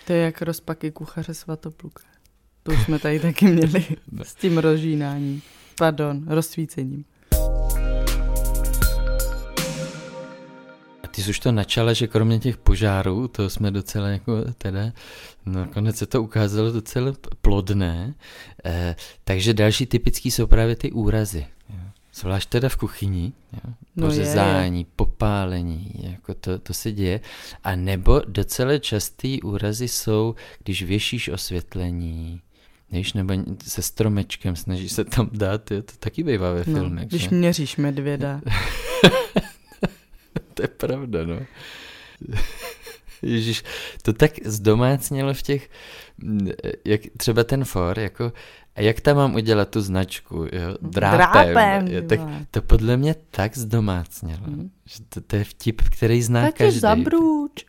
To 0.08 0.13
je 0.13 0.19
jak 0.19 0.41
rozpaky 0.41 0.91
kuchaře 0.91 1.34
svatopluka. 1.34 2.04
To 2.63 2.71
už 2.71 2.84
jsme 2.84 2.99
tady 2.99 3.19
taky 3.19 3.45
měli 3.47 3.86
s 4.23 4.36
tím 4.36 4.58
rozžínáním. 4.58 5.41
Pardon, 5.78 6.25
rozsvícením. 6.28 7.06
A 11.04 11.08
ty 11.12 11.23
jsi 11.23 11.30
už 11.30 11.39
to 11.39 11.52
načala, 11.52 11.93
že 11.93 12.08
kromě 12.08 12.39
těch 12.39 12.58
požárů, 12.58 13.28
to 13.28 13.49
jsme 13.49 13.71
docela 13.71 14.08
jako 14.08 14.54
teda, 14.58 14.91
nakonec 15.45 15.97
se 15.97 16.06
to 16.06 16.23
ukázalo 16.23 16.71
docela 16.71 17.13
plodné, 17.41 18.13
eh, 18.65 18.95
takže 19.23 19.54
další 19.54 19.86
typický 19.86 20.32
jsou 20.32 20.47
právě 20.47 20.75
ty 20.75 20.91
úrazy. 20.91 21.47
Zvlášť 22.13 22.50
teda 22.50 22.69
v 22.69 22.76
kuchyni, 22.76 23.34
jo. 23.54 23.74
No 23.95 24.08
je, 24.08 24.13
je. 24.13 24.19
pořezání, 24.19 24.86
popálení, 24.95 25.91
jako 26.00 26.34
to, 26.34 26.60
to 26.60 26.74
se 26.74 26.91
děje. 26.91 27.19
A 27.63 27.76
nebo 27.76 28.22
docela 28.28 28.78
častý 28.78 29.41
úrazy 29.41 29.88
jsou, 29.88 30.36
když 30.63 30.84
věšíš 30.84 31.30
osvětlení, 31.30 32.41
Víš, 32.91 33.13
nebo 33.13 33.34
se 33.63 33.82
stromečkem 33.82 34.56
snažíš 34.56 34.91
se 34.91 35.04
tam 35.06 35.30
dát, 35.34 35.72
jo, 35.72 35.82
to 35.82 35.91
taky 36.00 36.24
bývá 36.24 36.52
ve 36.52 36.60
No, 36.67 36.80
filmech. 36.80 37.08
když 37.08 37.22
že? 37.22 37.30
měříš 37.36 37.78
medvěda. 37.78 38.41
To 40.54 40.62
je 40.63 40.67
pravda, 40.67 41.19
no. 41.26 41.39
Ježíš, 43.22 43.63
to 44.02 44.13
tak 44.13 44.32
zdomácnělo 44.45 45.34
v 45.34 45.41
těch, 45.41 45.69
jak 46.86 47.02
třeba 47.18 47.44
ten 47.44 47.66
for, 47.66 48.00
jako, 48.00 48.34
a 48.76 48.82
jak 48.82 49.02
tam 49.02 49.16
mám 49.18 49.36
udělat 49.36 49.70
tu 49.70 49.82
značku, 49.82 50.36
jo, 50.38 50.78
drápem, 50.82 51.54
Drápem, 51.54 51.88
jo, 51.88 52.02
tak 52.08 52.20
to 52.52 52.62
podle 52.62 52.98
mě 52.98 53.16
tak 53.32 53.58
zdomácnělo, 53.58 54.40
Mhm. 54.48 54.70
že 54.86 55.00
to, 55.10 55.22
to 55.22 55.36
je 55.36 55.44
vtip, 55.44 55.82
který 55.82 56.22
zná 56.22 56.42
Tak 56.46 56.56
každý. 56.56 56.80
zabruč. 56.80 57.65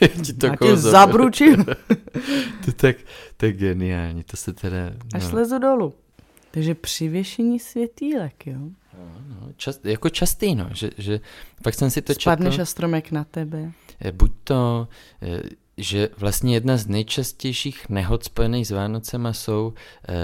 Ti 0.24 0.32
to 0.32 0.48
tě 0.48 0.56
zabru- 0.56 0.76
zabručím. 0.76 1.64
to, 2.64 2.72
tak, 2.76 2.96
to 3.36 3.46
je 3.46 3.52
geniální, 3.52 4.22
to 4.22 4.36
se 4.36 4.52
teda, 4.52 4.86
Až 5.14 5.22
no, 5.22 5.28
slezu 5.30 5.58
dolů. 5.58 5.94
Takže 6.50 6.74
při 6.74 7.08
věšení 7.08 7.58
světýlek, 7.58 8.46
jo. 8.46 8.58
no, 9.28 9.48
čas, 9.56 9.80
jako 9.84 10.08
častý, 10.08 10.54
no, 10.54 10.68
že, 10.74 10.90
že 10.98 11.20
pak 11.62 11.74
jsem 11.74 11.90
si 11.90 12.02
to 12.02 12.14
Spadneš 12.14 12.54
četl. 12.54 12.62
a 12.62 12.64
stromek 12.66 13.10
na 13.12 13.24
tebe. 13.24 13.72
Eh, 14.04 14.12
Buď 14.12 14.32
to, 14.44 14.88
eh, 15.22 15.40
že 15.82 16.08
vlastně 16.18 16.54
jedna 16.54 16.76
z 16.76 16.86
nejčastějších 16.86 17.88
nehod 17.88 18.24
spojených 18.24 18.66
s 18.66 18.70
Vánocema 18.70 19.32
jsou 19.32 19.72
eh, 20.08 20.14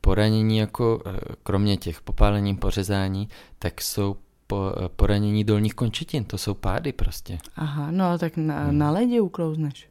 poranění 0.00 0.58
jako, 0.58 1.02
eh, 1.06 1.18
kromě 1.42 1.76
těch 1.76 2.00
popálení, 2.00 2.56
pořezání, 2.56 3.28
tak 3.58 3.80
jsou 3.80 4.16
po, 4.46 4.72
poranění 4.96 5.44
dolních 5.44 5.74
končetin, 5.74 6.24
to 6.24 6.38
jsou 6.38 6.54
pády 6.54 6.92
prostě. 6.92 7.38
Aha, 7.56 7.90
no 7.90 8.04
ale 8.04 8.18
tak 8.18 8.36
na, 8.36 8.64
hmm. 8.64 8.78
na 8.78 8.90
ledě 8.90 9.20
uklouzneš. 9.20 9.88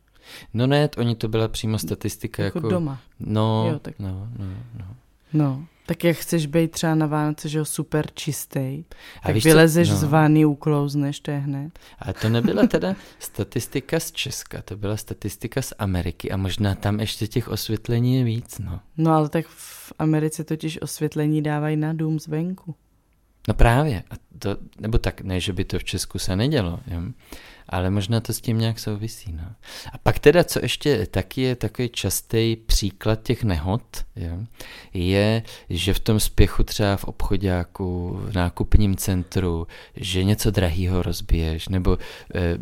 No 0.53 0.67
ne, 0.67 0.89
oni 0.97 1.15
to 1.15 1.27
byla 1.27 1.47
přímo 1.47 1.79
statistika 1.79 2.43
jako... 2.43 2.57
jako... 2.57 2.69
doma. 2.69 2.99
No, 3.19 3.69
Jo, 3.71 3.79
tak- 3.79 3.99
no, 3.99 4.27
no, 4.37 4.45
no. 4.79 4.85
No, 5.33 5.65
tak 5.87 6.03
jak 6.03 6.17
chceš 6.17 6.45
být 6.45 6.71
třeba 6.71 6.95
na 6.95 7.05
Vánoce, 7.05 7.49
že 7.49 7.57
jo, 7.57 7.65
super 7.65 8.05
čistý, 8.13 8.83
tak 9.23 9.33
víš 9.35 9.43
co? 9.43 9.49
vylezeš 9.49 9.89
No. 9.89 9.95
z 9.95 10.03
vany, 10.03 10.45
uklouzneš, 10.45 11.19
to 11.19 11.31
je 11.31 11.37
hned. 11.37 11.79
Ale 11.99 12.13
to 12.13 12.29
nebyla 12.29 12.67
teda 12.67 12.95
statistika 13.19 13.99
z 13.99 14.11
Česka, 14.11 14.61
to 14.61 14.77
byla 14.77 14.97
statistika 14.97 15.61
z 15.61 15.73
Ameriky 15.79 16.31
a 16.31 16.37
možná 16.37 16.75
tam 16.75 16.99
ještě 16.99 17.27
těch 17.27 17.47
osvětlení 17.49 18.15
je 18.17 18.23
víc, 18.23 18.59
no. 18.59 18.79
No 18.97 19.11
ale 19.11 19.29
tak 19.29 19.45
v 19.47 19.93
Americe 19.99 20.43
totiž 20.43 20.81
osvětlení 20.81 21.41
dávají 21.41 21.77
na 21.77 21.93
dům 21.93 22.19
zvenku. 22.19 22.75
No 23.47 23.53
právě, 23.53 24.03
a 24.11 24.15
to, 24.39 24.57
nebo 24.79 24.97
tak, 24.97 25.21
ne, 25.21 25.39
že 25.39 25.53
by 25.53 25.65
to 25.65 25.79
v 25.79 25.83
Česku 25.83 26.19
se 26.19 26.35
nedělo, 26.35 26.79
jo? 26.87 27.01
Ale 27.69 27.89
možná 27.89 28.19
to 28.19 28.33
s 28.33 28.41
tím 28.41 28.57
nějak 28.57 28.79
souvisí. 28.79 29.33
No. 29.33 29.43
A 29.93 29.97
pak 29.97 30.19
teda, 30.19 30.43
co 30.43 30.59
ještě 30.61 31.05
taky 31.11 31.41
je 31.41 31.55
takový 31.55 31.89
častý 31.89 32.55
příklad 32.65 33.23
těch 33.23 33.43
nehod, 33.43 33.81
jo? 34.15 34.37
je, 34.93 35.43
že 35.69 35.93
v 35.93 35.99
tom 35.99 36.19
spěchu 36.19 36.63
třeba 36.63 36.97
v 36.97 37.03
obchodáku, 37.03 38.17
v 38.21 38.35
nákupním 38.35 38.95
centru, 38.95 39.67
že 39.95 40.23
něco 40.23 40.51
drahýho 40.51 41.01
rozbiješ, 41.01 41.67
nebo 41.67 41.97
eh, 42.35 42.57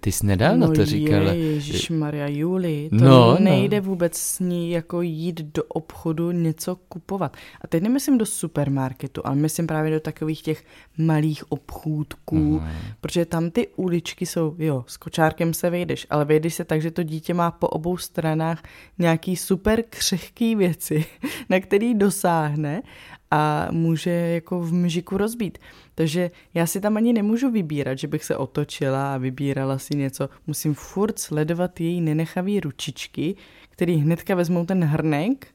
ty 0.00 0.12
jsi 0.12 0.26
nedávno 0.26 0.66
no 0.66 0.74
to 0.74 0.86
říkala. 0.86 1.32
Ježíš 1.32 1.90
Maria 1.90 2.26
Juli, 2.28 2.88
to 2.90 2.96
No, 2.96 3.08
no, 3.10 3.26
no. 3.26 3.36
nejde 3.40 3.80
vůbec 3.80 4.16
s 4.16 4.38
ní 4.40 4.70
jako 4.70 5.02
jít 5.02 5.40
do 5.54 5.64
obchodu 5.64 6.30
něco 6.32 6.76
kupovat. 6.76 7.36
A 7.60 7.66
teď 7.66 7.82
nemyslím 7.82 8.18
do 8.18 8.26
supermarketu, 8.26 9.26
ale 9.26 9.36
myslím 9.36 9.66
právě 9.66 9.90
do 9.92 10.00
takových 10.00 10.42
těch 10.42 10.64
malých 10.98 11.52
obchůdků, 11.52 12.36
Mhm. 12.60 12.68
protože 13.00 13.24
tam 13.24 13.50
ty 13.50 13.68
uličky 13.76 14.26
jsou, 14.26 14.49
jo, 14.58 14.84
s 14.86 14.96
kočárkem 14.96 15.54
se 15.54 15.70
vejdeš, 15.70 16.06
ale 16.10 16.24
vejdeš 16.24 16.54
se 16.54 16.64
tak, 16.64 16.82
že 16.82 16.90
to 16.90 17.02
dítě 17.02 17.34
má 17.34 17.50
po 17.50 17.68
obou 17.68 17.96
stranách 17.96 18.62
nějaký 18.98 19.36
super 19.36 19.82
křehký 19.82 20.56
věci, 20.56 21.04
na 21.48 21.60
který 21.60 21.94
dosáhne 21.94 22.82
a 23.30 23.68
může 23.70 24.10
jako 24.10 24.60
v 24.60 24.72
mžiku 24.72 25.16
rozbít. 25.16 25.58
Takže 25.94 26.30
já 26.54 26.66
si 26.66 26.80
tam 26.80 26.96
ani 26.96 27.12
nemůžu 27.12 27.50
vybírat, 27.50 27.98
že 27.98 28.08
bych 28.08 28.24
se 28.24 28.36
otočila 28.36 29.14
a 29.14 29.18
vybírala 29.18 29.78
si 29.78 29.96
něco. 29.96 30.28
Musím 30.46 30.74
furt 30.74 31.18
sledovat 31.18 31.80
její 31.80 32.00
nenechavý 32.00 32.60
ručičky, 32.60 33.36
který 33.70 33.96
hnedka 33.96 34.34
vezmou 34.34 34.66
ten 34.66 34.84
hrnek 34.84 35.46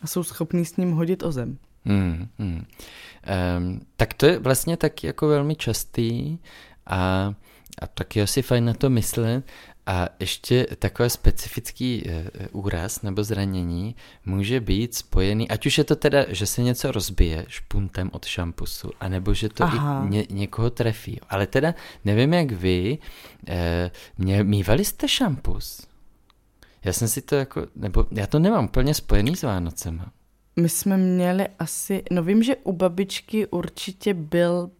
a 0.00 0.06
jsou 0.06 0.22
schopní 0.22 0.64
s 0.64 0.76
ním 0.76 0.92
hodit 0.92 1.22
o 1.22 1.32
zem. 1.32 1.58
Hmm, 1.84 2.28
hmm. 2.38 2.64
Um, 3.58 3.80
tak 3.96 4.14
to 4.14 4.26
je 4.26 4.38
vlastně 4.38 4.76
tak 4.76 5.04
jako 5.04 5.28
velmi 5.28 5.56
častý 5.56 6.38
a, 6.86 7.34
a 7.82 7.86
taky 7.86 8.22
asi 8.22 8.42
fajn 8.42 8.64
na 8.64 8.74
to 8.74 8.90
myslet. 8.90 9.44
A 9.88 10.08
ještě 10.20 10.66
takový 10.78 11.10
specifický 11.10 12.02
e, 12.06 12.24
úraz 12.52 13.02
nebo 13.02 13.24
zranění 13.24 13.96
může 14.24 14.60
být 14.60 14.94
spojený, 14.94 15.48
ať 15.48 15.66
už 15.66 15.78
je 15.78 15.84
to 15.84 15.96
teda, 15.96 16.24
že 16.28 16.46
se 16.46 16.62
něco 16.62 16.92
rozbije 16.92 17.44
špuntem 17.48 18.10
od 18.12 18.24
šampusu, 18.24 18.90
anebo 19.00 19.34
že 19.34 19.48
to 19.48 19.64
Aha. 19.64 20.04
i 20.06 20.10
ně, 20.10 20.26
někoho 20.30 20.70
trefí. 20.70 21.20
Ale 21.28 21.46
teda 21.46 21.74
nevím, 22.04 22.32
jak 22.34 22.52
vy, 22.52 22.98
e, 23.48 23.90
mě, 24.18 24.44
mývali 24.44 24.84
jste 24.84 25.08
šampus? 25.08 25.86
Já 26.84 26.92
jsem 26.92 27.08
si 27.08 27.22
to 27.22 27.34
jako, 27.34 27.66
nebo 27.76 28.06
já 28.10 28.26
to 28.26 28.38
nemám 28.38 28.64
úplně 28.64 28.94
spojený 28.94 29.36
s 29.36 29.42
Vánocema. 29.42 30.12
My 30.56 30.68
jsme 30.68 30.96
měli 30.96 31.48
asi, 31.58 32.02
no 32.10 32.22
vím, 32.22 32.42
že 32.42 32.56
u 32.56 32.72
babičky 32.72 33.46
určitě 33.46 34.14
byl 34.14 34.70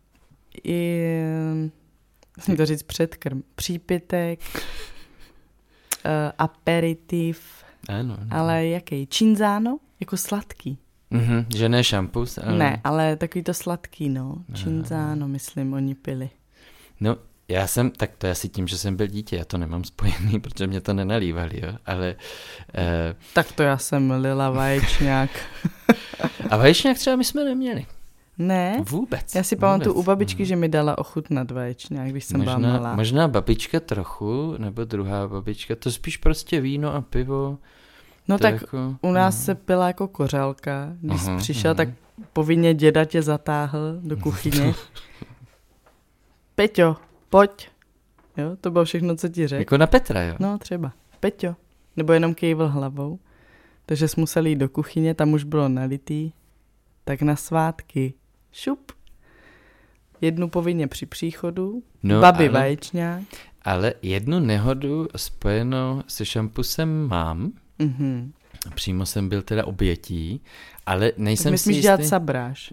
i, 0.64 1.20
musím 2.37 2.57
to 2.57 2.66
říct 2.66 2.82
předkrm, 2.82 3.43
přípitek, 3.55 4.41
uh, 4.55 6.11
aperitiv, 6.39 7.43
Ano. 7.89 8.16
ano. 8.20 8.26
ale 8.30 8.66
jaký? 8.66 9.07
Činzáno? 9.07 9.78
Jako 10.01 10.16
sladký. 10.16 10.78
Mhm, 11.11 11.47
že 11.57 11.68
ne 11.68 11.84
šampus, 11.84 12.39
ale... 12.39 12.59
Ne, 12.59 12.80
ale 12.84 13.16
takový 13.16 13.43
to 13.45 13.55
sladký, 13.55 14.09
no. 14.09 14.45
Činzáno, 14.55 15.28
myslím, 15.28 15.72
oni 15.72 15.95
pili. 15.95 16.30
No, 17.01 17.16
já 17.49 17.66
jsem, 17.66 17.91
tak 17.91 18.11
to 18.18 18.26
je 18.26 18.32
asi 18.32 18.49
tím, 18.49 18.68
že 18.68 18.78
jsem 18.78 18.97
byl 18.97 19.07
dítě, 19.07 19.37
já 19.37 19.45
to 19.45 19.59
nemám 19.59 19.84
spojený, 19.84 20.41
protože 20.43 20.66
mě 20.66 20.80
to 20.80 20.93
nenalívali, 20.93 21.61
jo, 21.66 21.72
ale... 21.87 22.14
Eh, 22.74 23.14
Tak 23.34 23.53
to 23.53 23.62
já 23.62 23.78
jsem 23.78 24.11
lila 24.11 24.51
vaječňák. 24.51 25.30
a 26.51 26.57
vaječňák 26.57 26.99
třeba 26.99 27.16
my 27.16 27.24
jsme 27.24 27.45
neměli. 27.45 27.87
Ne? 28.39 28.82
Vůbec. 28.91 29.34
Já 29.34 29.43
si 29.43 29.57
pamatuju 29.57 29.95
u 29.95 30.03
babičky, 30.03 30.47
že 30.47 30.57
mi 30.57 30.68
dala 30.68 30.99
ochutnat 30.99 31.51
vaječňák, 31.51 32.09
když 32.11 32.24
jsem 32.24 32.41
byla 32.41 32.59
možná, 32.59 32.72
malá. 32.72 32.97
možná 32.97 33.28
babička 33.28 33.80
trochu, 33.80 34.55
nebo 34.59 34.84
druhá 34.84 35.28
babička, 35.28 35.74
to 35.76 35.91
spíš 35.93 36.16
prostě 36.16 36.61
víno 36.61 36.95
a 36.95 37.01
pivo. 37.01 37.59
No 38.28 38.39
to 38.39 38.43
tak 38.43 38.55
jako, 38.55 38.97
u 39.03 39.11
nás 39.12 39.45
se 39.45 39.55
pila 39.55 39.87
jako 39.87 40.09
kořálka. 40.09 40.93
Když 41.01 41.20
jsi 41.20 41.28
Aha, 41.28 41.39
přišel, 41.39 41.70
aha. 41.70 41.74
tak 41.74 41.89
povinně 42.32 42.74
děda 42.74 43.05
tě 43.05 43.22
zatáhl 43.22 43.99
do 44.03 44.16
kuchyně. 44.22 44.74
Peťo, 46.55 46.97
pojď. 47.30 47.68
Jo, 48.37 48.57
to 48.61 48.70
bylo 48.70 48.84
všechno, 48.84 49.16
co 49.16 49.28
ti 49.28 49.47
řekl. 49.47 49.61
Jako 49.61 49.76
na 49.78 49.87
Petra, 49.87 50.22
jo? 50.22 50.34
No, 50.39 50.59
třeba. 50.59 50.93
Peťo. 51.20 51.55
Nebo 51.97 52.12
jenom 52.12 52.34
kejvl 52.34 52.68
hlavou. 52.68 53.18
Takže 53.87 54.09
jsme 54.09 54.20
museli 54.20 54.51
jít 54.51 54.57
do 54.57 54.68
kuchyně, 54.68 55.14
tam 55.14 55.32
už 55.32 55.45
bylo 55.45 55.68
nalitý. 55.68 56.32
Tak 57.05 57.22
na 57.22 57.37
svátky. 57.37 58.14
Šup. 58.57 58.93
Jednu 60.21 60.49
povinně 60.49 60.87
při 60.87 61.07
příchodu. 61.07 61.83
No, 62.03 62.21
babi 62.21 62.45
ale- 62.49 62.59
vaječňák. 62.59 63.23
Ale 63.63 63.95
jednu 64.03 64.41
nehodu 64.41 65.09
spojenou 65.17 66.03
se 66.07 66.25
šampusem 66.27 67.09
mám, 67.09 67.53
Mhm. 67.79 68.33
přímo 68.75 69.07
jsem 69.07 69.29
byl 69.29 69.43
teda 69.43 69.67
obětí, 69.67 70.41
ale 70.87 71.09
Tak 71.11 71.19
nejsem 71.19 71.53
my 71.53 71.59
si 71.59 71.71
jistý... 71.71 71.83
dělat 71.83 72.05
sabráž. 72.05 72.73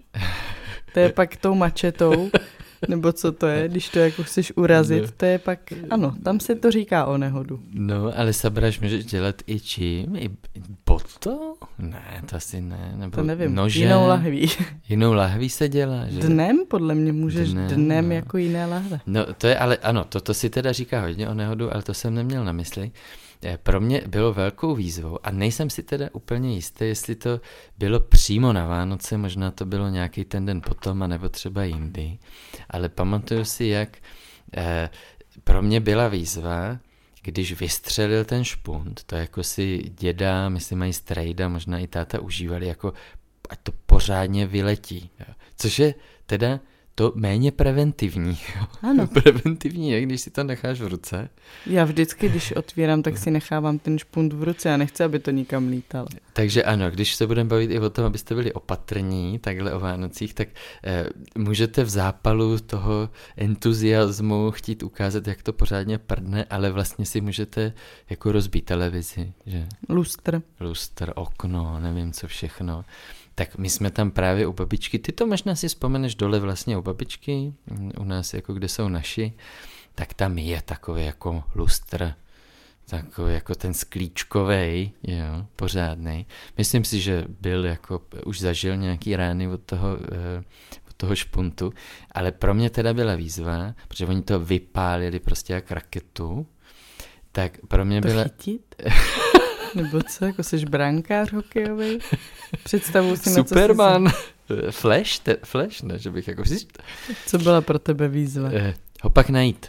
To 0.94 1.00
je 1.00 1.12
pak 1.12 1.36
tou 1.36 1.54
mačetou, 1.54 2.30
nebo 2.88 3.12
co 3.12 3.32
to 3.32 3.46
je, 3.46 3.68
když 3.68 3.88
to 3.88 3.98
jako 3.98 4.22
chceš 4.22 4.52
urazit, 4.56 5.02
Ne. 5.02 5.08
to 5.16 5.24
je 5.24 5.38
pak, 5.38 5.58
ano, 5.90 6.14
tam 6.22 6.40
se 6.40 6.54
to 6.54 6.70
říká 6.70 7.04
o 7.06 7.18
nehodu. 7.18 7.60
No, 7.74 8.12
ale 8.18 8.32
sabráž 8.32 8.80
můžeš 8.80 9.04
dělat 9.04 9.34
i 9.46 9.60
čím? 9.60 10.16
I 10.16 10.30
boto? 10.86 11.54
Ne, 11.78 12.22
to 12.30 12.36
asi 12.36 12.60
ne. 12.60 12.94
Nebo 12.96 13.16
To 13.16 13.22
nevím, 13.22 13.54
nože, 13.54 13.80
jinou 13.80 14.06
lahví. 14.06 14.50
Jinou 14.88 15.12
lahví 15.12 15.48
se 15.48 15.68
dělá, 15.68 16.06
že? 16.08 16.20
Dnem, 16.20 16.58
podle 16.68 16.94
mě 16.94 17.12
můžeš 17.12 17.52
Dnem, 17.52 17.68
dnem, 17.68 18.08
no. 18.08 18.14
jako 18.14 18.38
jiné 18.38 18.66
lahve. 18.66 19.00
No, 19.06 19.26
to 19.38 19.46
je 19.46 19.58
ale, 19.58 19.76
ano, 19.76 20.04
toto 20.08 20.34
si 20.34 20.50
teda 20.50 20.72
říká 20.72 21.00
hodně 21.00 21.28
o 21.28 21.34
nehodu, 21.34 21.74
ale 21.74 21.82
to 21.82 21.94
jsem 21.94 22.14
neměl 22.14 22.44
na 22.44 22.52
mysli. 22.52 22.90
Pro 23.62 23.80
mě 23.80 24.02
bylo 24.06 24.32
velkou 24.32 24.74
výzvou 24.74 25.18
a 25.26 25.30
nejsem 25.30 25.70
si 25.70 25.82
teda 25.82 26.08
úplně 26.12 26.54
jistý, 26.54 26.84
jestli 26.84 27.14
to 27.14 27.40
bylo 27.78 28.00
přímo 28.00 28.52
na 28.52 28.66
Vánoce, 28.66 29.18
možná 29.18 29.50
to 29.50 29.64
bylo 29.66 29.88
nějaký 29.88 30.24
ten 30.24 30.46
den 30.46 30.60
potom, 30.60 31.02
anebo 31.02 31.28
třeba 31.28 31.64
jindy, 31.64 32.18
ale 32.70 32.88
pamatuju 32.88 33.44
si, 33.44 33.64
jak 33.66 33.98
eh, 34.56 34.90
pro 35.44 35.62
mě 35.62 35.80
byla 35.80 36.08
výzva, 36.08 36.78
když 37.22 37.60
vystřelil 37.60 38.24
ten 38.24 38.44
špunt, 38.44 39.04
to 39.04 39.16
jako 39.16 39.42
si 39.42 39.78
děda, 39.78 40.48
myslím 40.48 40.78
mají 40.78 40.92
strejda, 40.92 41.48
možná 41.48 41.78
i 41.78 41.86
táta 41.86 42.20
užívali, 42.20 42.66
jako 42.66 42.92
ať 43.48 43.58
to 43.62 43.72
pořádně 43.86 44.46
vyletí. 44.46 45.10
Což 45.56 45.78
je 45.78 45.94
teda 46.26 46.60
to 46.94 47.12
méně 47.14 47.52
preventivní. 47.52 48.38
Ano. 48.82 49.06
Preventivní 49.22 49.90
je, 49.90 50.00
když 50.00 50.20
si 50.20 50.30
to 50.30 50.44
necháš 50.44 50.80
v 50.80 50.86
ruce. 50.86 51.28
Já 51.66 51.84
vždycky, 51.84 52.28
když 52.28 52.52
otvírám, 52.52 53.02
tak 53.02 53.18
si 53.18 53.30
nechávám 53.30 53.78
ten 53.78 53.98
špunt 53.98 54.32
v 54.32 54.42
ruce 54.42 54.74
a 54.74 54.76
nechci, 54.76 55.04
aby 55.04 55.18
to 55.18 55.30
nikam 55.30 55.68
lítalo. 55.68 56.06
Takže 56.32 56.64
ano, 56.64 56.90
když 56.90 57.14
se 57.14 57.26
budeme 57.26 57.50
bavit 57.50 57.70
i 57.70 57.78
o 57.78 57.90
tom, 57.90 58.04
abyste 58.04 58.34
byli 58.34 58.52
opatrní 58.52 59.38
takhle 59.38 59.72
o 59.72 59.80
Vánocích, 59.80 60.34
tak 60.34 60.48
eh, 60.84 61.06
můžete 61.38 61.84
v 61.84 61.88
zápalu 61.88 62.58
toho 62.58 63.08
entuziasmu 63.36 64.50
chtít 64.50 64.82
ukázat, 64.82 65.26
jak 65.26 65.42
to 65.42 65.52
pořádně 65.52 65.98
prdne, 65.98 66.44
ale 66.50 66.70
vlastně 66.70 67.06
si 67.06 67.20
můžete 67.20 67.72
jako 68.10 68.32
rozbít 68.32 68.64
televizi, 68.64 69.32
že 69.46 69.66
Lustr. 69.88 70.42
lustr, 70.60 71.12
okno, 71.14 71.80
nevím 71.80 72.12
co 72.12 72.26
všechno. 72.26 72.84
Tak 73.34 73.58
my 73.58 73.70
jsme 73.70 73.90
tam 73.90 74.10
právě 74.10 74.46
u 74.46 74.52
babičky, 74.52 74.98
ty 74.98 75.12
to 75.12 75.26
možná 75.26 75.54
si 75.54 75.68
vzpomeneš 75.68 76.14
dole 76.14 76.40
vlastně 76.40 76.78
u 76.78 76.82
babičky, 76.82 77.52
u 77.98 78.04
nás 78.04 78.34
jako 78.34 78.54
kde 78.54 78.68
jsou 78.68 78.88
naši, 78.88 79.32
tak 79.94 80.14
tam 80.14 80.38
je 80.38 80.62
takový 80.62 81.04
jako 81.04 81.44
lustr, 81.54 82.14
takový 82.86 83.34
jako 83.34 83.54
ten 83.54 83.74
sklíčkovej, 83.74 84.90
jo, 85.02 85.46
pořádný. 85.56 86.26
Myslím 86.58 86.84
si, 86.84 87.00
že 87.00 87.24
byl 87.40 87.64
jako, 87.64 88.02
už 88.26 88.40
zažil 88.40 88.76
nějaký 88.76 89.16
rány 89.16 89.48
od 89.48 89.60
toho, 89.60 89.98
eh, 90.12 90.44
od 90.88 90.94
toho 90.96 91.16
špuntu, 91.16 91.72
ale 92.12 92.32
pro 92.32 92.54
mě 92.54 92.70
teda 92.70 92.94
byla 92.94 93.14
výzva, 93.14 93.74
protože 93.88 94.06
oni 94.06 94.22
to 94.22 94.40
vypálili 94.40 95.20
prostě 95.20 95.52
jak 95.52 95.70
raketu, 95.70 96.46
tak 97.32 97.58
pro 97.68 97.84
mě 97.84 98.00
To 98.00 98.08
byla... 98.08 98.22
chytit? 98.22 98.74
Nebo 99.82 100.02
co, 100.02 100.24
jako 100.24 100.42
jsi 100.42 100.66
brankář 100.66 101.32
hokejový? 101.32 101.98
Představuji 102.64 103.16
si, 103.16 103.30
na 103.30 103.34
co 103.36 103.48
Superman. 103.48 104.08
jsi 104.10 104.14
Flash? 104.70 105.18
Te, 105.18 105.36
flash? 105.44 105.82
Ne, 105.82 105.98
že 105.98 106.10
bych 106.10 106.28
jako... 106.28 106.42
Co 107.26 107.38
byla 107.38 107.60
pro 107.60 107.78
tebe 107.78 108.08
výzva? 108.08 108.48
Eh, 108.52 108.74
ho 109.02 109.10
pak 109.10 109.28
najít. 109.30 109.66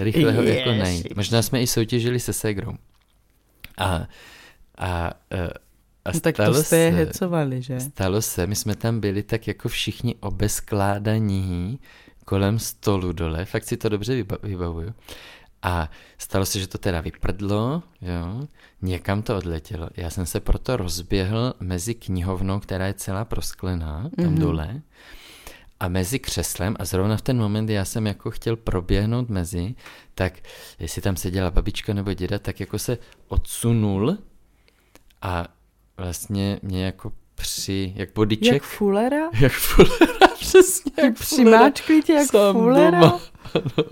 Rychle 0.00 0.32
ho 0.32 0.42
jako 0.42 0.72
najít. 0.72 1.16
Možná 1.16 1.42
jsme 1.42 1.62
i 1.62 1.66
soutěžili 1.66 2.20
se 2.20 2.32
Segrou. 2.32 2.72
A, 3.78 4.06
a, 4.78 5.10
eh, 5.30 5.48
a 6.04 6.10
No, 6.14 6.20
tak 6.20 6.36
to 6.36 6.42
stalo 6.42 6.62
jste 6.62 6.76
je 6.78 6.90
se- 6.90 6.96
hecovali, 6.96 7.62
že? 7.62 7.80
Stalo 7.80 8.22
se, 8.22 8.46
my 8.46 8.54
jsme 8.56 8.74
tam 8.74 9.00
byli 9.00 9.22
tak 9.22 9.48
jako 9.48 9.68
všichni 9.68 10.14
obeskládaní 10.20 11.78
kolem 12.24 12.58
stolu 12.58 13.12
dole, 13.12 13.44
fakt 13.44 13.64
si 13.64 13.76
to 13.76 13.88
dobře 13.88 14.22
vyba- 14.22 14.38
vybavuju. 14.42 14.94
A 15.62 15.90
stalo 16.18 16.46
se, 16.46 16.60
že 16.60 16.66
to 16.66 16.78
teda 16.78 17.00
vyprdlo, 17.00 17.82
jo, 18.02 18.46
někam 18.82 19.22
to 19.22 19.36
odletělo. 19.36 19.88
Já 19.96 20.10
jsem 20.10 20.26
se 20.26 20.40
proto 20.40 20.76
rozběhl 20.76 21.54
mezi 21.60 21.94
knihovnou, 21.94 22.60
která 22.60 22.86
je 22.86 22.94
celá 22.94 23.24
prosklená, 23.24 24.02
tam 24.16 24.24
Mhm. 24.26 24.34
mm-hmm. 24.34 24.38
dole, 24.40 24.80
a 25.80 25.88
mezi 25.88 26.18
křeslem 26.18 26.76
a 26.78 26.84
zrovna 26.84 27.16
v 27.16 27.22
ten 27.22 27.38
moment 27.38 27.70
já 27.70 27.84
jsem 27.84 28.06
jako 28.06 28.30
chtěl 28.30 28.56
proběhnout 28.56 29.28
mezi, 29.28 29.74
tak 30.14 30.32
jestli 30.78 31.02
tam 31.02 31.16
seděla 31.16 31.50
babička 31.50 31.94
nebo 31.94 32.12
děda, 32.12 32.38
tak 32.38 32.60
jako 32.60 32.78
se 32.78 32.98
odsunul 33.28 34.18
a 35.22 35.48
vlastně 35.96 36.58
mě 36.62 36.84
jako 36.84 37.12
při, 37.34 37.92
jak 37.96 38.08
bodyček, 38.14 38.52
Jak 38.52 38.62
fulera? 38.62 39.28
jak 39.40 39.52
fulera, 39.52 40.28
přesně 40.40 40.92
jak 41.02 41.16
fulera. 41.16 41.56
Přimáčkli 41.58 42.02
tě 42.02 42.12
jak 42.12 42.30
fulera? 42.52 43.00
doma. 43.00 43.20
Ano, 43.54 43.88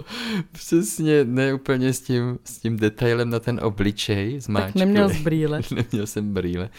přesně, 0.52 1.24
ne 1.24 1.54
úplně 1.54 1.92
s 1.92 2.00
tím, 2.00 2.38
s 2.44 2.58
tím 2.58 2.76
detailem 2.76 3.30
na 3.30 3.40
ten 3.40 3.60
obličej 3.62 4.40
zmáčkli. 4.40 4.72
Tak 4.72 4.74
neměl 4.74 5.08
z 5.08 5.16
brýle. 5.16 5.60
Neměl 5.74 6.06
jsem 6.06 6.34
brýle. 6.34 6.70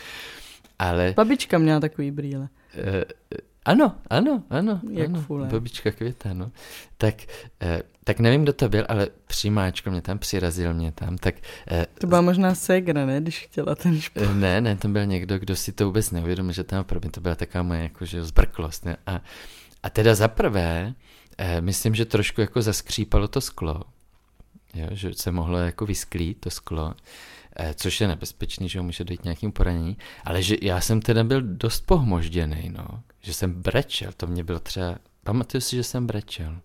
Ale 0.79 1.13
Babička 1.15 1.57
měla 1.57 1.79
takový 1.79 2.11
brýle. 2.11 2.49
Eh, 2.73 3.03
ano, 3.65 3.95
ano, 4.09 4.43
ano. 4.49 4.81
Jak 4.91 5.09
ano, 5.09 5.21
fuler. 5.21 5.51
Babička 5.51 5.91
květa, 5.91 6.33
no. 6.33 6.51
Tak, 6.97 7.15
eh, 7.61 7.81
tak 8.03 8.19
nevím, 8.19 8.43
kdo 8.43 8.53
to 8.53 8.69
byl, 8.69 8.85
ale 8.89 9.07
přimáčkl 9.27 9.91
mě 9.91 10.01
tam, 10.01 10.19
přirazil 10.19 10.73
mě 10.73 10.91
tam, 10.91 11.17
tak 11.17 11.35
eh, 11.71 11.85
To 11.99 12.07
byla 12.07 12.21
možná 12.21 12.55
ségra, 12.55 13.05
ne? 13.05 13.21
Když 13.21 13.39
chtěla 13.39 13.75
ten 13.75 14.01
šp... 14.01 14.17
eh, 14.17 14.33
ne, 14.33 14.61
ne, 14.61 14.75
to 14.75 14.87
byl 14.87 15.05
někdo, 15.05 15.39
kdo 15.39 15.55
si 15.55 15.71
to 15.71 15.85
vůbec 15.85 16.11
neuvědomil, 16.11 16.53
že 16.53 16.63
tam 16.63 16.83
pro 16.83 16.99
mě 16.99 17.09
to 17.09 17.21
byla 17.21 17.35
taková 17.35 17.63
moje 17.63 17.81
jakože 17.81 18.23
zbrklost. 18.23 18.85
Ne? 18.85 18.97
A, 19.07 19.21
a 19.83 19.89
teda 19.89 20.15
za 20.15 20.27
prvé, 20.27 20.93
eh, 20.97 21.06
myslím, 21.59 21.95
že 21.95 22.05
trošku 22.05 22.41
jako 22.41 22.61
zaskřípalo 22.61 23.27
to 23.27 23.41
sklo, 23.41 23.81
jo, 24.75 24.87
že 24.91 25.13
se 25.13 25.31
mohlo 25.31 25.57
jako 25.57 25.85
vysklít 25.85 26.39
to 26.39 26.49
sklo, 26.49 26.93
eh, 27.55 27.73
což 27.73 28.01
je 28.01 28.07
nebezpečný, 28.07 28.69
že 28.69 28.81
může 28.81 29.03
dojít 29.03 29.23
nějakým 29.23 29.51
poranění, 29.51 29.97
ale 30.23 30.43
že 30.43 30.55
já 30.61 30.81
jsem 30.81 31.01
teda 31.01 31.23
byl 31.23 31.41
dost 31.41 31.85
pohmožděný, 31.85 32.69
no, 32.77 32.87
že 33.21 33.33
jsem 33.33 33.53
brečel, 33.53 34.11
to 34.17 34.27
mě 34.27 34.43
bylo 34.43 34.59
třeba, 34.59 34.95
pamatuju 35.23 35.61
si, 35.61 35.75
že 35.75 35.83
jsem 35.83 36.07
brečel. 36.07 36.57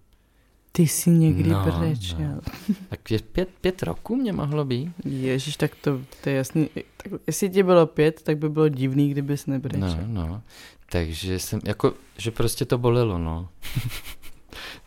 Ty 0.74 0.82
jsi 0.88 1.10
někdy 1.10 1.50
No, 1.50 1.64
brečel. 1.64 2.18
no. 2.18 2.40
Tak 2.88 3.10
je 3.10 3.18
pět, 3.18 3.48
pět 3.60 3.82
roků 3.82 4.16
mě 4.16 4.32
mohlo 4.32 4.64
být. 4.64 4.90
Ježíš, 5.04 5.56
tak 5.56 5.74
to, 5.74 6.00
to 6.22 6.28
je 6.30 6.36
jasný. 6.36 6.68
Tak, 6.96 7.12
jestli 7.26 7.50
ti 7.50 7.62
bylo 7.62 7.86
pět, 7.86 8.22
tak 8.22 8.38
by 8.38 8.48
bylo 8.48 8.68
divný, 8.68 9.10
kdybys 9.10 9.46
nebrečel. 9.46 9.98
No, 10.06 10.26
no. 10.26 10.42
Takže 10.90 11.38
jsem, 11.38 11.60
jako, 11.64 11.94
že 12.18 12.30
prostě 12.30 12.64
to 12.64 12.78
bolelo, 12.78 13.18
no. 13.18 13.48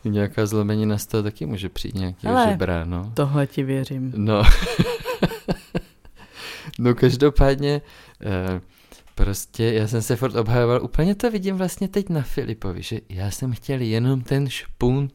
Nějaká 0.04 0.46
zlomenina 0.46 0.98
z 0.98 1.06
toho 1.06 1.22
taky 1.22 1.46
může 1.46 1.68
přijít 1.68 1.94
nějaký 1.94 2.26
Ale- 2.26 2.48
žebra, 2.50 2.84
no. 2.84 3.12
Tohle 3.14 3.46
ti 3.46 3.62
věřím. 3.62 4.12
No. 4.16 4.42
no 6.78 6.94
každopádně, 6.94 7.80
eh, 8.20 8.60
prostě 9.14 9.64
já 9.64 9.88
jsem 9.88 10.02
se 10.02 10.16
furt 10.16 10.36
obhajoval, 10.36 10.82
úplně 10.82 11.14
to 11.14 11.30
vidím 11.30 11.56
vlastně 11.56 11.88
teď 11.88 12.08
na 12.08 12.22
Filipovi, 12.22 12.82
že 12.82 13.00
já 13.08 13.30
jsem 13.30 13.52
chtěl 13.52 13.80
jenom 13.80 14.20
ten 14.20 14.48
špunt, 14.48 15.14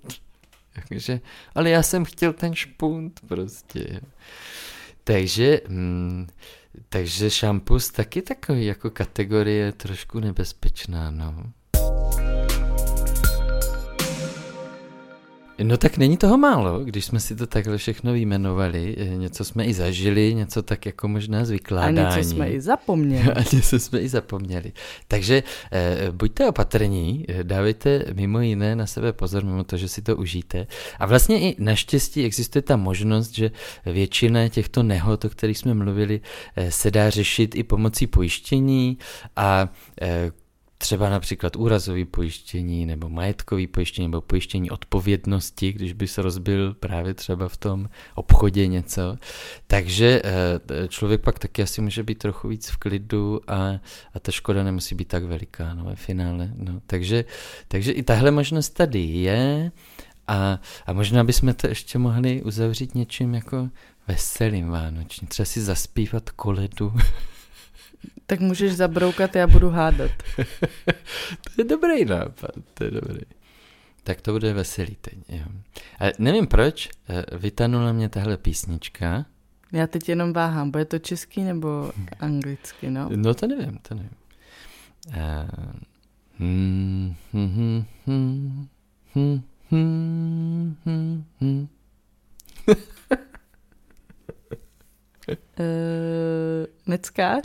takže, 0.89 1.19
ale 1.55 1.69
já 1.69 1.83
jsem 1.83 2.05
chtěl 2.05 2.33
ten 2.33 2.55
špunt 2.55 3.19
prostě. 3.27 4.01
Takže, 5.03 5.61
mm, 5.67 6.27
takže 6.89 7.29
šampus 7.29 7.89
taky 7.89 8.21
takový 8.21 8.65
jako 8.65 8.89
kategorie 8.89 9.71
trošku 9.71 10.19
nebezpečná, 10.19 11.11
no. 11.11 11.43
No 15.63 15.77
tak 15.77 15.97
není 15.97 16.17
toho 16.17 16.37
málo, 16.37 16.79
když 16.79 17.05
jsme 17.05 17.19
si 17.19 17.35
to 17.35 17.47
takhle 17.47 17.77
všechno 17.77 18.13
vyjmenovali, 18.13 18.95
eh, 18.97 19.05
něco 19.05 19.45
jsme 19.45 19.65
i 19.65 19.73
zažili, 19.73 20.33
něco 20.33 20.63
tak 20.63 20.85
jako 20.85 21.07
možná 21.07 21.45
z 21.45 21.59
A 21.77 21.89
něco 21.91 22.29
jsme 22.29 22.49
i 22.49 22.61
zapomněli. 22.71 23.31
A 23.31 23.39
něco 23.53 23.79
jsme 23.79 23.99
i 23.99 24.09
zapomněli. 24.09 24.71
Takže 25.07 25.43
eh, 25.71 26.11
buďte 26.11 26.49
opatrní, 26.49 27.25
eh, 27.29 27.43
dávejte 27.43 28.05
mimo 28.13 28.39
jiné 28.39 28.75
na 28.75 28.85
sebe 28.85 29.13
pozor, 29.13 29.45
mimo 29.45 29.63
to, 29.63 29.77
že 29.77 29.87
si 29.87 30.01
to 30.01 30.15
užijte. 30.15 30.67
A 30.99 31.05
vlastně 31.05 31.39
i 31.39 31.55
naštěstí 31.59 32.25
existuje 32.25 32.61
ta 32.61 32.75
možnost, 32.77 33.35
že 33.35 33.51
většina 33.85 34.47
těchto 34.49 34.83
nehod, 34.83 35.25
o 35.25 35.29
kterých 35.29 35.57
jsme 35.57 35.73
mluvili, 35.73 36.21
eh, 36.55 36.71
se 36.71 36.91
dá 36.91 37.09
řešit 37.09 37.55
i 37.55 37.63
pomocí 37.63 38.07
pojištění 38.07 38.97
a 39.35 39.69
eh, 40.01 40.31
třeba 40.81 41.09
například 41.09 41.55
úrazový 41.55 42.05
pojištění 42.05 42.85
nebo 42.85 43.09
majetkový 43.09 43.67
pojištění 43.67 44.07
nebo 44.07 44.21
pojištění 44.21 44.71
odpovědnosti, 44.71 45.73
když 45.73 45.93
by 45.93 46.07
se 46.07 46.21
rozbil 46.21 46.73
právě 46.73 47.13
třeba 47.13 47.47
v 47.47 47.57
tom 47.57 47.89
obchodě 48.15 48.67
něco. 48.67 49.17
Takže 49.67 50.21
eh, 50.23 50.87
člověk 50.87 51.21
pak 51.21 51.39
taky 51.39 51.61
asi 51.61 51.81
může 51.81 52.03
být 52.03 52.17
trochu 52.17 52.47
víc 52.47 52.69
v 52.69 52.77
klidu 52.77 53.41
a, 53.47 53.79
a 54.13 54.19
ta 54.21 54.31
škoda 54.31 54.63
nemusí 54.63 54.95
být 54.95 55.07
tak 55.07 55.23
veliká 55.23 55.73
no, 55.73 55.83
ve 55.83 55.95
finále. 55.95 56.51
No. 56.55 56.81
Takže, 56.87 57.25
takže 57.67 57.91
i 57.91 58.03
tahle 58.03 58.31
možnost 58.31 58.69
tady 58.69 58.99
je 58.99 59.71
a, 60.27 60.59
a 60.85 60.93
možná 60.93 61.23
bychom 61.23 61.53
to 61.53 61.67
ještě 61.67 61.97
mohli 61.97 62.41
uzavřít 62.41 62.95
něčím 62.95 63.33
jako 63.33 63.69
veselým 64.07 64.69
vánočním. 64.69 65.27
Třeba 65.27 65.45
si 65.45 65.61
zaspívat 65.61 66.29
koledu. 66.29 66.93
Tak 68.25 68.39
můžeš 68.39 68.75
zabroukat, 68.75 69.35
já 69.35 69.47
budu 69.47 69.69
hádat. 69.69 70.11
To 71.55 71.61
je 71.61 71.63
dobrý 71.63 72.05
nápad, 72.05 72.51
to 72.73 72.83
je 72.83 72.91
dobrý. 72.91 73.21
Tak 74.03 74.21
to 74.21 74.31
bude 74.31 74.53
veselý 74.53 74.97
teď, 75.01 75.13
jo. 75.29 75.45
Ale 75.99 76.13
nevím 76.19 76.47
proč, 76.47 76.89
eh, 77.09 77.37
vytanula 77.37 77.91
mě 77.91 78.09
tahle 78.09 78.37
písnička. 78.37 79.25
Já 79.71 79.87
teď 79.87 80.09
jenom 80.09 80.33
váhám, 80.33 80.71
bude 80.71 80.85
to 80.85 80.99
český 80.99 81.41
nebo 81.41 81.91
anglicky, 82.19 82.91
no? 82.91 83.09
No 83.15 83.33
to 83.33 83.47
nevím, 83.47 83.77
to 83.87 83.95
nevím. 83.95 84.11
Uh, 85.07 85.13
hmm, 86.37 87.15
hmm, 87.33 87.85
hmm, 88.05 88.67
hmm, 89.13 89.41
hmm, 89.71 90.75
hmm, 90.85 91.23
hmm. 91.39 91.67
Uh, 92.67 92.75
neckář? 96.87 97.43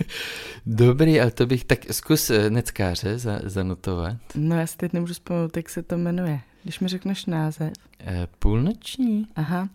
Dobrý, 0.66 1.20
ale 1.20 1.30
to 1.30 1.46
bych, 1.46 1.64
tak 1.64 1.78
zkus 1.92 2.30
eh, 2.30 2.50
neckáře 2.50 3.18
za, 3.18 3.40
zanotovat. 3.44 4.16
No 4.34 4.56
já 4.60 4.66
si 4.66 4.76
teď 4.76 4.92
nemůžu 4.92 5.14
vzpomenout, 5.14 5.56
jak 5.56 5.68
se 5.70 5.82
to 5.82 5.98
jmenuje. 5.98 6.40
Když 6.62 6.80
mi 6.80 6.88
řekneš 6.88 7.26
název. 7.26 7.72
Uh, 8.00 8.08
půlnoční? 8.38 9.26
Aha. 9.36 9.68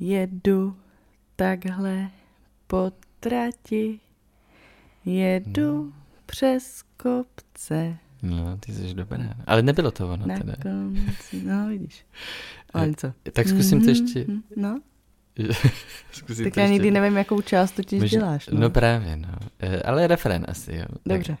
Jedu 0.00 0.76
takhle 1.36 2.10
po 2.66 2.92
trati, 3.20 4.00
jedu 5.04 5.92
přes 6.26 6.82
kopce 6.96 7.96
No, 8.22 8.56
ty 8.58 8.72
jsi 8.72 8.94
dobrá. 8.94 9.34
Ale 9.46 9.62
nebylo 9.62 9.90
to 9.90 10.12
ono 10.12 10.26
na 10.26 10.38
teda. 10.38 10.54
konci. 10.62 11.42
No 11.44 11.66
vidíš. 11.68 12.06
Ale 12.72 12.94
co? 12.96 13.12
Tak 13.32 13.48
zkusím 13.48 13.78
to 13.80 13.86
Mhm, 13.86 13.88
ještě. 13.88 14.24
mhm, 14.28 14.42
No, 14.56 14.70
Zkusím 14.70 14.82
tak 16.44 16.54
to 16.54 16.60
já 16.60 16.66
nikdy 16.66 16.90
nevím, 16.90 17.16
jakou 17.16 17.40
část 17.40 17.72
totiž 17.72 18.00
Možná- 18.00 18.18
děláš. 18.20 18.48
No. 18.48 18.60
No 18.60 18.70
právě, 18.70 19.16
no. 19.16 19.28
Eh, 19.60 19.82
Ale 19.82 20.06
refrén 20.06 20.44
asi, 20.48 20.72
jo. 20.74 20.84
Tak- 20.88 21.16
Dobře. 21.16 21.36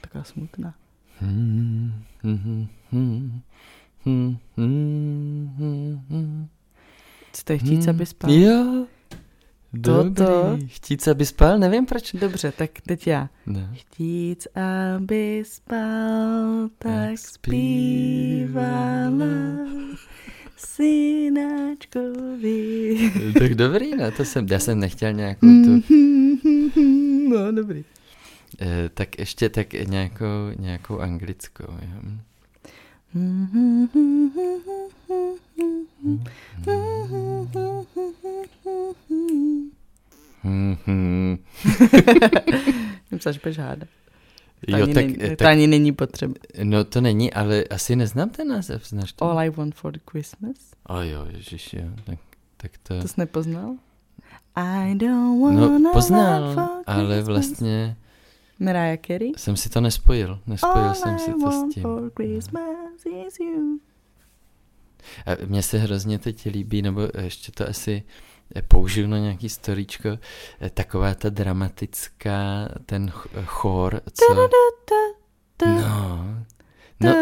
Taková 0.00 0.24
smutná. 0.24 0.74
Hmm, 1.20 1.92
hmm, 2.22 2.66
hmm, 2.92 3.40
hmm, 4.04 4.36
hmm, 4.56 5.50
hmm, 5.58 6.00
hmm. 6.10 6.48
Chcete 7.32 7.58
chtít, 7.58 7.88
aby 7.88 8.06
spal? 8.06 8.30
Jo. 8.30 8.86
Toto. 9.82 10.48
Dobrý. 10.50 10.68
Chtít, 10.68 11.08
aby 11.08 11.26
spal? 11.26 11.58
Nevím 11.58 11.86
proč. 11.86 12.12
Dobře, 12.12 12.52
tak 12.52 12.70
teď 12.86 13.06
já. 13.06 13.28
No. 13.46 13.68
Chtít, 13.74 14.46
aby 15.04 15.42
spal, 15.46 16.68
tak 16.78 17.18
zpívala 17.18 18.70
synáčkovi. 20.56 22.32
tak 23.38 23.54
dobrý, 23.54 23.96
no, 23.96 24.10
to 24.10 24.24
jsem, 24.24 24.46
já 24.50 24.58
jsem 24.58 24.80
nechtěl 24.80 25.12
nějakou 25.12 25.46
tu, 25.46 25.82
No, 27.28 27.52
dobrý. 27.52 27.84
eh, 28.60 28.88
tak 28.94 29.18
ještě 29.18 29.48
tak 29.48 29.72
nějakou, 29.72 30.50
nějakou 30.58 30.98
anglickou, 31.00 31.64
jo. 31.72 32.00
Hmm, 40.42 40.76
hmm. 40.86 41.38
Myslím, 43.10 43.20
že 43.52 43.62
hádat. 43.62 43.88
To, 44.64 44.76
jo, 44.76 44.84
ani, 44.84 44.94
tak, 44.94 45.04
není, 45.04 45.16
tak, 45.16 45.38
to 45.38 45.46
ani 45.46 45.66
není 45.66 45.92
potřeba. 45.92 46.34
No 46.62 46.84
to 46.84 47.00
není, 47.00 47.32
ale 47.32 47.64
asi 47.64 47.96
neznám 47.96 48.30
ten 48.30 48.48
název, 48.48 48.88
znáš 48.88 49.12
to? 49.12 49.24
All 49.24 49.38
I 49.38 49.50
Want 49.50 49.74
for 49.74 49.92
the 49.92 49.98
Christmas. 50.10 50.56
O 50.88 51.00
jo, 51.00 51.26
ježiš, 51.30 51.74
jo. 51.74 51.84
Tak, 52.04 52.18
tak 52.56 52.70
to... 52.82 53.02
To 53.02 53.08
jsi 53.08 53.14
nepoznal? 53.20 53.76
I 54.56 54.94
don't 54.94 55.42
want 55.42 55.82
No 55.82 55.92
poznal, 55.92 56.68
ale 56.86 57.22
vlastně... 57.22 57.96
Mariah 58.58 58.98
Carey? 59.06 59.32
Jsem 59.36 59.56
si 59.56 59.68
to 59.68 59.80
nespojil, 59.80 60.40
nespojil 60.46 60.86
All 60.86 60.94
jsem 60.94 61.18
si 61.18 61.30
to 61.30 61.50
s 61.50 61.74
tím. 61.74 61.82
For 61.82 62.10
Christmas 62.16 63.06
is 63.26 63.40
you. 63.40 63.80
A 65.26 65.46
mně 65.46 65.62
se 65.62 65.78
hrozně 65.78 66.18
teď 66.18 66.46
líbí, 66.46 66.82
nebo 66.82 67.08
ještě 67.22 67.52
to 67.52 67.68
asi 67.68 68.02
použiju 68.68 69.06
na 69.06 69.18
nějaký 69.18 69.48
storíčko, 69.48 70.18
taková 70.74 71.14
ta 71.14 71.30
dramatická, 71.30 72.68
ten 72.86 73.12
chor, 73.44 74.00
co... 74.12 74.34
No, 74.34 74.48
no, 77.00 77.14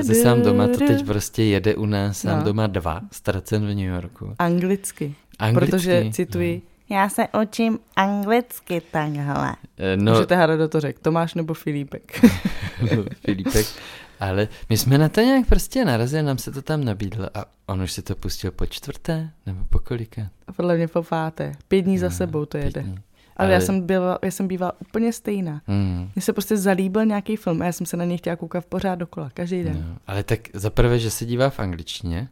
ze 0.00 0.14
sám 0.14 0.42
doma 0.42 0.68
to 0.68 0.78
teď 0.78 1.06
prostě 1.06 1.42
jede 1.42 1.74
u 1.74 1.86
nás, 1.86 2.18
sám 2.18 2.38
no. 2.38 2.44
doma 2.44 2.66
dva, 2.66 3.00
ztracen 3.12 3.62
v 3.62 3.68
New 3.68 3.78
Yorku. 3.78 4.34
Anglicky. 4.38 5.14
Anglicky. 5.38 5.70
Protože 5.70 6.04
cituji, 6.12 6.62
no. 6.90 6.96
já 6.96 7.08
se 7.08 7.28
učím 7.42 7.78
anglicky 7.96 8.82
takhle. 8.90 9.54
No, 9.96 10.12
Můžete 10.12 10.36
Harado 10.36 10.68
to 10.68 10.80
řekl, 10.80 10.98
Tomáš 11.02 11.34
nebo 11.34 11.54
Filipek. 11.54 12.20
Filipek. 13.24 13.66
Ale 14.22 14.48
my 14.68 14.76
jsme 14.76 14.98
na 14.98 15.08
to 15.08 15.20
nějak 15.20 15.46
prostě 15.46 15.84
narazili, 15.84 16.22
nám 16.22 16.38
se 16.38 16.52
to 16.52 16.62
tam 16.62 16.84
nabídlo 16.84 17.28
a 17.34 17.44
on 17.66 17.82
už 17.82 17.92
si 17.92 18.02
to 18.02 18.16
pustil 18.16 18.50
po 18.50 18.66
čtvrté 18.66 19.30
nebo 19.46 19.64
po 19.68 19.78
kolika? 19.78 20.30
Podle 20.56 20.76
mě 20.76 20.88
po 20.88 21.02
páté. 21.02 21.52
Pět 21.68 21.82
dní 21.82 21.94
no, 21.94 22.00
za 22.00 22.10
sebou 22.10 22.44
to 22.44 22.56
jede. 22.56 22.82
Dní. 22.82 22.92
Ale, 23.36 23.46
Ale 23.48 23.52
já 23.52 23.60
jsem, 23.60 23.80
byla, 23.80 24.18
já 24.22 24.30
jsem 24.30 24.48
bývala 24.48 24.72
úplně 24.80 25.12
stejná. 25.12 25.62
Mm. 25.66 26.10
Mně 26.14 26.22
se 26.22 26.32
prostě 26.32 26.56
zalíbil 26.56 27.04
nějaký 27.04 27.36
film 27.36 27.62
a 27.62 27.64
já 27.64 27.72
jsem 27.72 27.86
se 27.86 27.96
na 27.96 28.04
něj 28.04 28.18
chtěla 28.18 28.36
koukat 28.36 28.64
pořád 28.64 28.94
dokola, 28.94 29.30
každý 29.34 29.62
den. 29.62 29.86
No, 29.88 29.96
ale 30.06 30.22
tak 30.22 30.40
za 30.54 30.70
prvé, 30.70 30.98
že 30.98 31.10
se 31.10 31.24
dívá 31.24 31.50
v 31.50 31.60
angličtině, 31.60 32.28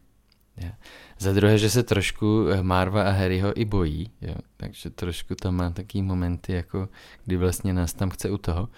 za 1.18 1.32
druhé, 1.32 1.58
že 1.58 1.70
se 1.70 1.82
trošku 1.82 2.46
eh, 2.48 2.62
Marva 2.62 3.02
a 3.02 3.10
Harryho 3.10 3.60
i 3.60 3.64
bojí, 3.64 4.10
jo. 4.20 4.34
takže 4.56 4.90
trošku 4.90 5.34
tam 5.34 5.54
má 5.54 5.70
taký 5.70 6.02
momenty, 6.02 6.52
jako 6.52 6.88
kdy 7.24 7.36
vlastně 7.36 7.72
nás 7.72 7.92
tam 7.92 8.10
chce 8.10 8.30
u 8.30 8.38
toho. 8.38 8.68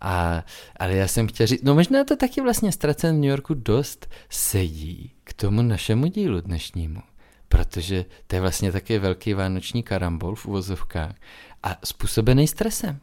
A, 0.00 0.44
ale 0.76 0.94
já 0.94 1.08
jsem 1.08 1.26
chtěl 1.26 1.46
říct, 1.46 1.62
no 1.62 1.74
možná 1.74 2.04
to 2.04 2.16
taky 2.16 2.40
vlastně 2.40 2.72
ztracen 2.72 3.16
v 3.16 3.18
New 3.18 3.30
Yorku 3.30 3.54
dost 3.54 4.06
sedí 4.30 5.12
k 5.24 5.32
tomu 5.32 5.62
našemu 5.62 6.06
dílu 6.06 6.40
dnešnímu, 6.40 7.00
protože 7.48 8.04
to 8.26 8.36
je 8.36 8.40
vlastně 8.40 8.72
taky 8.72 8.98
velký 8.98 9.34
vánoční 9.34 9.82
karambol 9.82 10.34
v 10.34 10.46
uvozovkách 10.46 11.14
a 11.62 11.76
způsobený 11.84 12.48
stresem. 12.48 13.00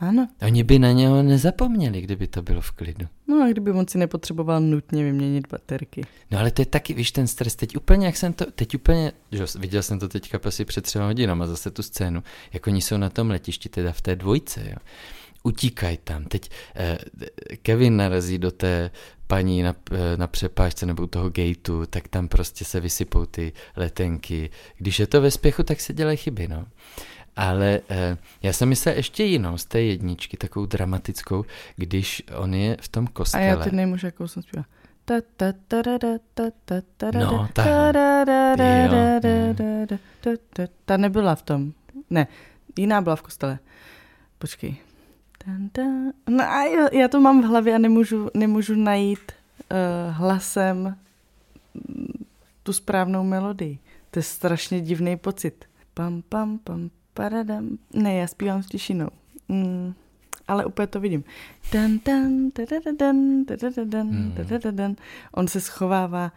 Ano. 0.00 0.28
Oni 0.42 0.64
by 0.64 0.78
na 0.78 0.92
něho 0.92 1.22
nezapomněli, 1.22 2.00
kdyby 2.00 2.26
to 2.26 2.42
bylo 2.42 2.60
v 2.60 2.70
klidu. 2.70 3.06
No 3.28 3.42
a 3.44 3.48
kdyby 3.48 3.70
on 3.70 3.88
si 3.88 3.98
nepotřeboval 3.98 4.60
nutně 4.60 5.04
vyměnit 5.04 5.48
baterky. 5.50 6.02
No 6.30 6.38
ale 6.38 6.50
to 6.50 6.62
je 6.62 6.66
taky, 6.66 6.94
víš, 6.94 7.12
ten 7.12 7.26
stres, 7.26 7.56
teď 7.56 7.76
úplně, 7.76 8.06
jak 8.06 8.16
jsem 8.16 8.32
to, 8.32 8.50
teď 8.50 8.74
úplně, 8.74 9.12
že 9.32 9.44
viděl 9.58 9.82
jsem 9.82 9.98
to 9.98 10.08
teďka 10.08 10.38
asi 10.44 10.64
před 10.64 10.84
třema 10.84 11.06
hodinama, 11.06 11.46
zase 11.46 11.70
tu 11.70 11.82
scénu, 11.82 12.22
jak 12.52 12.66
oni 12.66 12.80
jsou 12.80 12.96
na 12.96 13.10
tom 13.10 13.30
letišti, 13.30 13.68
teda 13.68 13.92
v 13.92 14.00
té 14.00 14.16
dvojce, 14.16 14.60
jo 14.66 14.76
utíkají 15.42 15.98
tam. 16.04 16.24
Teď 16.24 16.50
eh, 16.74 16.98
Kevin 17.62 17.96
narazí 17.96 18.38
do 18.38 18.50
té 18.50 18.90
paní 19.26 19.62
na, 19.62 19.74
eh, 19.92 20.16
na 20.16 20.26
přepážce 20.26 20.86
nebo 20.86 21.02
u 21.02 21.06
toho 21.06 21.30
gateu, 21.30 21.86
tak 21.90 22.08
tam 22.08 22.28
prostě 22.28 22.64
se 22.64 22.80
vysypou 22.80 23.26
ty 23.26 23.52
letenky. 23.76 24.50
Když 24.76 24.98
je 24.98 25.06
to 25.06 25.20
ve 25.20 25.30
spěchu, 25.30 25.62
tak 25.62 25.80
se 25.80 25.92
dělají 25.92 26.16
chyby, 26.16 26.48
no. 26.48 26.66
Ale 27.36 27.80
eh, 27.90 28.16
já 28.42 28.52
jsem 28.52 28.68
myslel 28.68 28.96
ještě 28.96 29.24
jinou 29.24 29.58
z 29.58 29.64
té 29.64 29.82
jedničky, 29.82 30.36
takovou 30.36 30.66
dramatickou, 30.66 31.44
když 31.76 32.22
on 32.36 32.54
je 32.54 32.76
v 32.80 32.88
tom 32.88 33.06
kostele. 33.06 33.44
A 33.44 33.46
já 33.46 33.56
teď 33.56 33.72
nemůžu, 33.72 34.06
jakou 34.06 34.28
jsem 34.28 34.42
zpívala. 34.42 34.66
No, 37.12 37.48
ta. 37.52 37.64
Ta 40.84 40.96
nebyla 40.96 41.34
v 41.34 41.42
tom. 41.42 41.72
Ne, 42.10 42.26
jiná 42.78 43.00
byla 43.00 43.16
v 43.16 43.22
kostele. 43.22 43.58
Počkej. 44.38 44.87
No 46.28 46.44
a 46.44 46.64
já, 46.64 46.88
já 46.92 47.08
to 47.08 47.20
mám 47.20 47.42
v 47.42 47.44
hlavě 47.44 47.74
a 47.74 47.78
nemůžu, 47.78 48.28
nemůžu 48.34 48.74
najít 48.74 49.32
uh, 49.70 50.14
hlasem 50.14 50.96
tu 52.62 52.72
správnou 52.72 53.24
melodii. 53.24 53.78
To 54.10 54.18
je 54.18 54.22
strašně 54.22 54.80
divný 54.80 55.16
pocit. 55.16 55.64
Pam, 55.94 56.22
pam, 56.28 56.58
pam, 56.58 56.90
paradam. 57.14 57.78
Ne, 57.92 58.14
já 58.14 58.26
zpívám 58.26 58.62
s 58.62 58.66
tišinou. 58.66 59.08
Mm, 59.48 59.94
ale 60.48 60.64
úplně 60.64 60.86
to 60.86 61.00
vidím. 61.00 61.24
Dan, 61.72 61.98
dan, 62.04 62.48
da, 62.58 62.64
da, 62.84 62.92
dan, 62.98 63.44
da, 63.44 63.56
da, 63.56 63.84
dan, 63.84 64.32
da, 64.32 64.58
da, 64.58 64.70
dan. 64.70 64.96
On 65.34 65.48
se 65.48 65.60
schovává 65.60 66.32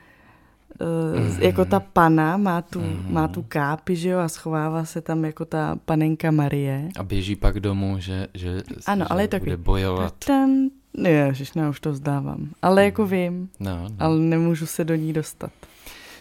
mm-hmm. 0.84 1.41
jako 1.41 1.65
ta 1.65 1.79
pana 1.79 2.38
má 2.38 2.61
tu, 2.61 2.79
mm-hmm. 2.79 3.09
má 3.09 3.27
tu 3.27 3.45
kápi, 3.47 3.95
že 3.95 4.09
jo, 4.09 4.19
a 4.19 4.27
schovává 4.27 4.86
se 4.86 5.01
tam 5.01 5.25
jako 5.25 5.45
ta 5.45 5.75
panenka 5.86 6.32
Marie. 6.32 6.89
A 6.99 7.03
běží 7.03 7.36
pak 7.36 7.59
domů, 7.59 7.99
že, 7.99 8.27
že, 8.34 8.63
ano, 8.86 9.05
že 9.05 9.09
ale 9.09 9.23
je 9.23 9.27
to 9.27 9.39
bude 9.39 9.57
bojovat. 9.57 10.13
Ten, 10.25 10.69
ježiš, 11.07 11.53
ne, 11.53 11.69
už 11.69 11.79
to 11.79 11.91
vzdávám. 11.91 12.49
Ale 12.61 12.86
jako 12.86 13.05
vím, 13.05 13.49
no, 13.59 13.82
no. 13.89 13.95
ale 13.99 14.19
nemůžu 14.19 14.65
se 14.65 14.84
do 14.84 14.95
ní 14.95 15.13
dostat. 15.13 15.51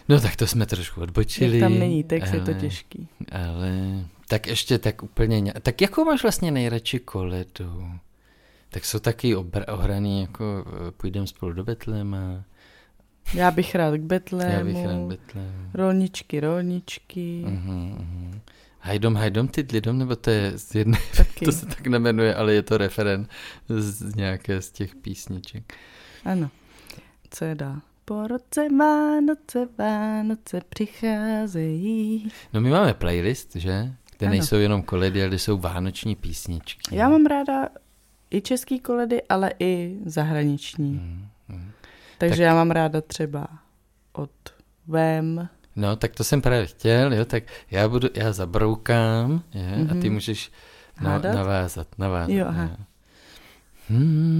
No 0.09 0.19
tak 0.19 0.35
to 0.35 0.47
jsme 0.47 0.65
trošku 0.65 1.01
odbočili. 1.01 1.59
Jak 1.59 1.69
tam 1.69 1.79
není 1.79 2.03
text, 2.03 2.29
ale, 2.29 2.37
je 2.37 2.41
to 2.41 2.53
těžký. 2.53 3.07
Ale 3.31 3.71
tak 4.27 4.47
ještě 4.47 4.77
tak 4.77 5.03
úplně, 5.03 5.53
tak 5.61 5.81
jakou 5.81 6.05
máš 6.05 6.23
vlastně 6.23 6.51
nejradši 6.51 6.99
koledu? 6.99 7.91
Tak 8.69 8.85
jsou 8.85 8.99
taky 8.99 9.35
obr- 9.35 9.73
ohraný, 9.73 10.21
jako 10.21 10.65
eh, 10.67 10.91
půjdeme 10.91 11.27
spolu 11.27 11.53
do 11.53 11.63
Betlema. 11.63 12.43
Já 13.33 13.51
bych 13.51 13.75
rád 13.75 13.97
k 13.97 14.01
Betlému. 14.01 14.51
Já 14.51 14.63
bych 14.63 14.85
rád 14.85 14.99
Betlém. 14.99 15.69
Rolničky, 15.73 16.39
rolničky. 16.39 17.43
Uh-huh, 17.47 17.97
uh-huh. 17.97 18.39
Hajdom, 18.79 19.15
hajdom, 19.15 19.47
ty 19.47 19.67
lidom, 19.73 19.97
nebo 19.97 20.15
to 20.15 20.29
je 20.29 20.57
z 20.57 20.75
jedné, 20.75 20.97
to 21.45 21.51
se 21.51 21.65
tak 21.65 21.87
nemenuje, 21.87 22.35
ale 22.35 22.53
je 22.53 22.61
to 22.61 22.77
referen 22.77 23.27
z 23.69 24.15
nějaké 24.15 24.61
z 24.61 24.71
těch 24.71 24.95
písniček. 24.95 25.73
Ano. 26.25 26.49
Co 27.29 27.45
je 27.45 27.55
dál? 27.55 27.81
Po 28.05 28.27
roce 28.27 28.69
Vánoce, 28.79 29.67
Vánoce 29.77 30.61
přicházejí. 30.69 32.31
No 32.53 32.61
my 32.61 32.69
máme 32.69 32.93
playlist, 32.93 33.55
že? 33.55 33.93
Kde 34.17 34.27
ano. 34.27 34.29
nejsou 34.29 34.55
jenom 34.55 34.83
koledy, 34.83 35.23
ale 35.23 35.35
jsou 35.35 35.57
vánoční 35.57 36.15
písničky. 36.15 36.95
Já 36.95 37.09
mám 37.09 37.25
ráda 37.25 37.69
i 38.31 38.41
český 38.41 38.79
koledy, 38.79 39.21
ale 39.29 39.53
i 39.59 39.97
zahraniční. 40.05 40.91
Hmm. 40.91 41.27
Takže 42.21 42.37
tak... 42.37 42.45
já 42.45 42.53
mám 42.53 42.71
ráda 42.71 43.01
třeba 43.01 43.47
od 44.13 44.31
Vem. 44.87 45.49
No, 45.75 45.95
tak 45.95 46.11
to 46.11 46.23
jsem 46.23 46.41
právě 46.41 46.65
chtěl, 46.65 47.13
jo, 47.13 47.25
tak 47.25 47.43
já 47.71 47.87
budu, 47.89 48.07
já 48.13 48.33
zabroukám, 48.33 49.43
je, 49.53 49.61
mm-hmm. 49.61 49.91
a 49.91 50.01
ty 50.01 50.07
mhm. 50.07 50.13
můžeš 50.13 50.51
na, 51.01 51.19
navázat, 51.19 51.87
navázat. 51.97 52.29
Jo, 52.29 52.45
aha. 52.47 52.77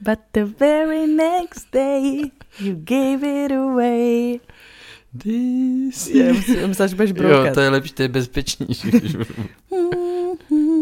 But 0.00 0.18
the 0.32 0.44
very 0.44 1.06
next 1.06 1.72
day 1.72 2.30
you 2.60 2.74
gave 2.74 3.44
it 3.44 3.52
away. 3.52 4.40
This 5.22 6.06
je, 6.06 6.32
myslím, 6.32 6.74
že 6.88 6.96
budeš 6.96 7.12
broukat. 7.12 7.46
Jo, 7.46 7.54
to 7.54 7.60
je 7.60 7.68
lepší, 7.68 7.92
to 7.92 8.02
je 8.02 8.08
bezpečnější. 8.08 8.90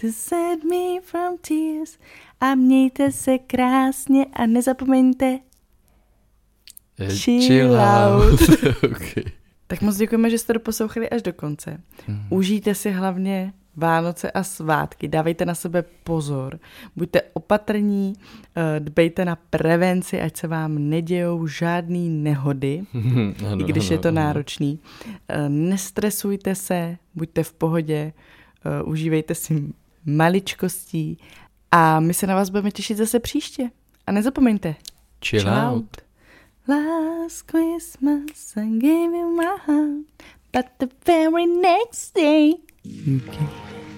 to 0.00 0.06
set 0.12 0.64
me 0.64 1.00
from 1.02 1.38
tears. 1.38 1.98
A 2.40 2.54
mějte 2.54 3.12
se 3.12 3.38
krásně 3.38 4.26
a 4.32 4.46
nezapomeňte 4.46 5.38
eh, 6.98 7.16
chill, 7.16 7.46
chill 7.46 7.76
out. 7.80 8.40
okay. 8.84 9.24
Tak 9.66 9.80
moc 9.80 9.96
děkujeme, 9.96 10.30
že 10.30 10.38
jste 10.38 10.52
doposlouchali 10.52 11.10
až 11.10 11.22
do 11.22 11.32
konce. 11.32 11.80
Mm. 12.08 12.26
Užijte 12.30 12.74
si 12.74 12.90
hlavně 12.90 13.52
Vánoce 13.76 14.30
a 14.30 14.42
svátky, 14.42 15.08
dávejte 15.08 15.44
na 15.44 15.54
sebe 15.54 15.84
pozor, 16.04 16.58
buďte 16.96 17.22
opatrní, 17.32 18.12
eh, 18.56 18.80
dbejte 18.80 19.24
na 19.24 19.36
prevenci, 19.50 20.20
ať 20.20 20.36
se 20.36 20.46
vám 20.48 20.90
nedějou 20.90 21.46
žádný 21.46 22.08
nehody, 22.10 22.82
ano, 23.46 23.60
i 23.60 23.64
když 23.64 23.90
ano, 23.90 23.94
je 23.94 23.98
to 23.98 24.08
ano. 24.08 24.14
náročný. 24.14 24.78
Eh, 25.28 25.48
nestresujte 25.48 26.54
se, 26.54 26.96
buďte 27.14 27.42
v 27.42 27.52
pohodě, 27.52 28.12
užívejte 28.84 29.34
si 29.34 29.72
maličkostí 30.06 31.18
a 31.70 32.00
my 32.00 32.14
se 32.14 32.26
na 32.26 32.34
vás 32.34 32.50
budeme 32.50 32.70
těšit 32.70 32.96
zase 32.96 33.20
příště. 33.20 33.70
A 34.06 34.12
nezapomeňte. 34.12 34.74
Chill, 35.24 35.42
Chill 35.42 35.52
out. 35.54 35.74
out. 35.74 35.96
Last 36.68 37.50
Christmas 37.50 38.56
I 38.56 38.78
gave 38.78 39.16
you 39.18 39.36
my 39.36 39.46
heart, 39.66 40.06
but 40.52 40.66
the 40.78 40.86
very 41.06 41.46
next 41.46 42.14
day 42.14 42.48
you 42.84 43.18
gave 43.18 43.89